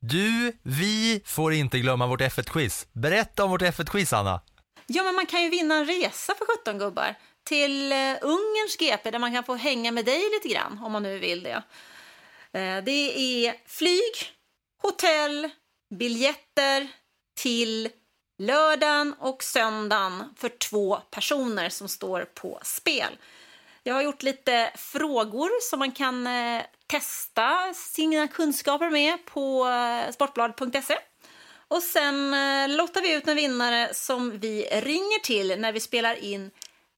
Du, 0.00 0.58
vi 0.62 1.22
får 1.24 1.52
inte 1.52 1.78
glömma 1.78 2.06
vårt 2.06 2.20
F1-quiz. 2.20 2.86
Berätta 2.92 3.44
om 3.44 3.50
vårt 3.50 3.62
F1-quiz, 3.62 4.12
Anna. 4.16 4.40
Ja, 4.86 5.02
men 5.02 5.14
man 5.14 5.26
kan 5.26 5.42
ju 5.42 5.50
vinna 5.50 5.74
en 5.74 5.86
resa 5.86 6.34
för 6.38 6.46
17 6.58 6.78
gubbar 6.78 7.14
till 7.44 7.92
uh, 7.92 8.16
Ungerns 8.22 8.76
GP 8.78 9.10
där 9.10 9.18
man 9.18 9.32
kan 9.32 9.44
få 9.44 9.54
hänga 9.54 9.92
med 9.92 10.04
dig 10.04 10.22
lite 10.34 10.54
grann 10.54 10.78
om 10.82 10.92
man 10.92 11.02
nu 11.02 11.18
vill 11.18 11.42
det. 11.42 11.56
Uh, 11.56 12.84
det 12.84 13.46
är 13.46 13.54
flyg, 13.66 14.14
hotell, 14.82 15.50
biljetter 15.94 16.88
till 17.40 17.88
lördagen 18.38 19.14
och 19.18 19.42
söndagen 19.42 20.34
för 20.36 20.48
två 20.48 20.96
personer 21.10 21.68
som 21.68 21.88
står 21.88 22.24
på 22.24 22.60
spel. 22.62 23.18
Jag 23.82 23.94
har 23.94 24.02
gjort 24.02 24.22
lite 24.22 24.72
frågor 24.74 25.50
som 25.70 25.78
man 25.78 25.92
kan 25.92 26.26
eh, 26.26 26.62
testa 26.86 27.74
sina 27.74 28.28
kunskaper 28.28 28.90
med 28.90 29.24
på 29.24 29.66
eh, 29.66 30.12
sportbladet.se. 30.12 30.98
Och 31.68 31.82
sen 31.82 32.34
eh, 32.34 32.76
lottar 32.76 33.02
vi 33.02 33.14
ut 33.14 33.28
en 33.28 33.36
vinnare 33.36 33.94
som 33.94 34.38
vi 34.38 34.62
ringer 34.62 35.18
till 35.22 35.60
när 35.60 35.72
vi 35.72 35.80
spelar 35.80 36.14
in 36.14 36.50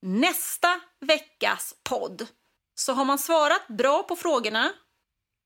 nästa 0.03 0.81
veckas 1.01 1.75
podd. 1.83 2.27
Så 2.75 2.93
har 2.93 3.05
man 3.05 3.19
svarat 3.19 3.69
bra 3.69 4.03
på 4.03 4.17
frågorna 4.17 4.73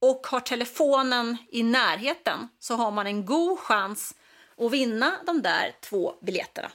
och 0.01 0.27
har 0.27 0.41
telefonen 0.41 1.37
i 1.49 1.63
närheten 1.63 2.49
så 2.59 2.75
har 2.75 2.91
man 2.91 3.07
en 3.07 3.27
god 3.27 3.59
chans 3.59 4.15
och 4.57 4.75
vinna 4.75 5.13
de 5.27 5.43
där 5.43 5.73
två 5.81 6.15
biljetterna. 6.23 6.71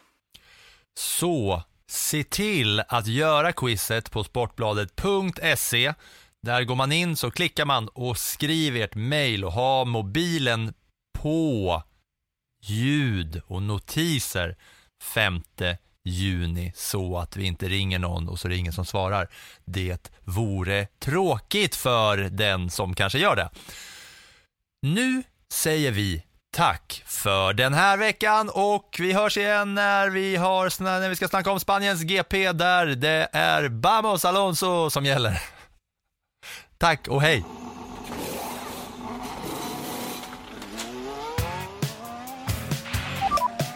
Så 1.00 1.64
se 1.90 2.24
till 2.24 2.80
att 2.80 3.08
göra 3.08 3.52
quizet 3.52 4.12
på 4.12 4.24
sportbladet.se. 4.24 5.94
Där 6.42 6.64
går 6.64 6.76
man 6.76 6.92
in 6.92 7.16
så 7.16 7.32
klickar 7.32 7.66
man 7.66 7.88
och 7.88 8.18
skriver 8.18 8.82
ert 8.82 8.96
mejl 8.96 9.46
och 9.46 9.52
ha 9.52 9.86
mobilen 9.86 10.74
på 11.20 11.84
ljud 12.62 13.42
och 13.48 13.62
notiser 13.62 14.58
5 15.04 15.42
juni 16.06 16.72
så 16.76 17.18
att 17.18 17.38
vi 17.38 17.46
inte 17.46 17.70
ringer 17.70 18.00
någon 18.00 18.30
och 18.30 18.40
så 18.40 18.48
är 18.48 18.50
det 18.50 18.58
ingen 18.58 18.74
som 18.74 18.86
svarar. 18.86 19.30
Det 19.66 20.12
vore 20.24 20.88
tråkigt 21.00 21.76
för 21.76 22.18
den 22.18 22.70
som 22.70 22.96
kanske 22.96 23.20
gör 23.20 23.36
det. 23.36 23.50
Nu 24.82 25.24
säger 25.54 25.92
vi 25.92 26.24
tack 26.52 27.04
för 27.06 27.54
den 27.54 27.74
här 27.74 27.98
veckan 27.98 28.50
och 28.50 28.96
vi 29.00 29.14
hörs 29.14 29.38
igen 29.38 29.74
när 29.74 30.10
vi, 30.10 30.36
har, 30.36 30.84
när 30.84 31.10
vi 31.10 31.16
ska 31.16 31.28
snacka 31.28 31.52
om 31.52 31.60
Spaniens 31.60 32.02
GP 32.02 32.52
där 32.52 32.86
det 32.86 33.28
är 33.32 33.70
Vamos 33.70 34.26
Alonso 34.26 34.90
som 34.90 35.06
gäller. 35.06 35.42
Tack 36.78 37.08
och 37.08 37.22
hej! 37.22 37.44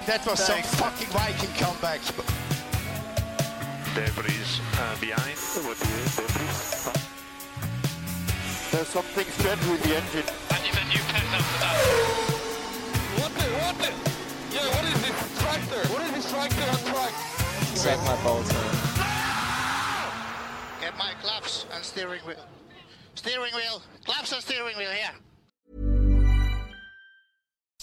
That 0.05 0.25
was 0.25 0.45
some 0.45 0.61
fucking 0.63 1.07
Viking 1.07 1.65
comeback. 1.65 2.01
Debris 3.95 4.59
uh, 4.73 4.99
behind. 4.99 5.37
There's 8.71 8.87
something 8.87 9.25
strange 9.25 9.59
with 9.67 9.83
the 9.83 9.95
engine. 9.95 10.23
And 10.49 10.65
you, 10.65 10.73
then 10.73 10.91
you 10.91 10.99
pet 11.07 11.23
after 11.33 11.59
that. 11.59 12.30
What 13.21 13.33
the, 13.35 13.43
what 13.61 13.77
the? 13.77 13.89
Yeah, 14.49 14.65
what 14.73 14.85
is 14.89 14.99
this 15.05 15.39
tractor? 15.39 15.93
What 15.93 16.01
is 16.01 16.11
this 16.11 16.31
tractor 16.31 16.63
on 16.63 16.81
track? 16.91 17.13
Suck 17.77 17.99
my 18.03 18.23
balls, 18.23 18.51
man. 18.51 18.91
Get 20.81 20.97
my 20.97 21.13
claps 21.21 21.67
and 21.71 21.83
steering 21.83 22.21
wheel. 22.21 22.43
Steering 23.13 23.53
wheel. 23.53 23.83
Claps 24.05 24.31
and 24.31 24.41
steering 24.41 24.75
wheel 24.75 24.89
here. 24.89 25.11